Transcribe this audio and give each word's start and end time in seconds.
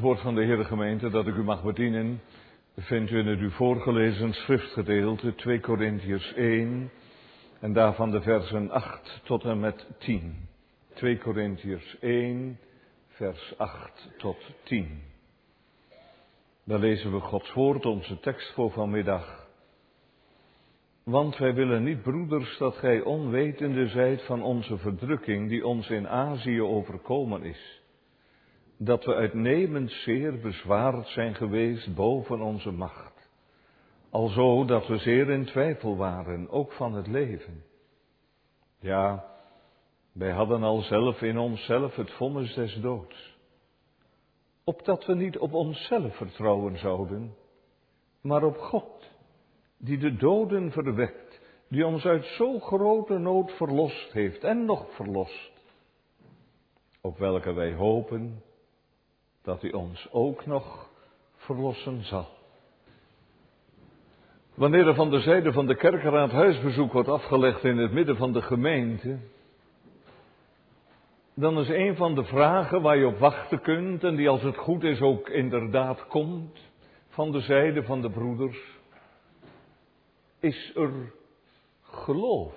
woord 0.00 0.20
van 0.20 0.34
de 0.34 0.44
Heere 0.44 0.64
gemeente 0.64 1.10
dat 1.10 1.26
ik 1.26 1.34
u 1.34 1.42
mag 1.42 1.62
bedienen, 1.62 2.20
vindt 2.76 3.10
u 3.10 3.18
in 3.18 3.26
het 3.26 3.40
u 3.40 3.50
voorgelezen 3.50 4.32
schriftgedeelte 4.32 5.34
2 5.34 5.60
Korintiërs 5.60 6.32
1 6.34 6.90
en 7.60 7.72
daarvan 7.72 8.10
de 8.10 8.20
versen 8.20 8.70
8 8.70 9.20
tot 9.24 9.44
en 9.44 9.60
met 9.60 9.86
10. 9.98 10.48
2 10.94 11.18
Korintiërs 11.18 11.98
1, 12.00 12.58
vers 13.08 13.54
8 13.58 14.08
tot 14.18 14.36
10. 14.62 15.02
Daar 16.64 16.78
lezen 16.78 17.12
we 17.12 17.20
Gods 17.20 17.52
woord, 17.52 17.86
onze 17.86 18.20
tekst 18.20 18.52
voor 18.52 18.70
vanmiddag. 18.70 19.48
Want 21.04 21.36
wij 21.36 21.54
willen 21.54 21.82
niet, 21.82 22.02
broeders, 22.02 22.58
dat 22.58 22.76
gij 22.76 23.00
onwetende 23.00 23.88
zijt 23.88 24.22
van 24.22 24.42
onze 24.42 24.78
verdrukking 24.78 25.48
die 25.48 25.66
ons 25.66 25.90
in 25.90 26.08
Azië 26.08 26.62
overkomen 26.62 27.42
is 27.42 27.79
dat 28.82 29.04
we 29.04 29.14
uitnemend 29.14 29.90
zeer 29.90 30.38
bezwaard 30.38 31.08
zijn 31.08 31.34
geweest 31.34 31.94
boven 31.94 32.40
onze 32.40 32.70
macht. 32.70 33.30
Alzo 34.10 34.64
dat 34.64 34.86
we 34.86 34.98
zeer 34.98 35.30
in 35.30 35.44
twijfel 35.44 35.96
waren, 35.96 36.48
ook 36.48 36.72
van 36.72 36.94
het 36.94 37.06
leven. 37.06 37.64
Ja, 38.78 39.24
wij 40.12 40.30
hadden 40.30 40.62
al 40.62 40.80
zelf 40.80 41.22
in 41.22 41.38
onszelf 41.38 41.96
het 41.96 42.10
vonnis 42.10 42.54
des 42.54 42.80
doods. 42.80 43.38
Opdat 44.64 45.06
we 45.06 45.14
niet 45.14 45.38
op 45.38 45.52
onszelf 45.52 46.16
vertrouwen 46.16 46.78
zouden, 46.78 47.34
maar 48.20 48.42
op 48.42 48.56
God, 48.56 49.10
die 49.78 49.98
de 49.98 50.16
doden 50.16 50.72
verwekt, 50.72 51.40
die 51.68 51.86
ons 51.86 52.04
uit 52.04 52.24
zo 52.24 52.58
grote 52.58 53.18
nood 53.18 53.52
verlost 53.52 54.12
heeft 54.12 54.44
en 54.44 54.64
nog 54.64 54.94
verlost, 54.94 55.52
op 57.00 57.18
welke 57.18 57.52
wij 57.52 57.74
hopen 57.74 58.48
dat 59.42 59.62
hij 59.62 59.72
ons 59.72 60.08
ook 60.10 60.46
nog 60.46 60.88
verlossen 61.36 62.04
zal. 62.04 62.28
Wanneer 64.54 64.86
er 64.86 64.94
van 64.94 65.10
de 65.10 65.20
zijde 65.20 65.52
van 65.52 65.66
de 65.66 65.76
kerkenraad 65.76 66.30
huisbezoek 66.30 66.92
wordt 66.92 67.08
afgelegd 67.08 67.64
in 67.64 67.76
het 67.76 67.92
midden 67.92 68.16
van 68.16 68.32
de 68.32 68.42
gemeente, 68.42 69.18
dan 71.34 71.58
is 71.58 71.68
een 71.68 71.96
van 71.96 72.14
de 72.14 72.24
vragen 72.24 72.82
waar 72.82 72.96
je 72.96 73.06
op 73.06 73.18
wachten 73.18 73.60
kunt 73.60 74.04
en 74.04 74.16
die 74.16 74.28
als 74.28 74.42
het 74.42 74.56
goed 74.56 74.82
is 74.82 75.00
ook 75.00 75.28
inderdaad 75.28 76.06
komt 76.06 76.60
van 77.08 77.32
de 77.32 77.40
zijde 77.40 77.82
van 77.82 78.00
de 78.00 78.10
broeders, 78.10 78.78
is 80.40 80.72
er 80.74 81.12
geloof? 81.82 82.54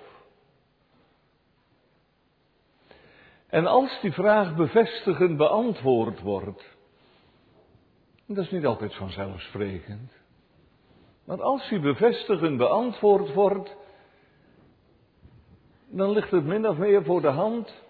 En 3.46 3.66
als 3.66 4.00
die 4.00 4.12
vraag 4.12 4.54
bevestigend 4.54 5.36
beantwoord 5.36 6.20
wordt, 6.20 6.73
dat 8.26 8.44
is 8.44 8.50
niet 8.50 8.66
altijd 8.66 8.94
vanzelfsprekend. 8.94 10.12
Want 11.24 11.40
als 11.40 11.68
die 11.68 11.80
bevestigend 11.80 12.56
beantwoord 12.56 13.32
wordt, 13.32 13.76
dan 15.88 16.10
ligt 16.10 16.30
het 16.30 16.44
min 16.44 16.68
of 16.68 16.76
meer 16.76 17.04
voor 17.04 17.20
de 17.20 17.30
hand 17.30 17.82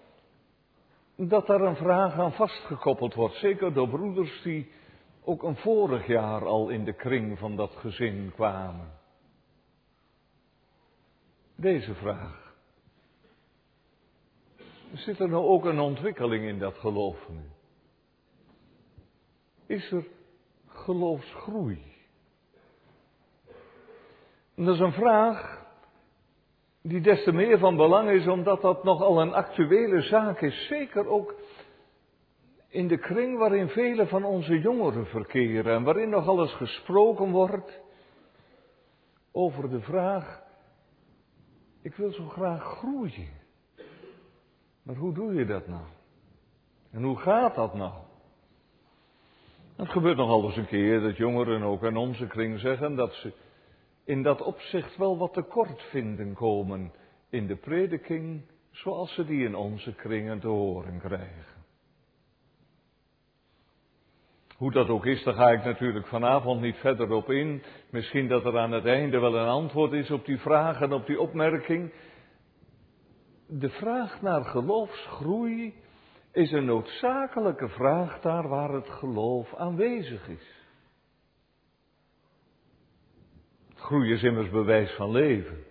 dat 1.15 1.47
daar 1.47 1.61
een 1.61 1.75
vraag 1.75 2.13
aan 2.13 2.33
vastgekoppeld 2.33 3.13
wordt. 3.13 3.35
Zeker 3.35 3.73
door 3.73 3.89
broeders 3.89 4.41
die 4.41 4.71
ook 5.23 5.43
een 5.43 5.55
vorig 5.55 6.07
jaar 6.07 6.45
al 6.45 6.69
in 6.69 6.83
de 6.83 6.93
kring 6.93 7.39
van 7.39 7.55
dat 7.55 7.71
gezin 7.75 8.31
kwamen. 8.35 8.91
Deze 11.55 11.93
vraag. 11.93 12.53
Zit 14.93 15.19
er 15.19 15.29
nou 15.29 15.45
ook 15.45 15.65
een 15.65 15.79
ontwikkeling 15.79 16.45
in 16.47 16.59
dat 16.59 16.77
geloof 16.77 17.29
nu? 17.29 17.49
Is 19.65 19.91
er 19.91 20.07
geloofsgroei? 20.85 21.81
En 24.55 24.65
dat 24.65 24.73
is 24.73 24.81
een 24.81 24.91
vraag 24.91 25.63
die 26.81 27.01
des 27.01 27.23
te 27.23 27.31
meer 27.31 27.57
van 27.57 27.75
belang 27.75 28.09
is 28.09 28.27
omdat 28.27 28.61
dat 28.61 28.83
nogal 28.83 29.21
een 29.21 29.33
actuele 29.33 30.01
zaak 30.01 30.41
is. 30.41 30.67
Zeker 30.67 31.07
ook 31.07 31.35
in 32.67 32.87
de 32.87 32.97
kring 32.97 33.37
waarin 33.37 33.69
vele 33.69 34.07
van 34.07 34.23
onze 34.23 34.59
jongeren 34.59 35.05
verkeren 35.05 35.75
en 35.75 35.83
waarin 35.83 36.09
nogal 36.09 36.41
eens 36.41 36.53
gesproken 36.53 37.31
wordt 37.31 37.81
over 39.31 39.69
de 39.69 39.81
vraag, 39.81 40.43
ik 41.81 41.95
wil 41.95 42.11
zo 42.11 42.27
graag 42.27 42.63
groeien. 42.63 43.29
Maar 44.83 44.95
hoe 44.95 45.13
doe 45.13 45.33
je 45.33 45.45
dat 45.45 45.67
nou? 45.67 45.85
En 46.91 47.03
hoe 47.03 47.17
gaat 47.17 47.55
dat 47.55 47.73
nou? 47.73 48.04
Het 49.75 49.89
gebeurt 49.89 50.17
nogal 50.17 50.43
eens 50.43 50.57
een 50.57 50.67
keer 50.67 51.01
dat 51.01 51.17
jongeren 51.17 51.63
ook 51.63 51.83
in 51.83 51.97
onze 51.97 52.27
kring 52.27 52.59
zeggen 52.59 52.95
dat 52.95 53.13
ze 53.13 53.33
in 54.05 54.23
dat 54.23 54.41
opzicht 54.41 54.97
wel 54.97 55.17
wat 55.17 55.33
tekort 55.33 55.81
vinden 55.81 56.33
komen 56.33 56.91
in 57.29 57.47
de 57.47 57.55
prediking 57.55 58.41
zoals 58.71 59.13
ze 59.13 59.25
die 59.25 59.45
in 59.45 59.55
onze 59.55 59.93
kringen 59.95 60.39
te 60.39 60.47
horen 60.47 60.99
krijgen. 60.99 61.53
Hoe 64.57 64.71
dat 64.71 64.89
ook 64.89 65.05
is, 65.05 65.23
daar 65.23 65.33
ga 65.33 65.51
ik 65.51 65.63
natuurlijk 65.63 66.07
vanavond 66.07 66.61
niet 66.61 66.77
verder 66.77 67.11
op 67.11 67.29
in. 67.29 67.63
Misschien 67.89 68.27
dat 68.27 68.45
er 68.45 68.57
aan 68.57 68.71
het 68.71 68.85
einde 68.85 69.19
wel 69.19 69.35
een 69.35 69.47
antwoord 69.47 69.91
is 69.91 70.11
op 70.11 70.25
die 70.25 70.39
vraag 70.39 70.81
en 70.81 70.93
op 70.93 71.05
die 71.05 71.19
opmerking. 71.19 71.93
De 73.47 73.69
vraag 73.69 74.21
naar 74.21 74.43
geloofsgroei 74.43 75.73
is 76.35 76.51
een 76.51 76.65
noodzakelijke 76.65 77.69
vraag 77.69 78.19
daar 78.19 78.47
waar 78.47 78.69
het 78.69 78.89
geloof 78.89 79.55
aanwezig 79.55 80.27
is. 80.27 80.63
Groei 83.75 84.11
is 84.11 84.23
immers 84.23 84.49
bewijs 84.49 84.91
van 84.95 85.11
leven. 85.11 85.63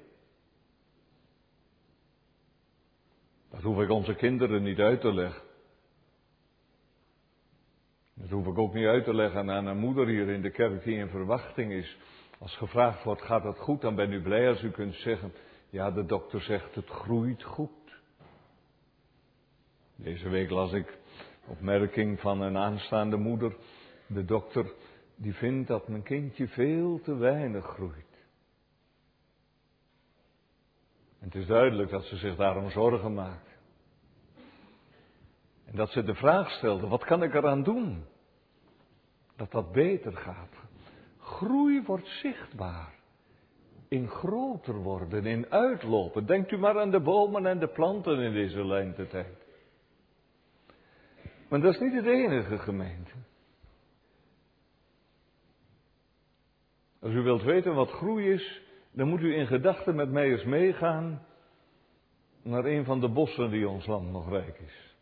Dat 3.51 3.63
hoef 3.63 3.81
ik 3.81 3.91
onze 3.91 4.15
kinderen 4.15 4.63
niet 4.63 4.79
uit 4.79 5.01
te 5.01 5.13
leggen. 5.13 5.43
Dat 8.15 8.31
hoef 8.31 8.47
ik 8.47 8.59
ook 8.59 8.75
niet 8.75 8.87
uit 8.87 9.05
te 9.05 9.15
leggen 9.15 9.51
aan 9.51 9.67
een 9.67 9.79
moeder 9.79 10.07
hier 10.07 10.29
in 10.29 10.43
de 10.43 10.51
kerk 10.51 10.85
die 10.85 10.97
in 10.97 11.09
verwachting 11.09 11.73
is. 11.73 11.99
Als 12.39 12.57
gevraagd 12.57 13.05
wordt, 13.05 13.23
gaat 13.23 13.45
het 13.45 13.59
goed, 13.59 13.81
dan 13.81 13.95
ben 13.95 14.13
u 14.13 14.23
blij 14.23 14.49
als 14.49 14.63
u 14.63 14.71
kunt 14.71 14.95
zeggen, 14.95 15.33
ja, 15.71 15.91
de 15.91 16.05
dokter 16.05 16.41
zegt, 16.41 16.75
het 16.75 16.89
groeit 16.89 17.43
goed. 17.43 17.84
Deze 19.97 20.29
week 20.29 20.51
las 20.51 20.73
ik 20.73 20.99
opmerking 21.47 22.21
van 22.21 22.41
een 22.41 22.57
aanstaande 22.57 23.17
moeder. 23.17 23.57
De 24.07 24.25
dokter 24.25 24.73
die 25.17 25.35
vindt 25.35 25.69
dat 25.69 25.89
mijn 25.89 26.03
kindje 26.03 26.49
veel 26.49 27.01
te 27.01 27.17
weinig 27.17 27.65
groeit. 27.65 28.27
En 31.19 31.27
het 31.31 31.35
is 31.35 31.47
duidelijk 31.47 31.91
dat 31.91 32.05
ze 32.05 32.17
zich 32.17 32.37
daarom 32.37 32.71
zorgen 32.71 33.15
maakt. 33.15 33.59
En 35.65 35.77
dat 35.77 35.91
ze 35.91 36.03
de 36.03 36.15
vraag 36.15 36.51
stelde, 36.51 36.87
wat 36.87 37.05
kan 37.05 37.23
ik 37.23 37.35
eraan 37.35 37.63
doen? 37.63 38.05
Dat 39.37 39.51
dat 39.51 39.73
beter 39.73 40.13
gaat. 40.13 40.53
Groei 41.19 41.83
wordt 41.83 42.09
zichtbaar. 42.09 42.95
In 43.89 44.09
groter 44.09 44.75
worden, 44.75 45.27
in 45.27 45.51
uitlopen. 45.51 46.27
Denkt 46.27 46.51
u 46.51 46.59
maar 46.59 46.81
aan 46.81 46.91
de 46.91 47.01
bomen 47.01 47.47
en 47.47 47.59
de 47.59 47.69
planten 47.69 48.19
in 48.19 48.33
deze 48.33 48.65
lentetijd. 48.65 49.44
Maar 51.55 51.63
dat 51.63 51.75
is 51.75 51.81
niet 51.81 51.93
het 51.93 52.07
enige 52.07 52.59
gemeente. 52.59 53.11
Als 57.01 57.13
u 57.13 57.21
wilt 57.21 57.43
weten 57.43 57.75
wat 57.75 57.91
groei 57.91 58.33
is, 58.33 58.63
dan 58.93 59.09
moet 59.09 59.21
u 59.21 59.35
in 59.35 59.47
gedachten 59.47 59.95
met 59.95 60.11
mij 60.11 60.31
eens 60.31 60.45
meegaan 60.45 61.27
naar 62.43 62.65
een 62.65 62.85
van 62.85 63.01
de 63.01 63.09
bossen 63.09 63.51
die 63.51 63.69
ons 63.69 63.87
land 63.87 64.11
nog 64.11 64.29
rijk 64.29 64.59
is. 64.59 64.97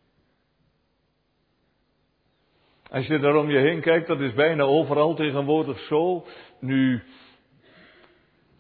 Als 2.91 3.07
je 3.07 3.19
daar 3.19 3.37
om 3.37 3.51
je 3.51 3.59
heen 3.59 3.81
kijkt, 3.81 4.07
dat 4.07 4.21
is 4.21 4.35
bijna 4.35 4.63
overal 4.63 5.15
tegenwoordig 5.15 5.79
zo. 5.79 6.27
Nu 6.61 7.03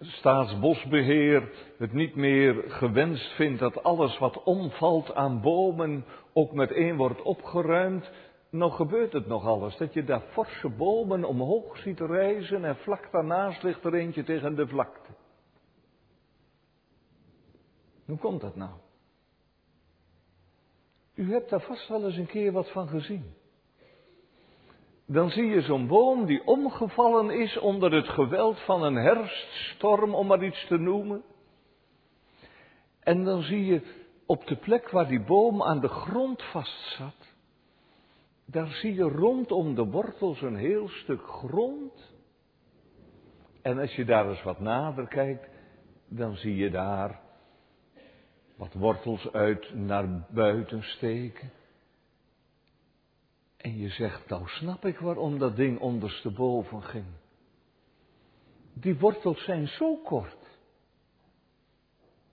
staatsbosbeheer 0.02 1.50
het 1.78 1.92
niet 1.92 2.14
meer 2.14 2.64
gewenst 2.66 3.34
vindt 3.34 3.58
dat 3.58 3.82
alles 3.82 4.18
wat 4.18 4.42
omvalt 4.42 5.14
aan 5.14 5.40
bomen 5.40 6.04
ook 6.32 6.52
meteen 6.52 6.96
wordt 6.96 7.22
opgeruimd, 7.22 8.10
nog 8.50 8.76
gebeurt 8.76 9.12
het 9.12 9.26
nog 9.26 9.46
alles. 9.46 9.76
Dat 9.76 9.92
je 9.94 10.04
daar 10.04 10.20
forse 10.20 10.68
bomen 10.68 11.24
omhoog 11.24 11.78
ziet 11.78 12.00
rijzen 12.00 12.64
en 12.64 12.76
vlak 12.76 13.08
daarnaast 13.12 13.62
ligt 13.62 13.84
er 13.84 13.94
eentje 13.94 14.24
tegen 14.24 14.54
de 14.54 14.66
vlakte. 14.66 15.10
Hoe 18.06 18.18
komt 18.18 18.40
dat 18.40 18.56
nou? 18.56 18.70
U 21.14 21.32
hebt 21.32 21.50
daar 21.50 21.60
vast 21.60 21.88
wel 21.88 22.04
eens 22.04 22.16
een 22.16 22.26
keer 22.26 22.52
wat 22.52 22.70
van 22.70 22.88
gezien 22.88 23.40
dan 25.12 25.30
zie 25.30 25.46
je 25.46 25.60
zo'n 25.60 25.86
boom 25.86 26.26
die 26.26 26.46
omgevallen 26.46 27.30
is 27.30 27.58
onder 27.58 27.92
het 27.92 28.08
geweld 28.08 28.60
van 28.60 28.82
een 28.82 28.94
herfststorm, 28.94 30.14
om 30.14 30.26
maar 30.26 30.44
iets 30.44 30.66
te 30.66 30.76
noemen. 30.76 31.22
En 33.00 33.24
dan 33.24 33.42
zie 33.42 33.64
je 33.64 33.82
op 34.26 34.46
de 34.46 34.56
plek 34.56 34.90
waar 34.90 35.08
die 35.08 35.24
boom 35.24 35.62
aan 35.62 35.80
de 35.80 35.88
grond 35.88 36.42
vastzat, 36.42 37.34
daar 38.44 38.70
zie 38.70 38.94
je 38.94 39.02
rondom 39.02 39.74
de 39.74 39.84
wortels 39.84 40.42
een 40.42 40.56
heel 40.56 40.88
stuk 40.88 41.22
grond. 41.22 42.12
En 43.62 43.78
als 43.78 43.94
je 43.94 44.04
daar 44.04 44.28
eens 44.28 44.42
wat 44.42 44.60
nader 44.60 45.08
kijkt, 45.08 45.48
dan 46.08 46.36
zie 46.36 46.56
je 46.56 46.70
daar 46.70 47.20
wat 48.56 48.72
wortels 48.74 49.32
uit 49.32 49.74
naar 49.74 50.26
buiten 50.30 50.82
steken. 50.82 51.50
En 53.62 53.78
je 53.78 53.88
zegt, 53.88 54.28
nou 54.28 54.48
snap 54.48 54.84
ik 54.84 54.98
waarom 54.98 55.38
dat 55.38 55.56
ding 55.56 55.78
ondersteboven 55.78 56.82
ging. 56.82 57.06
Die 58.72 58.98
wortels 58.98 59.44
zijn 59.44 59.68
zo 59.68 59.96
kort. 59.96 60.36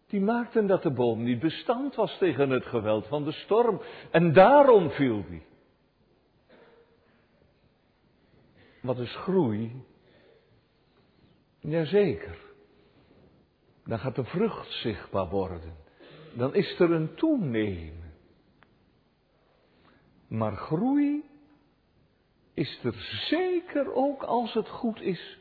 Die 0.07 0.21
maakten 0.21 0.67
dat 0.67 0.83
de 0.83 0.91
boom 0.91 1.23
niet 1.23 1.39
bestand 1.39 1.95
was 1.95 2.17
tegen 2.17 2.49
het 2.49 2.65
geweld 2.65 3.07
van 3.07 3.23
de 3.23 3.31
storm. 3.31 3.81
En 4.11 4.33
daarom 4.33 4.89
viel 4.89 5.25
die. 5.29 5.45
Wat 8.81 8.97
is 8.99 9.15
groei? 9.15 9.83
Jazeker. 11.59 12.37
Dan 13.85 13.99
gaat 13.99 14.15
de 14.15 14.23
vrucht 14.23 14.71
zichtbaar 14.71 15.29
worden. 15.29 15.75
Dan 16.33 16.53
is 16.53 16.79
er 16.79 16.91
een 16.91 17.15
toenemen. 17.15 18.08
Maar 20.29 20.55
groei 20.55 21.23
is 22.53 22.79
er 22.83 22.93
zeker 23.29 23.93
ook 23.93 24.23
als 24.23 24.53
het 24.53 24.69
goed 24.69 25.01
is 25.01 25.39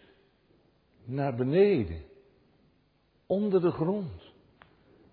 naar 1.04 1.34
beneden, 1.34 2.02
onder 3.26 3.60
de 3.60 3.70
grond, 3.70 4.32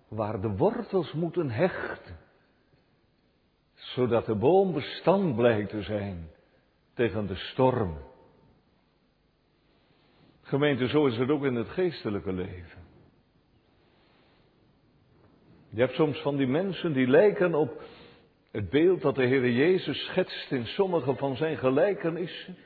waar 0.08 0.40
de 0.40 0.56
wortels 0.56 1.12
moeten 1.12 1.50
hechten, 1.50 2.16
zodat 3.74 4.26
de 4.26 4.34
boom 4.34 4.72
bestand 4.72 5.36
blijkt 5.36 5.70
te 5.70 5.82
zijn 5.82 6.30
tegen 6.94 7.26
de 7.26 7.36
storm. 7.36 7.98
Gemeente, 10.42 10.88
zo 10.88 11.06
is 11.06 11.16
het 11.16 11.30
ook 11.30 11.44
in 11.44 11.54
het 11.54 11.68
geestelijke 11.68 12.32
leven. 12.32 12.84
Je 15.68 15.80
hebt 15.80 15.94
soms 15.94 16.18
van 16.22 16.36
die 16.36 16.46
mensen 16.46 16.92
die 16.92 17.06
lijken 17.06 17.54
op 17.54 17.82
het 18.56 18.70
beeld 18.70 19.00
dat 19.00 19.14
de 19.14 19.26
Heer 19.26 19.50
Jezus 19.50 20.04
schetst 20.04 20.50
in 20.50 20.66
sommige 20.66 21.14
van 21.14 21.36
zijn 21.36 21.56
gelijkenissen. 21.56 22.56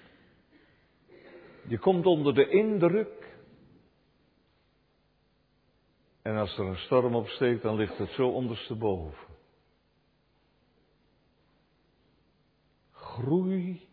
Je 1.66 1.78
komt 1.78 2.06
onder 2.06 2.34
de 2.34 2.48
indruk. 2.48 3.36
En 6.22 6.36
als 6.36 6.58
er 6.58 6.66
een 6.66 6.76
storm 6.76 7.14
opsteekt, 7.14 7.62
dan 7.62 7.76
ligt 7.76 7.98
het 7.98 8.10
zo 8.10 8.28
ondersteboven. 8.28 9.28
Groei 12.92 13.88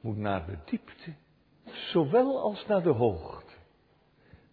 moet 0.00 0.16
naar 0.16 0.46
de 0.46 0.58
diepte, 0.64 1.14
zowel 1.64 2.40
als 2.40 2.66
naar 2.66 2.82
de 2.82 2.92
hoogte. 2.92 3.52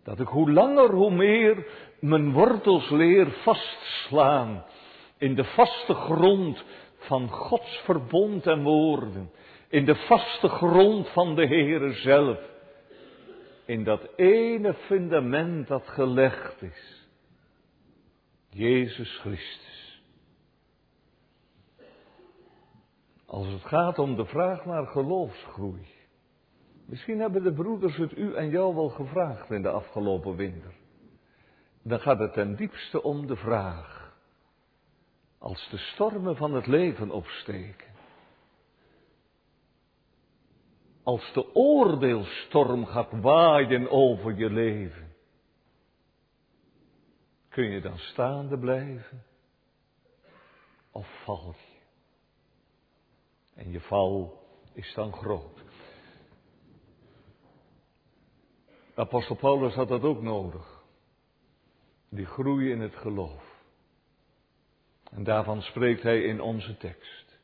Dat 0.04 0.20
ik 0.20 0.28
hoe 0.28 0.52
langer 0.52 0.94
hoe 0.94 1.12
meer 1.12 1.68
mijn 2.00 2.32
wortels 2.32 2.90
leer 2.90 3.32
vastslaan 3.32 4.66
in 5.22 5.36
de 5.36 5.44
vaste 5.44 5.94
grond 5.94 6.64
van 6.96 7.30
Gods 7.30 7.82
verbond 7.84 8.48
en 8.48 8.64
woorden, 8.64 9.32
in 9.68 9.86
de 9.86 9.96
vaste 9.96 10.48
grond 10.48 11.10
van 11.10 11.36
de 11.36 11.48
Heere 11.48 11.94
zelf, 11.94 12.40
in 13.66 13.84
dat 13.84 14.08
ene 14.16 14.74
fundament 14.74 15.68
dat 15.68 15.88
gelegd 15.88 16.62
is, 16.62 17.10
Jezus 18.50 19.18
Christus. 19.18 20.02
Als 23.26 23.48
het 23.48 23.66
gaat 23.66 24.00
om 24.00 24.16
de 24.16 24.26
vraag 24.26 24.66
naar 24.66 24.86
geloofsgroei, 24.86 25.86
misschien 26.86 27.20
hebben 27.20 27.44
de 27.44 27.54
broeders 27.54 27.98
het 27.98 28.18
u 28.18 28.36
en 28.36 28.50
jou 28.50 28.76
wel 28.76 28.90
gevraagd 28.90 29.52
in 29.52 29.62
de 29.62 29.70
afgelopen 29.70 30.36
winter, 30.36 30.74
dan 31.84 32.00
gaat 32.00 32.20
het 32.20 32.34
ten 32.34 32.56
diepste 32.56 33.04
om 33.04 33.28
de 33.28 33.36
vraag, 33.36 34.01
als 35.42 35.70
de 35.70 35.78
stormen 35.78 36.36
van 36.36 36.54
het 36.54 36.68
leven 36.68 37.12
opsteken. 37.12 37.90
Als 41.04 41.34
de 41.34 41.56
oordeelstorm 41.56 42.86
gaat 42.86 43.12
waaien 43.22 43.90
over 43.90 44.36
je 44.36 44.50
leven. 44.50 45.16
Kun 47.50 47.64
je 47.64 47.82
dan 47.82 47.98
staande 47.98 48.60
blijven? 48.60 49.24
Of 50.92 51.24
val 51.24 51.56
je? 51.58 51.80
En 53.54 53.72
je 53.72 53.82
val 53.82 54.44
is 54.74 54.94
dan 54.94 55.14
groot. 55.14 55.60
Apostel 58.96 59.36
Paulus 59.36 59.74
had 59.74 59.88
dat 59.88 60.04
ook 60.04 60.22
nodig. 60.22 60.84
Die 62.10 62.26
groei 62.26 62.72
in 62.72 62.80
het 62.80 62.96
geloof. 62.96 63.51
En 65.12 65.24
daarvan 65.24 65.62
spreekt 65.62 66.04
hij 66.04 66.22
in 66.22 66.42
onze 66.42 66.78
tekst. 66.78 67.40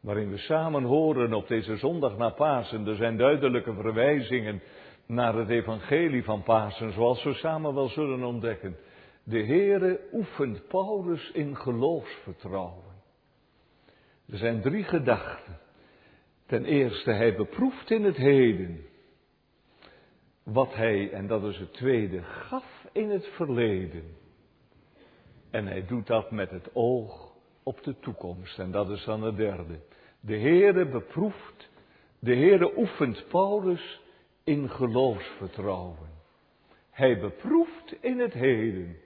Waarin 0.00 0.30
we 0.30 0.38
samen 0.38 0.82
horen 0.82 1.32
op 1.32 1.48
deze 1.48 1.76
zondag 1.76 2.16
na 2.16 2.30
Pasen. 2.30 2.86
Er 2.86 2.96
zijn 2.96 3.16
duidelijke 3.16 3.74
verwijzingen 3.74 4.62
naar 5.06 5.34
het 5.34 5.48
evangelie 5.48 6.24
van 6.24 6.42
Pasen, 6.42 6.92
zoals 6.92 7.24
we 7.24 7.34
samen 7.34 7.74
wel 7.74 7.88
zullen 7.88 8.22
ontdekken. 8.22 8.76
De 9.24 9.44
Heere 9.44 10.00
oefent 10.12 10.66
Paulus 10.68 11.30
in 11.30 11.56
geloofsvertrouwen. 11.56 12.92
Er 14.28 14.38
zijn 14.38 14.60
drie 14.60 14.84
gedachten. 14.84 15.60
Ten 16.46 16.64
eerste, 16.64 17.10
hij 17.10 17.36
beproeft 17.36 17.90
in 17.90 18.04
het 18.04 18.16
heden 18.16 18.84
wat 20.42 20.74
hij, 20.74 21.12
en 21.12 21.26
dat 21.26 21.44
is 21.44 21.58
het 21.58 21.72
tweede, 21.72 22.22
gaf 22.22 22.86
in 22.92 23.10
het 23.10 23.26
verleden. 23.26 24.16
En 25.52 25.66
hij 25.66 25.86
doet 25.86 26.06
dat 26.06 26.30
met 26.30 26.50
het 26.50 26.74
oog 26.74 27.32
op 27.62 27.82
de 27.82 27.98
toekomst. 27.98 28.58
En 28.58 28.70
dat 28.70 28.90
is 28.90 29.04
dan 29.04 29.22
het 29.22 29.36
derde. 29.36 29.80
De 30.20 30.38
Heere 30.38 30.88
beproeft, 30.88 31.70
de 32.18 32.34
Heere 32.34 32.78
oefent 32.78 33.28
Paulus 33.28 34.00
in 34.44 34.70
geloofsvertrouwen. 34.70 36.10
Hij 36.90 37.20
beproeft 37.20 37.96
in 38.00 38.18
het 38.18 38.32
heden 38.32 38.96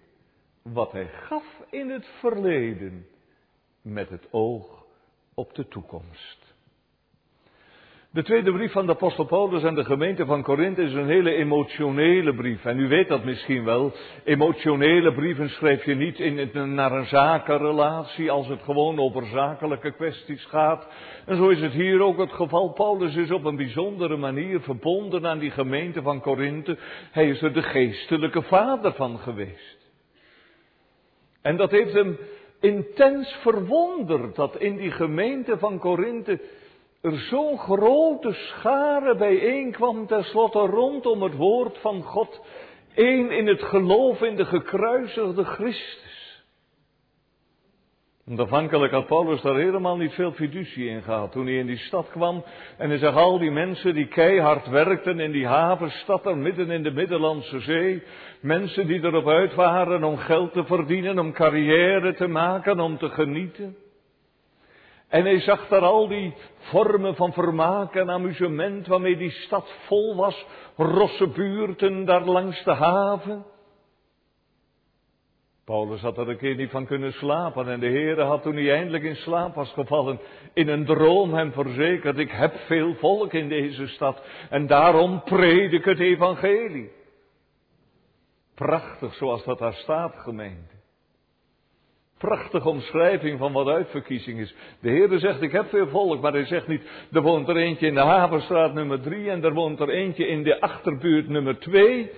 wat 0.63 0.93
hij 0.93 1.07
gaf 1.07 1.63
in 1.71 1.91
het 1.91 2.07
verleden 2.07 3.07
met 3.83 4.09
het 4.09 4.33
oog 4.33 4.85
op 5.35 5.55
de 5.55 5.69
toekomst. 5.69 6.46
De 8.17 8.23
tweede 8.23 8.53
brief 8.53 8.73
van 8.73 8.87
de 8.87 8.93
apostel 8.93 9.25
Paulus 9.25 9.65
aan 9.65 9.75
de 9.75 9.85
gemeente 9.85 10.25
van 10.25 10.43
Korinthe 10.43 10.83
is 10.83 10.93
een 10.93 11.07
hele 11.07 11.35
emotionele 11.35 12.35
brief. 12.35 12.65
En 12.65 12.79
u 12.79 12.89
weet 12.89 13.09
dat 13.09 13.25
misschien 13.25 13.65
wel. 13.65 13.93
Emotionele 14.25 15.15
brieven 15.15 15.49
schrijf 15.51 15.85
je 15.85 15.95
niet 15.95 16.19
in, 16.21 16.75
naar 16.75 16.93
een 16.93 17.07
zakenrelatie 17.07 18.31
als 18.31 18.49
het 18.49 18.63
gewoon 18.63 18.99
over 18.99 19.27
zakelijke 19.27 19.93
kwesties 19.93 20.45
gaat. 20.45 20.89
En 21.27 21.37
zo 21.37 21.49
is 21.49 21.61
het 21.61 21.73
hier 21.73 22.01
ook 22.01 22.19
het 22.19 22.33
geval. 22.33 22.73
Paulus 22.73 23.17
is 23.17 23.31
op 23.31 23.45
een 23.45 23.57
bijzondere 23.57 24.17
manier 24.17 24.61
verbonden 24.61 25.27
aan 25.27 25.39
die 25.39 25.51
gemeente 25.51 26.03
van 26.03 26.21
Korinthe. 26.21 26.79
Hij 27.11 27.29
is 27.29 27.43
er 27.43 27.53
de 27.53 27.63
geestelijke 27.63 28.43
vader 28.43 28.93
van 28.93 29.19
geweest. 29.19 29.91
En 31.43 31.57
dat 31.57 31.71
heeft 31.71 31.93
hem 31.93 32.19
intens 32.61 33.37
verwonderd 33.41 34.35
dat 34.37 34.57
in 34.57 34.77
die 34.77 34.91
gemeente 34.91 35.59
van 35.59 35.79
Korinthe 35.79 36.41
er 37.03 37.19
zo'n 37.19 37.59
grote 37.59 38.33
schare 38.33 39.17
bijeenkwam 39.17 40.07
tenslotte 40.07 40.59
rondom 40.59 41.23
het 41.23 41.37
woord 41.37 41.79
van 41.79 42.03
God, 42.03 42.41
één 42.95 43.31
in 43.31 43.47
het 43.47 43.63
geloof 43.63 44.23
in 44.23 44.37
de 44.37 44.45
gekruisigde 44.45 45.45
Christus. 45.45 46.17
Afhankelijk 48.37 48.93
had 48.93 49.07
Paulus 49.07 49.41
daar 49.41 49.57
helemaal 49.57 49.97
niet 49.97 50.13
veel 50.13 50.33
fiducie 50.33 50.89
in 50.89 51.03
gehad. 51.03 51.33
Toen 51.33 51.47
hij 51.47 51.55
in 51.55 51.67
die 51.67 51.77
stad 51.77 52.11
kwam 52.11 52.45
en 52.79 52.89
hij 52.89 52.99
zag 52.99 53.15
al 53.15 53.39
die 53.39 53.51
mensen 53.51 53.95
die 53.95 54.07
keihard 54.07 54.69
werkten 54.69 55.21
in 55.21 55.31
die 55.33 55.47
havenstad 55.47 56.35
midden 56.35 56.71
in 56.71 56.83
de 56.83 56.91
Middellandse 56.91 57.61
Zee. 57.61 58.03
Mensen 58.41 58.87
die 58.87 59.05
erop 59.05 59.29
uit 59.29 59.55
waren 59.55 60.05
om 60.05 60.17
geld 60.17 60.53
te 60.53 60.65
verdienen, 60.65 61.19
om 61.19 61.33
carrière 61.33 62.15
te 62.15 62.27
maken, 62.27 62.81
om 62.81 62.99
te 62.99 63.09
genieten. 63.09 63.77
En 65.09 65.25
hij 65.25 65.41
zag 65.41 65.69
daar 65.69 65.81
al 65.81 66.09
die 66.09 66.35
vormen 66.59 67.15
van 67.15 67.33
vermaak 67.33 67.95
en 67.95 68.11
amusement 68.11 68.87
waarmee 68.87 69.17
die 69.17 69.31
stad 69.31 69.73
vol 69.87 70.17
was. 70.17 70.47
Rosse 70.77 71.27
buurten 71.27 72.05
daar 72.05 72.25
langs 72.25 72.65
de 72.65 72.73
haven. 72.73 73.45
Paulus 75.67 76.01
had 76.01 76.19
er 76.19 76.29
een 76.29 76.37
keer 76.37 76.55
niet 76.55 76.71
van 76.71 76.87
kunnen 76.87 77.13
slapen 77.13 77.69
en 77.69 77.81
de 77.81 77.87
Heere 77.87 78.23
had 78.23 78.43
toen 78.43 78.55
hij 78.55 78.73
eindelijk 78.73 79.05
in 79.05 79.17
slaap 79.17 79.55
was 79.55 79.73
gevallen, 79.73 80.21
in 80.55 80.69
een 80.69 80.85
droom 80.85 81.35
hem 81.35 81.53
verzekerd, 81.53 82.19
ik 82.19 82.31
heb 82.31 82.55
veel 82.57 82.95
volk 82.95 83.33
in 83.33 83.49
deze 83.49 83.87
stad 83.87 84.23
en 84.51 84.67
daarom 84.67 85.23
predik 85.23 85.85
het 85.85 85.99
evangelie. 85.99 86.91
Prachtig 88.55 89.15
zoals 89.15 89.45
dat 89.45 89.59
daar 89.59 89.75
staat, 89.75 90.15
gemeente. 90.17 90.76
Prachtige 92.27 92.69
omschrijving 92.69 93.39
van 93.39 93.53
wat 93.53 93.69
uitverkiezing 93.69 94.39
is. 94.39 94.55
De 94.81 94.91
Heer 94.91 95.19
zegt, 95.19 95.43
ik 95.43 95.53
heb 95.53 95.69
veel 95.69 95.89
volk, 95.89 96.21
maar 96.21 96.33
hij 96.33 96.47
zegt 96.47 96.67
niet, 96.67 96.83
er 97.13 97.23
woont 97.23 97.49
er 97.49 97.57
eentje 97.57 97.87
in 97.87 97.95
de 97.95 98.01
Havenstraat 98.01 98.75
nummer 98.75 99.01
drie 99.01 99.31
en 99.31 99.45
er 99.45 99.53
woont 99.53 99.81
er 99.81 99.89
eentje 99.89 100.27
in 100.27 100.43
de 100.43 100.61
achterbuurt 100.61 101.29
nummer 101.29 101.59
twee. 101.59 102.11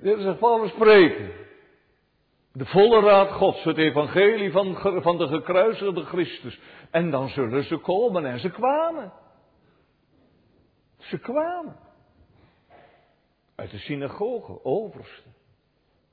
De 0.00 0.08
Heer 0.08 0.18
zegt, 0.18 0.38
Paulus 0.38 0.70
spreken. 0.70 1.30
De 2.52 2.66
volle 2.66 3.00
raad 3.00 3.30
Gods, 3.30 3.64
het 3.64 3.78
evangelie 3.78 4.52
van, 4.52 4.76
van 5.02 5.18
de 5.18 5.26
gekruisigde 5.26 6.04
Christus. 6.04 6.60
En 6.90 7.10
dan 7.10 7.28
zullen 7.28 7.64
ze 7.64 7.76
komen 7.76 8.24
en 8.26 8.40
ze 8.40 8.50
kwamen. 8.50 9.12
Ze 10.98 11.18
kwamen. 11.18 11.76
Uit 13.56 13.70
de 13.70 13.78
synagoge, 13.78 14.64
overste. 14.64 15.31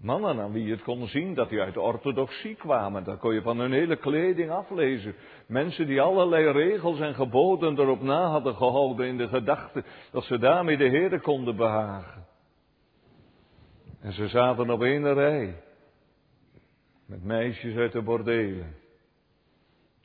Mannen 0.01 0.39
aan 0.39 0.51
wie 0.51 0.65
je 0.65 0.71
het 0.71 0.83
kon 0.83 1.07
zien 1.07 1.33
dat 1.33 1.49
die 1.49 1.61
uit 1.61 1.73
de 1.73 1.81
orthodoxie 1.81 2.55
kwamen. 2.55 3.03
Dat 3.03 3.19
kon 3.19 3.33
je 3.33 3.41
van 3.41 3.59
hun 3.59 3.71
hele 3.71 3.95
kleding 3.95 4.51
aflezen. 4.51 5.15
Mensen 5.47 5.87
die 5.87 6.01
allerlei 6.01 6.51
regels 6.51 6.99
en 6.99 7.15
geboden 7.15 7.79
erop 7.79 8.01
na 8.01 8.25
hadden 8.25 8.55
gehouden 8.55 9.07
in 9.07 9.17
de 9.17 9.27
gedachte 9.27 9.83
dat 10.11 10.23
ze 10.23 10.37
daarmee 10.37 10.77
de 10.77 10.87
Heer 10.87 11.21
konden 11.21 11.55
behagen. 11.55 12.27
En 14.01 14.13
ze 14.13 14.27
zaten 14.27 14.69
op 14.69 14.81
één 14.81 15.13
rij. 15.13 15.63
Met 17.05 17.23
meisjes 17.23 17.75
uit 17.75 17.91
de 17.91 18.01
bordelen. 18.01 18.75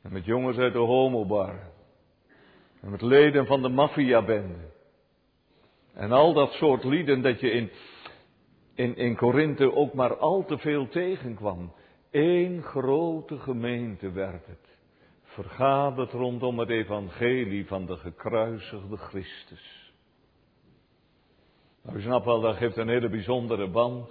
En 0.01 0.11
met 0.11 0.25
jongens 0.25 0.57
uit 0.57 0.73
de 0.73 0.79
homobar. 0.79 1.71
En 2.81 2.91
met 2.91 3.01
leden 3.01 3.45
van 3.45 3.61
de 3.61 3.69
maffiabende. 3.69 4.73
En 5.93 6.11
al 6.11 6.33
dat 6.33 6.51
soort 6.51 6.83
lieden 6.83 7.21
dat 7.21 7.39
je 7.39 7.51
in, 7.51 7.71
in, 8.75 8.95
in 8.95 9.15
Korinthe 9.15 9.75
ook 9.75 9.93
maar 9.93 10.17
al 10.17 10.45
te 10.45 10.57
veel 10.57 10.87
tegenkwam. 10.87 11.73
Eén 12.11 12.61
grote 12.61 13.39
gemeente 13.39 14.11
werd 14.11 14.45
het. 14.45 14.77
Vergaderd 15.23 16.11
rondom 16.11 16.59
het 16.59 16.69
evangelie 16.69 17.67
van 17.67 17.85
de 17.85 17.97
gekruisigde 17.97 18.97
Christus. 18.97 19.93
Nou, 21.81 21.97
u 21.97 22.01
snapt 22.01 22.25
wel, 22.25 22.41
dat 22.41 22.55
geeft 22.55 22.77
een 22.77 22.87
hele 22.87 23.09
bijzondere 23.09 23.67
band. 23.67 24.09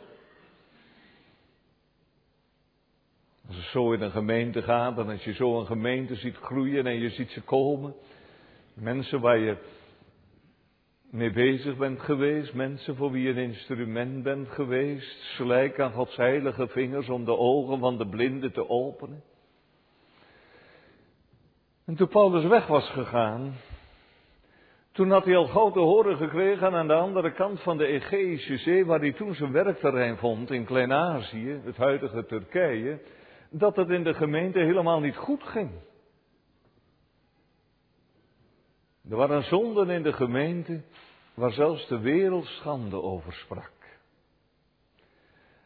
Als 3.47 3.57
het 3.57 3.65
zo 3.65 3.93
in 3.93 4.01
een 4.01 4.11
gemeente 4.11 4.63
gaat 4.63 4.99
en 4.99 5.09
als 5.09 5.25
je 5.25 5.33
zo 5.33 5.61
een 5.61 5.67
gemeente 5.67 6.15
ziet 6.15 6.37
groeien 6.37 6.87
en 6.87 6.99
je 6.99 7.11
ziet 7.11 7.31
ze 7.31 7.41
komen. 7.41 7.95
Mensen 8.75 9.21
waar 9.21 9.39
je 9.39 9.57
mee 11.15 11.33
bezig 11.33 11.77
bent 11.77 12.01
geweest, 12.01 12.55
mensen 12.55 12.97
voor 12.97 13.11
wie 13.11 13.23
je 13.23 13.29
een 13.29 13.37
instrument 13.37 14.23
bent 14.23 14.49
geweest, 14.49 15.21
slijk 15.21 15.81
aan 15.81 15.93
Gods 15.93 16.17
heilige 16.17 16.69
vingers 16.69 17.09
om 17.09 17.25
de 17.25 17.37
ogen 17.37 17.79
van 17.79 17.99
de 17.99 18.07
blinden 18.07 18.53
te 18.53 18.69
openen. 18.69 19.23
En 21.87 21.95
toen 21.95 22.09
Paulus 22.09 22.45
weg 22.45 22.67
was 22.67 22.91
gegaan, 22.91 23.55
toen 24.93 25.11
had 25.11 25.25
hij 25.25 25.37
al 25.37 25.47
gauw 25.47 25.71
te 25.71 25.81
horen 25.81 26.17
gekregen 26.17 26.73
aan 26.73 26.87
de 26.87 26.95
andere 26.95 27.33
kant 27.33 27.61
van 27.61 27.77
de 27.77 27.87
Egeïsche 27.87 28.57
Zee, 28.57 28.87
waar 28.87 29.01
hij 29.01 29.13
toen 29.13 29.35
zijn 29.35 29.53
werkterrein 29.53 30.17
vond 30.17 30.51
in 30.51 30.65
Klein-Azië, 30.65 31.61
het 31.65 31.77
huidige 31.77 32.27
Turkije, 32.27 33.01
dat 33.51 33.77
het 33.77 33.89
in 33.89 34.05
de 34.05 34.15
gemeente 34.15 34.59
helemaal 34.59 35.01
niet 35.01 35.17
goed 35.17 35.43
ging. 35.43 35.71
Er 39.11 39.17
waren 39.17 39.43
zonden 39.43 39.91
in 39.91 40.03
de 40.03 40.13
gemeente 40.13 40.83
waar 41.35 41.53
zelfs 41.53 41.89
de 41.89 41.99
wereld 41.99 42.47
schande 42.47 43.03
over 43.03 43.33
sprak. 43.33 43.73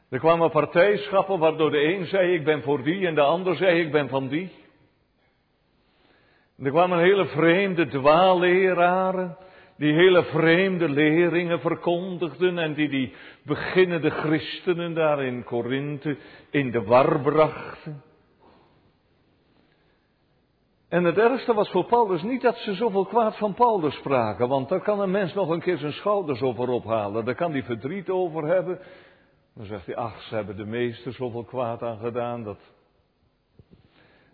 Er 0.08 0.18
kwamen 0.18 0.50
partijschappen 0.50 1.38
waardoor 1.38 1.70
de 1.70 1.82
een 1.82 2.06
zei 2.06 2.34
ik 2.34 2.44
ben 2.44 2.62
voor 2.62 2.82
die 2.82 3.06
en 3.06 3.14
de 3.14 3.20
ander 3.20 3.56
zei 3.56 3.80
ik 3.80 3.92
ben 3.92 4.08
van 4.08 4.28
die. 4.28 4.50
Er 6.62 6.70
kwamen 6.70 6.98
hele 6.98 7.26
vreemde 7.26 7.86
dwaalleraren 7.86 9.36
die 9.76 9.92
hele 9.92 10.24
vreemde 10.24 10.88
leringen 10.88 11.60
verkondigden 11.60 12.58
en 12.58 12.74
die 12.74 12.88
die 12.88 13.12
beginnende 13.42 14.10
christenen 14.10 14.94
daar 14.94 15.24
in 15.24 15.44
Korinthe 15.44 16.16
in 16.50 16.70
de 16.70 16.82
war 16.82 17.20
brachten. 17.20 18.02
En 20.88 21.04
het 21.04 21.18
ergste 21.18 21.54
was 21.54 21.70
voor 21.70 21.84
Paulus 21.84 22.22
niet 22.22 22.42
dat 22.42 22.56
ze 22.56 22.74
zoveel 22.74 23.04
kwaad 23.04 23.36
van 23.36 23.54
Paulus 23.54 23.94
spraken, 23.94 24.48
want 24.48 24.68
daar 24.68 24.82
kan 24.82 25.00
een 25.00 25.10
mens 25.10 25.34
nog 25.34 25.48
een 25.48 25.60
keer 25.60 25.78
zijn 25.78 25.92
schouders 25.92 26.40
over 26.40 26.68
ophalen, 26.68 27.24
daar 27.24 27.34
kan 27.34 27.52
hij 27.52 27.62
verdriet 27.62 28.08
over 28.08 28.46
hebben. 28.46 28.78
Dan 29.54 29.66
zegt 29.66 29.86
hij, 29.86 29.96
ach, 29.96 30.22
ze 30.22 30.34
hebben 30.34 30.56
de 30.56 30.64
meester 30.64 31.12
zoveel 31.12 31.44
kwaad 31.44 31.82
aan 31.82 31.98
gedaan, 31.98 32.44
dat... 32.44 32.58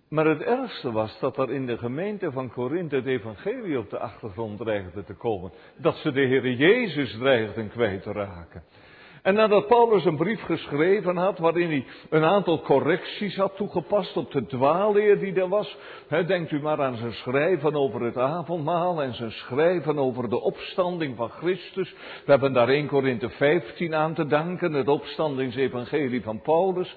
Maar 0.08 0.26
het 0.26 0.42
ergste 0.42 0.92
was 0.92 1.18
dat 1.20 1.38
er 1.38 1.50
in 1.50 1.66
de 1.66 1.78
gemeente 1.78 2.32
van 2.32 2.50
Korinthe 2.50 2.96
het 2.96 3.06
evangelie 3.06 3.78
op 3.78 3.90
de 3.90 3.98
achtergrond 3.98 4.58
dreigde 4.58 5.04
te 5.04 5.14
komen. 5.14 5.52
Dat 5.76 5.96
ze 5.96 6.12
de 6.12 6.20
Heer 6.20 6.50
Jezus 6.52 7.18
dreigden 7.18 7.68
kwijt 7.68 8.02
te 8.02 8.12
raken. 8.12 8.62
En 9.24 9.34
nadat 9.34 9.66
Paulus 9.66 10.04
een 10.04 10.16
brief 10.16 10.42
geschreven 10.42 11.16
had, 11.16 11.38
waarin 11.38 11.68
hij 11.68 11.84
een 12.10 12.24
aantal 12.24 12.60
correcties 12.60 13.36
had 13.36 13.56
toegepast 13.56 14.16
op 14.16 14.32
de 14.32 14.46
dwaalleer 14.46 15.18
die 15.18 15.34
er 15.34 15.48
was, 15.48 15.76
denkt 16.26 16.50
u 16.50 16.60
maar 16.60 16.82
aan 16.82 16.96
zijn 16.96 17.12
schrijven 17.12 17.74
over 17.74 18.02
het 18.02 18.16
avondmaal 18.16 19.02
en 19.02 19.14
zijn 19.14 19.32
schrijven 19.32 19.98
over 19.98 20.28
de 20.28 20.40
opstanding 20.40 21.16
van 21.16 21.28
Christus. 21.28 21.94
We 22.24 22.30
hebben 22.30 22.52
daar 22.52 22.68
1 22.68 22.86
Korinthe 22.86 23.30
15 23.30 23.94
aan 23.94 24.14
te 24.14 24.26
danken, 24.26 24.72
het 24.72 24.88
opstandingsevangelie 24.88 26.22
van 26.22 26.40
Paulus 26.40 26.96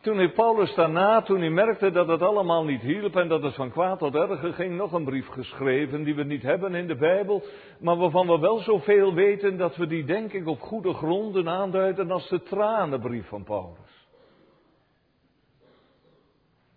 toen 0.00 0.18
heeft 0.18 0.34
Paulus 0.34 0.74
daarna, 0.74 1.22
toen 1.22 1.40
hij 1.40 1.50
merkte 1.50 1.90
dat 1.90 2.08
het 2.08 2.22
allemaal 2.22 2.64
niet 2.64 2.80
hielp 2.80 3.16
en 3.16 3.28
dat 3.28 3.42
het 3.42 3.54
van 3.54 3.70
kwaad 3.70 3.98
tot 3.98 4.14
erger 4.14 4.52
ging, 4.52 4.76
nog 4.76 4.92
een 4.92 5.04
brief 5.04 5.26
geschreven 5.26 6.04
die 6.04 6.14
we 6.14 6.24
niet 6.24 6.42
hebben 6.42 6.74
in 6.74 6.86
de 6.86 6.96
Bijbel, 6.96 7.42
maar 7.80 7.96
waarvan 7.96 8.26
we 8.26 8.38
wel 8.38 8.58
zoveel 8.58 9.14
weten 9.14 9.56
dat 9.56 9.76
we 9.76 9.86
die 9.86 10.04
denk 10.04 10.32
ik 10.32 10.46
op 10.46 10.60
goede 10.60 10.92
gronden 10.92 11.48
aanduiden 11.48 12.10
als 12.10 12.28
de 12.28 12.42
tranenbrief 12.42 13.28
van 13.28 13.44
Paulus. 13.44 14.08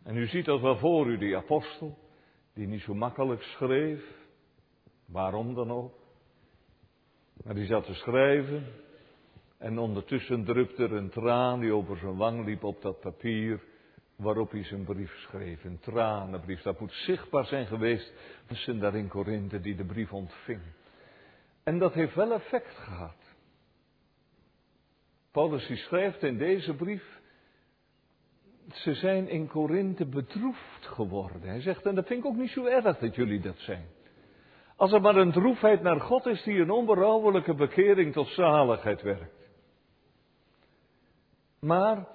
En 0.03 0.17
u 0.17 0.27
ziet 0.27 0.45
dat 0.45 0.61
wel 0.61 0.77
voor 0.77 1.07
u, 1.07 1.17
die 1.17 1.37
apostel, 1.37 1.97
die 2.53 2.67
niet 2.67 2.81
zo 2.81 2.93
makkelijk 2.93 3.41
schreef, 3.41 4.03
waarom 5.07 5.53
dan 5.53 5.71
ook, 5.71 5.93
maar 7.43 7.53
die 7.53 7.65
zat 7.65 7.85
te 7.85 7.93
schrijven 7.93 8.87
en 9.59 9.77
ondertussen 9.77 10.45
drupte 10.45 10.83
er 10.83 10.93
een 10.93 11.09
traan 11.09 11.59
die 11.59 11.73
over 11.73 11.97
zijn 11.97 12.17
wang 12.17 12.45
liep 12.45 12.63
op 12.63 12.81
dat 12.81 12.99
papier 12.99 13.63
waarop 14.15 14.51
hij 14.51 14.63
zijn 14.63 14.83
brief 14.83 15.11
schreef. 15.17 15.63
Een 15.63 15.79
tranenbrief. 15.79 16.61
Dat 16.61 16.79
moet 16.79 16.93
zichtbaar 16.93 17.45
zijn 17.45 17.67
geweest 17.67 18.13
tussen 18.47 18.79
daar 18.79 18.95
in 18.95 19.07
Korinthe 19.07 19.59
die 19.59 19.75
de 19.75 19.85
brief 19.85 20.13
ontving. 20.13 20.61
En 21.63 21.79
dat 21.79 21.93
heeft 21.93 22.15
wel 22.15 22.33
effect 22.33 22.75
gehad. 22.75 23.35
Paulus 25.31 25.67
die 25.67 25.77
schrijft 25.77 26.23
in 26.23 26.37
deze 26.37 26.73
brief. 26.73 27.19
Ze 28.71 28.93
zijn 28.93 29.29
in 29.29 29.47
Korinthe 29.47 30.05
bedroefd 30.05 30.85
geworden. 30.85 31.41
Hij 31.41 31.61
zegt, 31.61 31.85
en 31.85 31.95
dat 31.95 32.07
vind 32.07 32.19
ik 32.19 32.25
ook 32.25 32.37
niet 32.37 32.49
zo 32.49 32.65
erg 32.65 32.97
dat 32.97 33.15
jullie 33.15 33.39
dat 33.39 33.57
zijn. 33.57 33.85
Als 34.75 34.91
er 34.91 35.01
maar 35.01 35.15
een 35.15 35.31
droefheid 35.31 35.81
naar 35.81 35.99
God 35.99 36.25
is 36.25 36.43
die 36.43 36.59
een 36.59 36.71
onberouwelijke 36.71 37.53
bekering 37.53 38.13
tot 38.13 38.27
zaligheid 38.27 39.01
werkt. 39.01 39.38
Maar 41.61 42.07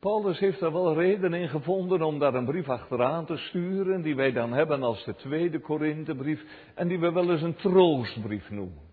Paulus 0.00 0.38
heeft 0.38 0.60
er 0.60 0.72
wel 0.72 0.94
reden 0.94 1.34
in 1.34 1.48
gevonden 1.48 2.02
om 2.02 2.18
daar 2.18 2.34
een 2.34 2.44
brief 2.44 2.68
achteraan 2.68 3.26
te 3.26 3.36
sturen, 3.36 4.02
die 4.02 4.16
wij 4.16 4.32
dan 4.32 4.52
hebben 4.52 4.82
als 4.82 5.04
de 5.04 5.14
tweede 5.14 5.60
Korinthebrief, 5.60 6.44
en 6.74 6.88
die 6.88 6.98
we 6.98 7.12
wel 7.12 7.30
eens 7.30 7.42
een 7.42 7.56
troostbrief 7.56 8.50
noemen. 8.50 8.86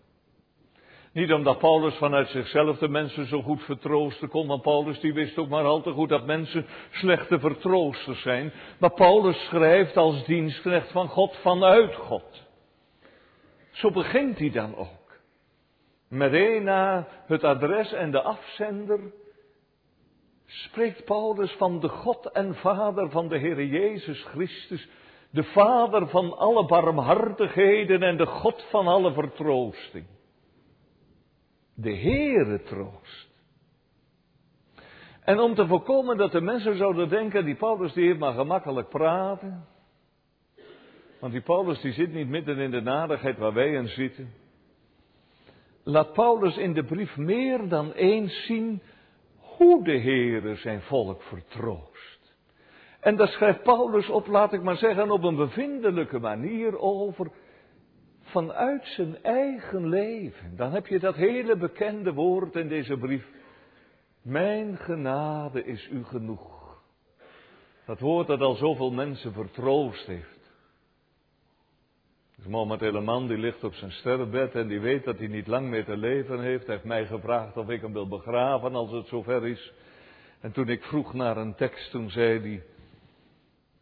Niet 1.14 1.34
omdat 1.34 1.58
Paulus 1.58 1.96
vanuit 1.96 2.28
zichzelf 2.28 2.78
de 2.78 2.90
mensen 2.90 3.28
zo 3.28 3.42
goed 3.42 3.64
vertroosten 3.64 4.30
kon, 4.30 4.48
want 4.48 4.62
Paulus 4.62 5.00
die 5.00 5.14
wist 5.14 5.38
ook 5.38 5.50
maar 5.50 5.64
al 5.64 5.82
te 5.82 5.92
goed 5.92 6.10
dat 6.10 6.25
mensen 6.25 6.66
slechte 6.92 7.40
vertroosters 7.40 8.22
zijn. 8.22 8.54
Maar 8.80 8.94
Paulus 8.94 9.46
schrijft 9.46 9.98
als 9.98 10.25
dienstknecht 10.25 10.92
van 10.92 11.08
God 11.08 11.36
vanuit 11.36 11.96
God. 11.96 12.44
Zo 13.72 13.92
begint 13.92 14.40
hij 14.40 14.50
dan 14.50 14.75
ook. 14.75 15.05
Meteen 16.16 16.64
na 16.64 17.08
het 17.28 17.44
adres 17.44 17.94
en 17.94 18.12
de 18.12 18.22
afzender 18.22 19.00
spreekt 20.46 21.06
Paulus 21.06 21.52
van 21.52 21.80
de 21.80 21.88
God 21.88 22.32
en 22.32 22.56
Vader 22.56 23.10
van 23.10 23.28
de 23.28 23.38
Heer 23.38 23.66
Jezus 23.66 24.24
Christus, 24.24 24.90
de 25.30 25.44
Vader 25.44 26.08
van 26.08 26.38
alle 26.38 26.66
barmhartigheden 26.66 28.04
en 28.04 28.18
de 28.18 28.26
God 28.26 28.66
van 28.70 28.88
alle 28.88 29.14
vertroosting. 29.14 30.06
De 31.74 31.96
Heere 31.96 32.64
troost. 32.64 33.30
En 35.24 35.40
om 35.40 35.56
te 35.56 35.68
voorkomen 35.68 36.18
dat 36.18 36.32
de 36.32 36.42
mensen 36.42 36.78
zouden 36.78 37.10
denken, 37.10 37.46
die 37.46 37.56
Paulus 37.56 37.94
die 37.94 38.06
heeft 38.06 38.20
maar 38.20 38.34
gemakkelijk 38.34 38.90
praten. 38.90 39.68
Want 41.20 41.34
die 41.34 41.42
Paulus 41.42 41.82
die 41.82 41.94
zit 41.94 42.14
niet 42.14 42.28
midden 42.28 42.58
in 42.58 42.72
de 42.72 42.82
nadigheid 42.82 43.38
waar 43.38 43.54
wij 43.54 43.74
in 43.74 43.88
zitten 43.88 44.44
laat 45.86 46.13
Paulus 46.13 46.58
in 46.58 46.74
de 46.74 46.84
brief 46.84 47.18
meer 47.18 47.68
dan 47.68 47.92
eens 47.92 48.46
zien 48.46 48.82
hoe 49.38 49.84
de 49.84 50.00
Heere 50.00 50.56
zijn 50.56 50.82
volk 50.82 51.22
vertroost. 51.22 52.36
En 53.00 53.15
daar 53.15 53.27
schrijft 53.27 53.63
Paulus 53.63 54.10
op, 54.10 54.27
laat 54.27 54.54
ik 54.54 54.62
maar 54.62 54.77
zeggen, 54.77 55.12
op 55.12 55.24
een 55.24 55.36
bevindelijke 55.36 56.20
manier 56.20 56.80
over 56.80 57.32
vanuit 58.22 58.86
zijn 58.86 59.24
eigen 59.24 59.89
leven. 59.89 60.56
Dan 60.56 60.72
heb 60.72 60.88
je 60.88 61.00
dat 61.00 61.15
hele 61.15 61.58
bekende 61.58 62.13
woord 62.13 62.56
in 62.56 62.68
deze 62.68 62.98
brief. 62.98 63.27
Mijn 64.22 64.77
genade 64.77 65.63
is 65.63 65.89
u 65.92 66.04
genoeg. 66.04 66.84
Dat 67.86 68.00
woord 68.00 68.27
dat 68.27 68.42
al 68.42 68.56
zoveel 68.56 68.92
mensen 68.92 69.34
vertroost 69.34 70.06
heeft. 70.06 70.35
Dus 72.36 72.46
momenteel 72.48 73.01
man 73.01 73.27
die 73.27 73.38
ligt 73.38 73.63
op 73.63 73.74
zijn 73.74 73.92
sterrenbed 73.92 74.56
en 74.56 74.68
die 74.68 74.80
weet 74.80 75.04
dat 75.04 75.18
hij 75.18 75.27
niet 75.27 75.48
lang 75.48 75.70
meer 75.70 75.86
te 75.86 75.98
leven 75.98 76.39
heeft. 76.39 76.65
Hij 76.65 76.75
heeft 76.75 76.88
mij 76.88 77.06
gevraagd 77.06 77.58
of 77.58 77.70
ik 77.70 77.82
hem 77.82 77.94
wil 77.94 78.08
begraven 78.08 78.75
als 78.75 78.92
het 78.92 79.08
zover 79.08 79.48
is. 79.48 79.74
En 80.39 80.51
toen 80.51 80.70
ik 80.70 80.84
vroeg 80.84 81.13
naar 81.13 81.38
een 81.38 81.56
tekst, 81.56 81.92
toen 81.92 82.10
zei 82.10 82.39
hij, 82.39 82.63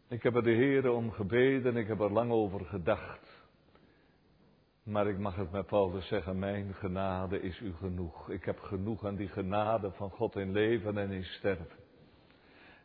ik 0.10 0.24
heb 0.24 0.36
er 0.36 0.43
de 0.43 0.51
Heer 0.51 0.91
om 0.91 1.12
gebeden, 1.12 1.77
ik 1.77 1.88
heb 1.88 2.00
er 2.00 2.12
lang 2.12 2.31
over 2.31 2.65
gedacht. 2.65 3.41
Maar 4.83 5.07
ik 5.07 5.17
mag 5.17 5.36
het 5.36 5.51
met 5.51 5.65
Paulus 5.65 6.07
zeggen, 6.07 6.39
mijn 6.39 6.74
genade 6.74 7.41
is 7.41 7.60
u 7.60 7.74
genoeg. 7.74 8.29
Ik 8.29 8.45
heb 8.45 8.60
genoeg 8.60 9.05
aan 9.05 9.15
die 9.15 9.27
genade 9.27 9.91
van 9.91 10.10
God 10.10 10.36
in 10.36 10.51
leven 10.51 10.98
en 10.98 11.12
in 11.12 11.24
sterven. 11.24 11.81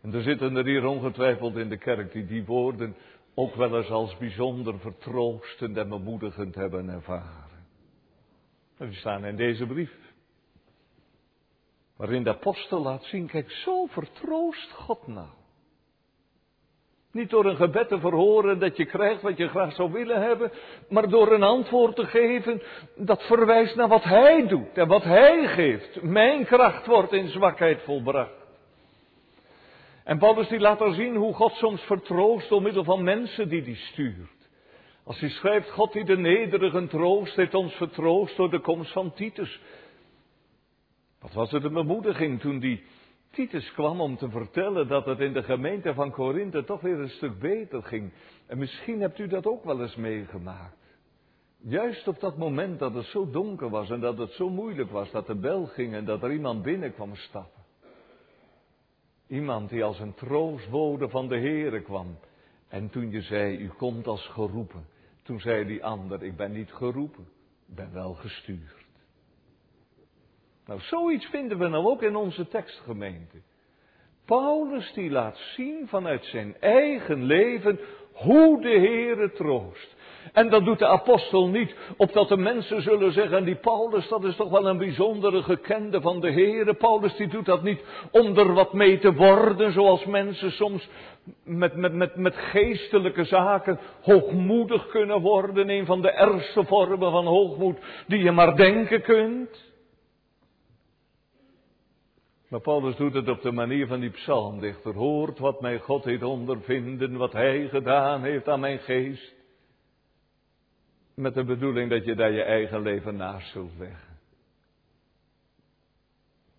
En 0.01 0.15
er 0.15 0.23
zitten 0.23 0.57
er 0.57 0.65
hier 0.65 0.85
ongetwijfeld 0.85 1.57
in 1.57 1.69
de 1.69 1.77
kerk 1.77 2.13
die 2.13 2.27
die 2.27 2.45
woorden 2.45 2.97
ook 3.39 3.55
wel 3.55 3.77
eens 3.77 3.91
als 3.91 4.17
bijzonder 4.17 4.79
vertroostend 4.79 5.77
en 5.77 5.89
bemoedigend 5.89 6.55
hebben 6.55 6.89
ervaren. 6.89 7.67
En 8.79 8.89
die 8.89 8.99
staan 8.99 9.25
in 9.25 9.37
deze 9.37 9.67
brief. 9.67 9.93
Waarin 11.97 12.23
de 12.23 12.31
apostel 12.31 12.83
laat 12.83 13.05
zien, 13.05 13.27
kijk, 13.27 13.51
zo 13.51 13.87
vertroost 13.87 14.73
God 14.73 15.07
nou. 15.07 15.29
Niet 17.13 17.31
door 17.31 17.45
een 17.45 17.57
gebed 17.57 17.89
te 17.89 18.01
verhoren 18.01 18.59
dat 18.59 18.77
je 18.77 18.87
krijgt 18.87 19.23
wat 19.23 19.37
je 19.37 19.49
graag 19.49 19.75
zou 19.75 19.93
willen 19.93 20.23
hebben, 20.23 20.53
maar 20.89 21.09
door 21.09 21.33
een 21.33 21.43
antwoord 21.43 21.97
te 21.97 22.07
geven 22.07 22.63
dat 22.97 23.23
verwijst 23.23 23.77
naar 23.77 23.89
wat 23.89 24.05
Hij 24.05 24.47
doet 24.47 24.79
en 24.79 24.89
wat 24.89 25.05
Hij 25.05 25.47
geeft. 25.47 26.03
Mijn 26.03 26.45
kracht 26.45 26.87
wordt 26.87 27.13
in 27.13 27.29
zwakheid 27.29 27.83
volbracht. 27.83 28.38
En 30.09 30.19
Paulus 30.19 30.49
die 30.49 30.59
laat 30.59 30.81
er 30.81 30.95
zien 30.95 31.17
hoe 31.17 31.35
God 31.35 31.53
soms 31.53 31.83
vertroost 31.83 32.49
door 32.49 32.63
middel 32.63 32.85
van 32.85 33.03
mensen 33.03 33.49
die 33.49 33.63
hij 33.63 33.75
stuurt. 33.75 34.49
Als 35.05 35.21
hij 35.21 35.29
schrijft, 35.29 35.71
God 35.71 35.93
die 35.93 36.05
de 36.05 36.17
nederigen 36.17 36.89
troost, 36.89 37.37
heeft 37.37 37.55
ons 37.55 37.73
vertroost 37.75 38.37
door 38.37 38.51
de 38.51 38.61
komst 38.61 38.93
van 38.93 39.13
Titus. 39.13 39.61
Wat 41.21 41.33
was 41.33 41.51
het 41.51 41.65
een 41.65 41.73
bemoediging 41.73 42.41
toen 42.41 42.59
die 42.59 42.85
Titus 43.31 43.73
kwam 43.73 44.01
om 44.01 44.17
te 44.17 44.31
vertellen 44.31 44.89
dat 44.89 45.07
het 45.07 45.21
in 45.21 45.33
de 45.33 45.43
gemeente 45.43 45.95
van 45.95 46.11
Korinthe 46.11 46.65
toch 46.65 46.81
weer 46.81 46.99
een 46.99 47.11
stuk 47.11 47.39
beter 47.39 47.83
ging. 47.83 48.13
En 48.47 48.59
misschien 48.59 49.01
hebt 49.01 49.19
u 49.19 49.27
dat 49.27 49.47
ook 49.47 49.65
wel 49.65 49.83
eens 49.83 49.97
meegemaakt. 49.97 50.97
Juist 51.59 52.09
op 52.09 52.21
dat 52.21 52.37
moment 52.37 52.79
dat 52.79 52.95
het 52.95 53.07
zo 53.07 53.31
donker 53.31 53.71
was 53.71 53.91
en 53.91 54.01
dat 54.01 54.19
het 54.19 54.33
zo 54.33 54.51
moeilijk 54.51 54.91
was 54.91 55.11
dat 55.11 55.27
de 55.27 55.37
bel 55.37 55.67
ging 55.67 55.95
en 55.95 56.05
dat 56.05 56.23
er 56.23 56.33
iemand 56.33 56.63
binnen 56.63 56.95
kwam 56.95 57.15
stappen. 57.15 57.58
Iemand 59.29 59.69
die 59.69 59.85
als 59.85 60.01
een 60.01 60.15
troostbode 60.15 61.09
van 61.09 61.29
de 61.29 61.39
Heere 61.39 61.83
kwam. 61.83 62.19
En 62.69 62.91
toen 62.91 63.11
je 63.11 63.21
zei, 63.21 63.57
u 63.57 63.69
komt 63.69 64.07
als 64.07 64.27
geroepen. 64.27 64.87
Toen 65.23 65.41
zei 65.41 65.65
die 65.65 65.85
ander, 65.85 66.23
ik 66.23 66.37
ben 66.37 66.53
niet 66.53 66.73
geroepen, 66.73 67.29
ik 67.69 67.75
ben 67.75 67.93
wel 67.93 68.15
gestuurd. 68.15 68.87
Nou, 70.67 70.81
zoiets 70.81 71.27
vinden 71.27 71.59
we 71.59 71.69
nou 71.69 71.87
ook 71.87 72.03
in 72.03 72.17
onze 72.17 72.49
tekstgemeente. 72.49 73.37
Paulus 74.25 74.93
die 74.93 75.11
laat 75.11 75.37
zien 75.37 75.89
vanuit 75.89 76.25
zijn 76.25 76.61
eigen 76.61 77.23
leven 77.23 77.81
hoe 78.13 78.63
de 78.63 78.69
Heere 78.69 79.33
troost. 79.33 79.97
En 80.33 80.49
dat 80.51 80.65
doet 80.65 80.79
de 80.79 80.87
apostel 80.87 81.49
niet, 81.49 81.75
opdat 81.97 82.29
de 82.29 82.37
mensen 82.37 82.83
zullen 82.83 83.13
zeggen, 83.13 83.45
die 83.45 83.55
Paulus, 83.55 84.09
dat 84.09 84.25
is 84.25 84.37
toch 84.37 84.51
wel 84.51 84.67
een 84.67 84.79
bijzondere 84.79 85.43
gekende 85.43 86.01
van 86.01 86.21
de 86.21 86.33
Heere. 86.33 86.75
Paulus 86.75 87.17
die 87.17 87.29
doet 87.29 87.47
dat 87.47 87.63
niet 87.63 87.85
om 88.11 88.39
er 88.39 88.53
wat 88.53 88.73
mee 88.73 88.99
te 88.99 89.15
worden, 89.15 89.73
zoals 89.73 90.05
mensen 90.05 90.53
soms 90.53 90.89
met, 91.45 91.77
met, 91.77 91.93
met, 91.93 92.17
met 92.17 92.37
geestelijke 92.37 93.25
zaken 93.25 93.79
hoogmoedig 94.03 94.87
kunnen 94.87 95.21
worden. 95.21 95.71
Een 95.71 95.87
van 95.87 96.03
de 96.03 96.11
ergste 96.11 96.65
vormen 96.65 97.11
van 97.11 97.27
hoogmoed 97.27 97.79
die 98.07 98.23
je 98.23 98.33
maar 98.33 98.57
denken 98.57 99.03
kunt. 99.03 99.67
Maar 102.49 102.61
Paulus 102.61 102.97
doet 102.97 103.15
het 103.15 103.29
op 103.29 103.43
de 103.43 103.53
manier 103.53 103.87
van 103.87 104.01
die 104.01 104.11
psalmdichter. 104.11 104.95
Hoort 104.95 105.39
wat 105.39 105.61
mij 105.61 105.79
God 105.79 106.05
heeft 106.05 106.23
ondervinden, 106.23 107.17
wat 107.17 107.33
hij 107.33 107.69
gedaan 107.69 108.23
heeft 108.23 108.49
aan 108.49 108.61
mijn 108.61 108.79
geest. 108.79 109.38
Met 111.19 111.35
de 111.35 111.45
bedoeling 111.45 111.91
dat 111.91 112.05
je 112.05 112.15
daar 112.15 112.33
je 112.33 112.43
eigen 112.43 112.83
leven 112.83 113.17
naast 113.17 113.51
zult 113.51 113.79
leggen. 113.79 114.19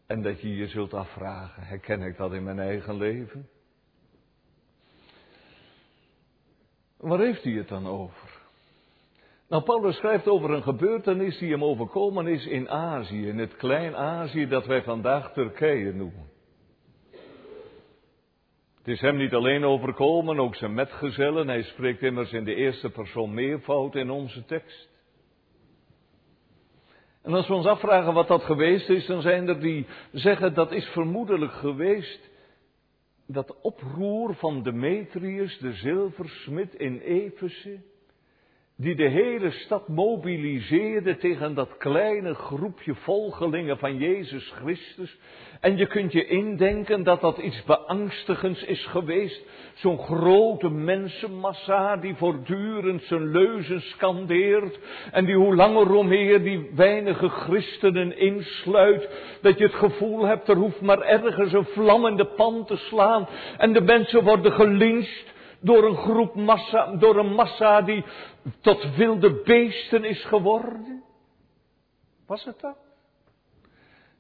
En 0.08 0.22
dat 0.22 0.42
je 0.42 0.56
je 0.56 0.68
zult 0.68 0.94
afvragen, 0.94 1.64
herken 1.64 2.02
ik 2.02 2.18
dat 2.18 2.34
in 2.34 2.44
mijn 2.44 2.60
eigen 2.60 2.98
leven? 2.98 3.50
Waar 6.98 7.20
heeft 7.20 7.44
hij 7.44 7.54
het 7.54 7.68
dan 7.68 7.88
over? 7.88 8.30
Nou, 9.48 9.64
Paulus 9.64 9.96
schrijft 9.96 10.28
over 10.28 10.50
een 10.50 10.64
gebeurtenis 10.64 11.38
die 11.38 11.52
hem 11.52 11.64
overkomen 11.64 12.28
is 12.28 12.46
in 12.46 12.70
Azië, 12.70 13.28
in 13.28 13.38
het 13.38 13.56
klein 13.56 13.96
Azië 13.96 14.48
dat 14.48 14.66
wij 14.66 14.84
vandaag 14.84 15.34
Turkije 15.34 15.94
noemen. 15.94 16.30
Het 18.90 18.98
is 18.98 19.04
hem 19.04 19.18
niet 19.18 19.34
alleen 19.34 19.64
overkomen, 19.64 20.40
ook 20.40 20.56
zijn 20.56 20.74
metgezellen. 20.74 21.48
Hij 21.48 21.64
spreekt 21.64 22.02
immers 22.02 22.32
in 22.32 22.44
de 22.44 22.56
eerste 22.56 22.90
persoon 22.90 23.34
meervoud 23.34 23.96
in 23.96 24.10
onze 24.10 24.46
tekst. 24.46 24.90
En 27.22 27.34
als 27.34 27.48
we 27.48 27.54
ons 27.54 27.66
afvragen 27.66 28.14
wat 28.14 28.28
dat 28.28 28.44
geweest 28.44 28.90
is, 28.90 29.06
dan 29.06 29.22
zijn 29.22 29.48
er 29.48 29.60
die 29.60 29.88
zeggen 30.12 30.54
dat 30.54 30.72
is 30.72 30.86
vermoedelijk 30.86 31.52
geweest 31.52 32.30
dat 33.28 33.62
oproer 33.62 34.36
van 34.36 34.64
Demetrius, 34.64 35.58
de 35.58 35.74
zilversmid 35.74 36.74
in 36.74 37.00
Efeze, 37.00 37.82
die 38.82 38.96
de 38.96 39.08
hele 39.08 39.52
stad 39.52 39.88
mobiliseerde 39.88 41.18
tegen 41.18 41.56
dat 41.56 41.78
kleine 41.78 42.34
groepje 42.34 42.96
volgelingen 42.96 43.78
van 43.78 43.98
Jezus 43.98 44.52
Christus. 44.56 45.18
En 45.60 45.78
je 45.78 45.88
kunt 45.88 46.12
je 46.12 46.26
indenken 46.26 47.04
dat 47.04 47.22
dat 47.22 47.38
iets 47.38 47.64
beangstigends 47.64 48.64
is 48.64 48.86
geweest. 48.86 49.46
Zo'n 49.74 49.98
grote 49.98 50.70
mensenmassa 50.70 51.98
die 51.98 52.16
voortdurend 52.16 53.04
zijn 53.04 53.32
leuzen 53.32 53.82
scandeert. 53.82 54.80
En 55.12 55.26
die 55.26 55.36
hoe 55.36 55.56
langer 55.56 55.88
hoe 55.88 56.04
meer 56.04 56.44
die 56.44 56.70
weinige 56.76 57.30
christenen 57.30 58.18
insluit. 58.18 59.10
Dat 59.42 59.58
je 59.58 59.64
het 59.64 59.76
gevoel 59.76 60.26
hebt, 60.26 60.48
er 60.48 60.56
hoeft 60.56 60.82
maar 60.82 61.02
ergens 61.02 61.54
een 61.54 61.66
vlam 61.66 62.06
in 62.06 62.16
de 62.16 62.26
pan 62.26 62.66
te 62.66 62.78
slaan. 62.78 63.28
En 63.58 63.74
de 63.74 63.82
mensen 63.82 64.24
worden 64.24 64.52
gelinst 64.52 65.38
door 65.60 65.84
een 65.84 65.96
groep 65.96 66.36
massa, 66.36 66.96
door 66.96 67.18
een 67.18 67.34
massa 67.34 67.82
die 67.82 68.06
tot 68.62 68.96
wilde 68.96 69.42
beesten 69.44 70.04
is 70.04 70.26
geworden? 70.26 71.04
Was 72.28 72.46
het 72.46 72.60
dat? 72.60 72.78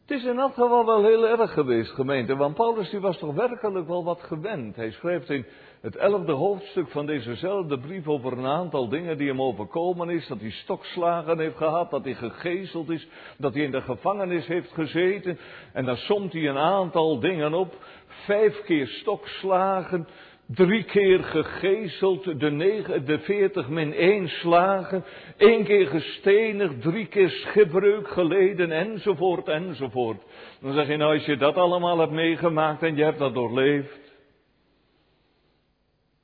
Het 0.10 0.18
is 0.18 0.26
in 0.26 0.40
elk 0.40 0.54
geval 0.54 0.86
wel 0.86 1.04
heel 1.04 1.28
erg 1.28 1.54
geweest, 1.54 1.92
gemeente, 1.92 2.36
want 2.36 2.56
Paulus 2.56 2.90
die 2.90 3.00
was 3.00 3.18
toch 3.18 3.34
werkelijk 3.34 3.88
wel 3.88 4.04
wat 4.04 4.22
gewend. 4.22 4.76
Hij 4.76 4.92
schrijft 4.92 5.30
in 5.30 5.46
het 5.82 5.96
elfde 5.96 6.32
hoofdstuk 6.32 6.90
van 6.90 7.06
dezezelfde 7.06 7.80
brief 7.80 8.08
over 8.08 8.32
een 8.32 8.46
aantal 8.46 8.90
dingen 8.90 9.18
die 9.18 9.28
hem 9.28 9.42
overkomen 9.42 10.10
is. 10.10 10.28
Dat 10.28 10.40
hij 10.40 10.50
stokslagen 10.50 11.40
heeft 11.40 11.58
gehad, 11.58 11.90
dat 11.90 12.04
hij 12.04 12.14
gegezeld 12.14 12.90
is, 12.90 13.08
dat 13.38 13.54
hij 13.54 13.64
in 13.64 13.72
de 13.72 13.82
gevangenis 13.82 14.48
heeft 14.48 14.72
gezeten. 14.72 15.40
En 15.74 15.86
dan 15.86 15.98
somt 15.98 16.34
hij 16.34 16.48
een 16.48 16.58
aantal 16.58 17.20
dingen 17.20 17.54
op. 17.54 17.76
Vijf 18.08 18.62
keer 18.62 18.88
stokslagen, 18.88 20.08
Drie 20.56 20.84
keer 20.84 21.24
gegezeld, 21.24 22.40
de, 22.40 22.52
negen, 22.52 23.06
de 23.06 23.20
veertig 23.20 23.70
min 23.70 23.94
één 23.94 24.28
slagen, 24.28 25.04
één 25.38 25.64
keer 25.64 25.88
gestenigd, 25.88 26.82
drie 26.82 27.08
keer 27.08 27.30
schipbreuk 27.30 28.08
geleden, 28.08 28.72
enzovoort, 28.72 29.48
enzovoort. 29.48 30.22
Dan 30.62 30.74
zeg 30.74 30.88
je 30.88 30.98
nou, 30.98 31.14
als 31.14 31.26
je 31.26 31.38
dat 31.38 31.56
allemaal 31.56 32.00
hebt 32.00 32.12
meegemaakt 32.12 32.84
en 32.84 32.96
je 32.96 33.04
hebt 33.04 33.20
dat 33.20 33.34
doorleefd, 33.34 34.10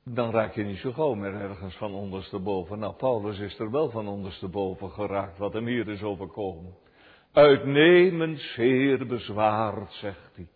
dan 0.04 0.30
raak 0.30 0.54
je 0.54 0.62
niet 0.62 0.78
zo 0.78 0.92
gauw 0.92 1.14
meer 1.14 1.34
ergens 1.34 1.76
van 1.76 1.94
ondersteboven. 1.94 2.78
Nou, 2.78 2.94
Paulus 2.94 3.38
is 3.38 3.58
er 3.58 3.70
wel 3.70 3.90
van 3.90 4.08
ondersteboven 4.08 4.90
geraakt, 4.90 5.38
wat 5.38 5.52
hem 5.52 5.66
hier 5.66 5.88
is 5.88 6.02
overkomen. 6.02 6.74
Uitnemend 7.32 8.40
zeer 8.40 9.06
bezwaard, 9.06 9.92
zegt 9.92 10.30
hij. 10.34 10.46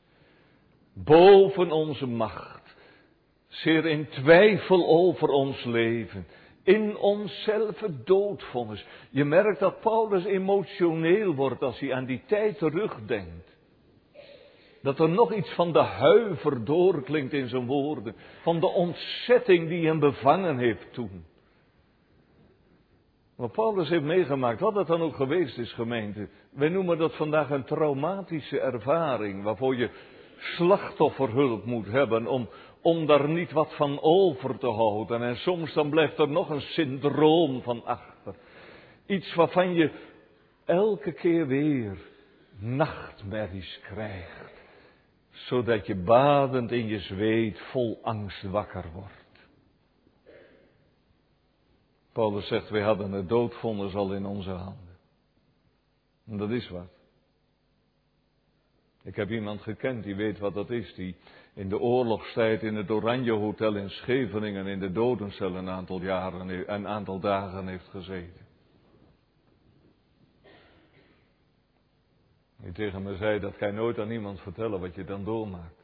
Boven 0.94 1.70
onze 1.70 2.06
macht 2.06 2.60
zeer 3.50 3.86
in 3.86 4.08
twijfel 4.08 4.86
over 4.86 5.28
ons 5.28 5.64
leven. 5.64 6.26
In 6.62 6.96
onszelf 6.96 7.80
het 7.80 8.06
doodvonnis. 8.06 8.86
Je 9.10 9.24
merkt 9.24 9.58
dat 9.58 9.80
Paulus 9.80 10.24
emotioneel 10.24 11.34
wordt 11.34 11.62
als 11.62 11.78
hij 11.78 11.94
aan 11.94 12.04
die 12.04 12.22
tijd 12.26 12.58
terugdenkt. 12.58 13.48
dat 14.82 14.98
er 14.98 15.08
nog 15.08 15.32
iets 15.34 15.54
van 15.54 15.72
de 15.72 15.82
huiver 15.82 16.64
doorklinkt 16.64 17.32
in 17.32 17.48
zijn 17.48 17.66
woorden. 17.66 18.14
Van 18.42 18.60
de 18.60 18.66
ontzetting 18.66 19.68
die 19.68 19.86
hem 19.86 19.98
bevangen 19.98 20.58
heeft 20.58 20.92
toen. 20.92 21.24
Wat 23.36 23.52
Paulus 23.52 23.88
heeft 23.88 24.02
meegemaakt, 24.04 24.60
wat 24.60 24.74
dat 24.74 24.86
dan 24.86 25.02
ook 25.02 25.14
geweest 25.14 25.58
is, 25.58 25.72
gemeente. 25.72 26.28
Wij 26.50 26.68
noemen 26.68 26.98
dat 26.98 27.16
vandaag 27.16 27.50
een 27.50 27.64
traumatische 27.64 28.60
ervaring, 28.60 29.42
waarvoor 29.42 29.76
je 29.76 29.90
slachtofferhulp 30.36 31.64
moet 31.64 31.86
hebben 31.86 32.26
om, 32.26 32.48
om 32.82 33.06
daar 33.06 33.28
niet 33.28 33.52
wat 33.52 33.74
van 33.74 34.00
over 34.00 34.58
te 34.58 34.68
houden. 34.68 35.22
En 35.22 35.36
soms 35.36 35.72
dan 35.72 35.90
blijft 35.90 36.18
er 36.18 36.28
nog 36.28 36.48
een 36.50 36.60
syndroom 36.60 37.62
van 37.62 37.84
achter. 37.84 38.34
Iets 39.06 39.34
waarvan 39.34 39.74
je 39.74 39.90
elke 40.64 41.12
keer 41.12 41.46
weer 41.46 41.98
nachtmerries 42.58 43.80
krijgt. 43.82 44.62
Zodat 45.30 45.86
je 45.86 45.96
badend 45.96 46.72
in 46.72 46.86
je 46.86 46.98
zweet 46.98 47.60
vol 47.60 47.98
angst 48.02 48.42
wakker 48.42 48.84
wordt. 48.92 49.48
Paulus 52.12 52.46
zegt, 52.46 52.70
wij 52.70 52.82
hadden 52.82 53.12
het 53.12 53.28
doodvonnis 53.28 53.94
al 53.94 54.14
in 54.14 54.26
onze 54.26 54.50
handen. 54.50 54.98
En 56.26 56.36
dat 56.36 56.50
is 56.50 56.68
wat. 56.68 56.98
Ik 59.02 59.16
heb 59.16 59.30
iemand 59.30 59.60
gekend 59.60 60.04
die 60.04 60.14
weet 60.14 60.38
wat 60.38 60.54
dat 60.54 60.70
is, 60.70 60.94
die 60.94 61.16
in 61.54 61.68
de 61.68 61.78
oorlogstijd 61.78 62.62
in 62.62 62.74
het 62.74 62.90
Oranje 62.90 63.32
Hotel 63.32 63.76
in 63.76 63.90
Scheveningen 63.90 64.66
in 64.66 64.80
de 64.80 64.92
dodencel 64.92 65.56
een 65.56 65.68
aantal 65.68 66.02
jaren, 66.02 66.72
een 66.74 66.86
aantal 66.86 67.20
dagen 67.20 67.66
heeft 67.66 67.88
gezeten. 67.88 68.48
Die 72.56 72.72
tegen 72.72 73.02
me 73.02 73.16
zei, 73.16 73.40
dat 73.40 73.56
ga 73.56 73.66
je 73.66 73.72
nooit 73.72 73.98
aan 73.98 74.10
iemand 74.10 74.40
vertellen 74.40 74.80
wat 74.80 74.94
je 74.94 75.04
dan 75.04 75.24
doormaakt. 75.24 75.80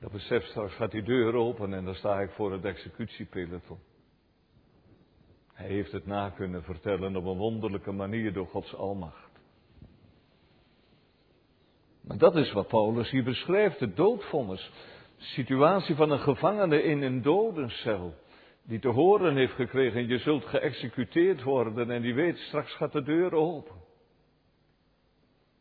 Dat 0.00 0.12
besef 0.12 0.44
straks 0.44 0.74
gaat 0.74 0.90
die 0.90 1.02
deur 1.02 1.34
open 1.34 1.74
en 1.74 1.84
dan 1.84 1.94
sta 1.94 2.20
ik 2.20 2.30
voor 2.30 2.52
het 2.52 2.64
executiepeloton. 2.64 3.78
Hij 5.52 5.68
heeft 5.68 5.92
het 5.92 6.06
na 6.06 6.30
kunnen 6.30 6.62
vertellen 6.62 7.16
op 7.16 7.24
een 7.24 7.36
wonderlijke 7.36 7.92
manier 7.92 8.32
door 8.32 8.46
Gods 8.46 8.74
almacht. 8.74 9.33
Maar 12.06 12.18
dat 12.18 12.36
is 12.36 12.52
wat 12.52 12.68
Paulus 12.68 13.10
hier 13.10 13.24
beschrijft, 13.24 13.80
het 13.80 13.96
doodvonnis. 13.96 14.70
De 15.16 15.24
situatie 15.24 15.94
van 15.94 16.10
een 16.10 16.20
gevangene 16.20 16.82
in 16.82 17.02
een 17.02 17.22
dodencel. 17.22 18.14
Die 18.62 18.78
te 18.78 18.88
horen 18.88 19.36
heeft 19.36 19.54
gekregen, 19.54 20.08
je 20.08 20.18
zult 20.18 20.44
geëxecuteerd 20.44 21.42
worden 21.42 21.90
en 21.90 22.02
die 22.02 22.14
weet, 22.14 22.38
straks 22.38 22.74
gaat 22.74 22.92
de 22.92 23.02
deur 23.02 23.32
open. 23.32 23.82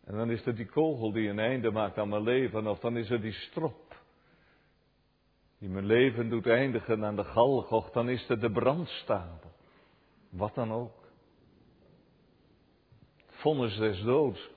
En 0.04 0.16
dan 0.18 0.32
is 0.32 0.46
er 0.46 0.56
die 0.56 0.66
kogel 0.66 1.12
die 1.12 1.30
een 1.30 1.40
einde 1.40 1.72
maakt 1.72 1.98
aan 1.98 2.10
mijn 2.10 2.24
leven, 2.24 2.68
of 2.68 2.80
dan 2.80 2.98
is 2.98 3.10
er 3.10 3.22
die 3.22 3.34
strop. 3.34 4.02
Die 5.60 5.70
mijn 5.70 5.86
leven 5.86 6.30
doet 6.30 6.48
eindigen 6.48 7.06
aan 7.06 7.16
de 7.16 7.24
galg, 7.24 7.92
dan 7.92 8.10
is 8.10 8.30
er 8.30 8.40
de 8.40 8.52
brandstapel. 8.52 9.52
Wat 10.30 10.56
dan 10.56 10.72
ook. 10.72 11.12
Vonnis 13.28 13.78
des 13.78 14.02
doods. 14.02 14.53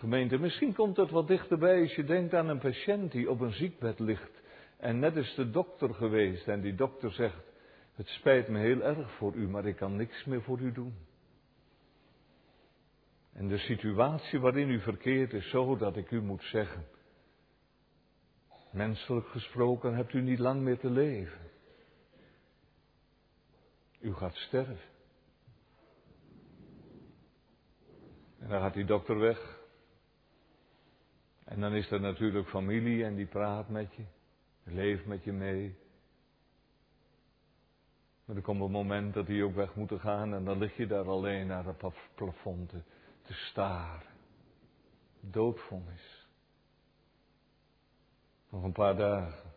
Gemeente, 0.00 0.38
misschien 0.38 0.74
komt 0.74 0.96
het 0.96 1.10
wat 1.10 1.26
dichterbij 1.26 1.80
als 1.80 1.94
je 1.94 2.04
denkt 2.04 2.34
aan 2.34 2.48
een 2.48 2.58
patiënt 2.58 3.12
die 3.12 3.30
op 3.30 3.40
een 3.40 3.52
ziekbed 3.52 3.98
ligt. 3.98 4.42
En 4.76 4.98
net 4.98 5.16
is 5.16 5.34
de 5.34 5.50
dokter 5.50 5.94
geweest 5.94 6.48
en 6.48 6.60
die 6.60 6.74
dokter 6.74 7.12
zegt, 7.12 7.52
het 7.94 8.08
spijt 8.08 8.48
me 8.48 8.58
heel 8.58 8.82
erg 8.82 9.12
voor 9.12 9.34
u, 9.34 9.48
maar 9.48 9.66
ik 9.66 9.76
kan 9.76 9.96
niks 9.96 10.24
meer 10.24 10.42
voor 10.42 10.60
u 10.60 10.72
doen. 10.72 10.94
En 13.32 13.48
de 13.48 13.58
situatie 13.58 14.40
waarin 14.40 14.70
u 14.70 14.80
verkeert 14.80 15.32
is 15.32 15.50
zo 15.50 15.76
dat 15.76 15.96
ik 15.96 16.10
u 16.10 16.20
moet 16.20 16.42
zeggen, 16.42 16.86
menselijk 18.70 19.26
gesproken 19.26 19.94
hebt 19.94 20.12
u 20.12 20.20
niet 20.20 20.38
lang 20.38 20.60
meer 20.60 20.78
te 20.78 20.90
leven. 20.90 21.40
U 24.00 24.12
gaat 24.12 24.34
sterven. 24.34 24.88
En 28.38 28.48
dan 28.48 28.60
gaat 28.60 28.74
die 28.74 28.84
dokter 28.84 29.18
weg. 29.18 29.59
En 31.50 31.60
dan 31.60 31.72
is 31.72 31.90
er 31.90 32.00
natuurlijk 32.00 32.48
familie 32.48 33.04
en 33.04 33.14
die 33.14 33.26
praat 33.26 33.68
met 33.68 33.94
je, 33.94 34.04
leeft 34.64 35.06
met 35.06 35.24
je 35.24 35.32
mee. 35.32 35.78
Maar 38.24 38.36
er 38.36 38.42
komt 38.42 38.60
een 38.60 38.70
moment 38.70 39.14
dat 39.14 39.26
die 39.26 39.44
ook 39.44 39.54
weg 39.54 39.74
moeten 39.74 40.00
gaan 40.00 40.34
en 40.34 40.44
dan 40.44 40.58
lig 40.58 40.76
je 40.76 40.86
daar 40.86 41.08
alleen 41.08 41.46
naar 41.46 41.64
het 41.64 41.92
plafond 42.14 42.68
te, 42.68 42.82
te 43.22 43.32
staren. 43.32 44.10
Doodvonnis. 45.20 46.28
Nog 48.48 48.62
een 48.62 48.72
paar 48.72 48.96
dagen. 48.96 49.52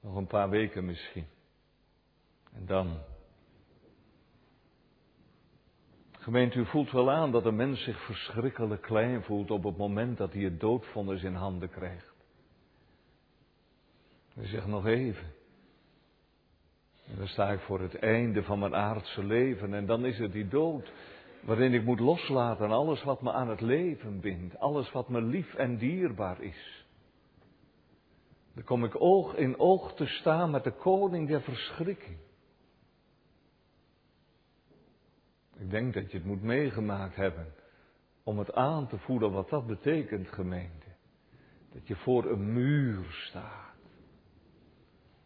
Nog 0.00 0.16
een 0.16 0.26
paar 0.26 0.50
weken 0.50 0.84
misschien. 0.84 1.26
En 2.52 2.66
dan 2.66 2.98
Gemeente, 6.26 6.58
u 6.58 6.66
voelt 6.66 6.90
wel 6.90 7.10
aan 7.10 7.30
dat 7.30 7.44
een 7.44 7.56
mens 7.56 7.82
zich 7.82 8.04
verschrikkelijk 8.04 8.82
klein 8.82 9.22
voelt 9.22 9.50
op 9.50 9.64
het 9.64 9.76
moment 9.76 10.16
dat 10.16 10.32
hij 10.32 10.42
het 10.42 10.60
doodvonnis 10.60 11.22
in 11.22 11.34
handen 11.34 11.70
krijgt. 11.70 12.14
U 14.36 14.46
zegt 14.46 14.66
nog 14.66 14.86
even. 14.86 15.26
En 17.06 17.16
dan 17.16 17.26
sta 17.26 17.50
ik 17.50 17.60
voor 17.60 17.80
het 17.80 17.94
einde 17.98 18.42
van 18.42 18.58
mijn 18.58 18.74
aardse 18.74 19.24
leven 19.24 19.74
en 19.74 19.86
dan 19.86 20.04
is 20.04 20.18
het 20.18 20.32
die 20.32 20.48
dood 20.48 20.92
waarin 21.40 21.74
ik 21.74 21.84
moet 21.84 22.00
loslaten 22.00 22.70
alles 22.70 23.02
wat 23.02 23.22
me 23.22 23.32
aan 23.32 23.48
het 23.48 23.60
leven 23.60 24.20
bindt, 24.20 24.58
alles 24.58 24.92
wat 24.92 25.08
me 25.08 25.22
lief 25.22 25.54
en 25.54 25.76
dierbaar 25.76 26.40
is. 26.40 26.86
Dan 28.54 28.64
kom 28.64 28.84
ik 28.84 29.00
oog 29.00 29.34
in 29.34 29.58
oog 29.58 29.94
te 29.94 30.06
staan 30.06 30.50
met 30.50 30.64
de 30.64 30.72
koning 30.72 31.28
der 31.28 31.42
verschrikking. 31.42 32.16
Ik 35.66 35.72
denk 35.72 35.94
dat 35.94 36.10
je 36.10 36.16
het 36.16 36.26
moet 36.26 36.42
meegemaakt 36.42 37.16
hebben 37.16 37.54
om 38.24 38.38
het 38.38 38.52
aan 38.52 38.88
te 38.88 38.98
voelen 38.98 39.32
wat 39.32 39.48
dat 39.48 39.66
betekent, 39.66 40.28
gemeente. 40.28 40.86
Dat 41.72 41.86
je 41.86 41.96
voor 41.96 42.24
een 42.24 42.52
muur 42.52 43.06
staat. 43.10 43.74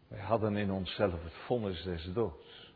Wij 0.07 0.19
hadden 0.19 0.55
in 0.55 0.71
onszelf 0.71 1.23
het 1.23 1.33
vonnis 1.33 1.83
des 1.83 2.13
doods. 2.13 2.73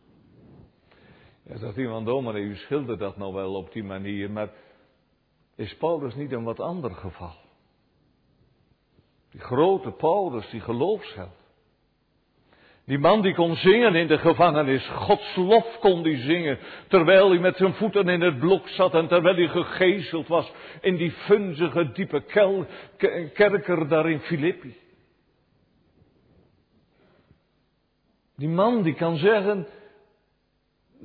Ja, 1.43 1.57
zegt 1.57 1.77
iemand, 1.77 2.05
dominee, 2.05 2.43
u 2.43 2.55
schildert 2.55 2.99
dat 2.99 3.17
nou 3.17 3.33
wel 3.33 3.55
op 3.55 3.71
die 3.71 3.83
manier, 3.83 4.31
maar 4.31 4.53
is 5.55 5.77
Paulus 5.77 6.15
niet 6.15 6.31
een 6.31 6.43
wat 6.43 6.59
ander 6.59 6.91
geval? 6.91 7.35
Die 9.29 9.41
grote 9.41 9.91
Paulus, 9.91 10.49
die 10.49 10.61
geloofsheld. 10.61 11.44
Die 12.85 12.97
man 12.97 13.21
die 13.21 13.33
kon 13.33 13.55
zingen 13.55 13.95
in 13.95 14.07
de 14.07 14.17
gevangenis, 14.17 14.87
Gods 14.87 15.35
lof 15.35 15.79
kon 15.79 16.03
die 16.03 16.17
zingen, 16.17 16.59
terwijl 16.87 17.29
hij 17.29 17.39
met 17.39 17.57
zijn 17.57 17.73
voeten 17.73 18.09
in 18.09 18.21
het 18.21 18.39
blok 18.39 18.67
zat 18.67 18.93
en 18.93 19.07
terwijl 19.07 19.35
hij 19.35 19.47
gegezeld 19.47 20.27
was 20.27 20.51
in 20.81 20.95
die 20.95 21.11
funzige, 21.11 21.91
diepe 21.91 22.21
kel, 22.21 22.65
kerker 23.33 23.87
daar 23.87 24.09
in 24.09 24.19
Filippi. 24.19 24.75
Die 28.35 28.49
man 28.49 28.83
die 28.83 28.93
kan 28.93 29.17
zeggen 29.17 29.67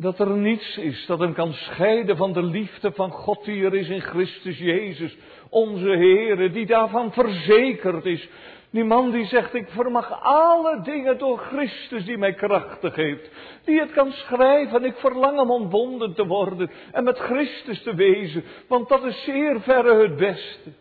dat 0.01 0.19
er 0.19 0.31
niets 0.31 0.77
is 0.77 1.07
dat 1.07 1.19
hem 1.19 1.33
kan 1.35 1.53
scheiden 1.53 2.17
van 2.17 2.33
de 2.33 2.43
liefde 2.43 2.93
van 2.93 3.11
God 3.11 3.45
die 3.45 3.65
er 3.65 3.75
is 3.75 3.89
in 3.89 4.01
Christus 4.01 4.59
Jezus, 4.59 5.17
onze 5.49 5.89
Heere, 5.89 6.51
die 6.51 6.67
daarvan 6.67 7.13
verzekerd 7.13 8.05
is 8.05 8.29
die 8.71 8.85
man 8.85 9.11
die 9.11 9.27
zegt, 9.27 9.55
ik 9.55 9.69
vermag 9.69 10.23
alle 10.23 10.81
dingen 10.83 11.19
door 11.19 11.39
Christus 11.39 12.05
die 12.05 12.19
mij 12.19 12.35
krachtig 12.35 12.95
heeft. 12.95 13.31
Die 13.65 13.81
het 13.81 13.93
kan 13.93 14.13
schrijven, 14.13 14.85
ik 14.85 14.97
verlang 14.97 15.39
om 15.39 15.51
ontbonden 15.51 16.15
te 16.15 16.27
worden 16.27 16.71
en 16.93 17.05
met 17.05 17.19
Christus 17.19 17.83
te 17.83 17.95
wezen, 17.95 18.45
want 18.69 18.89
dat 18.89 19.05
is 19.05 19.25
zeer 19.25 19.61
verre 19.61 20.03
het 20.03 20.17
beste. 20.17 20.73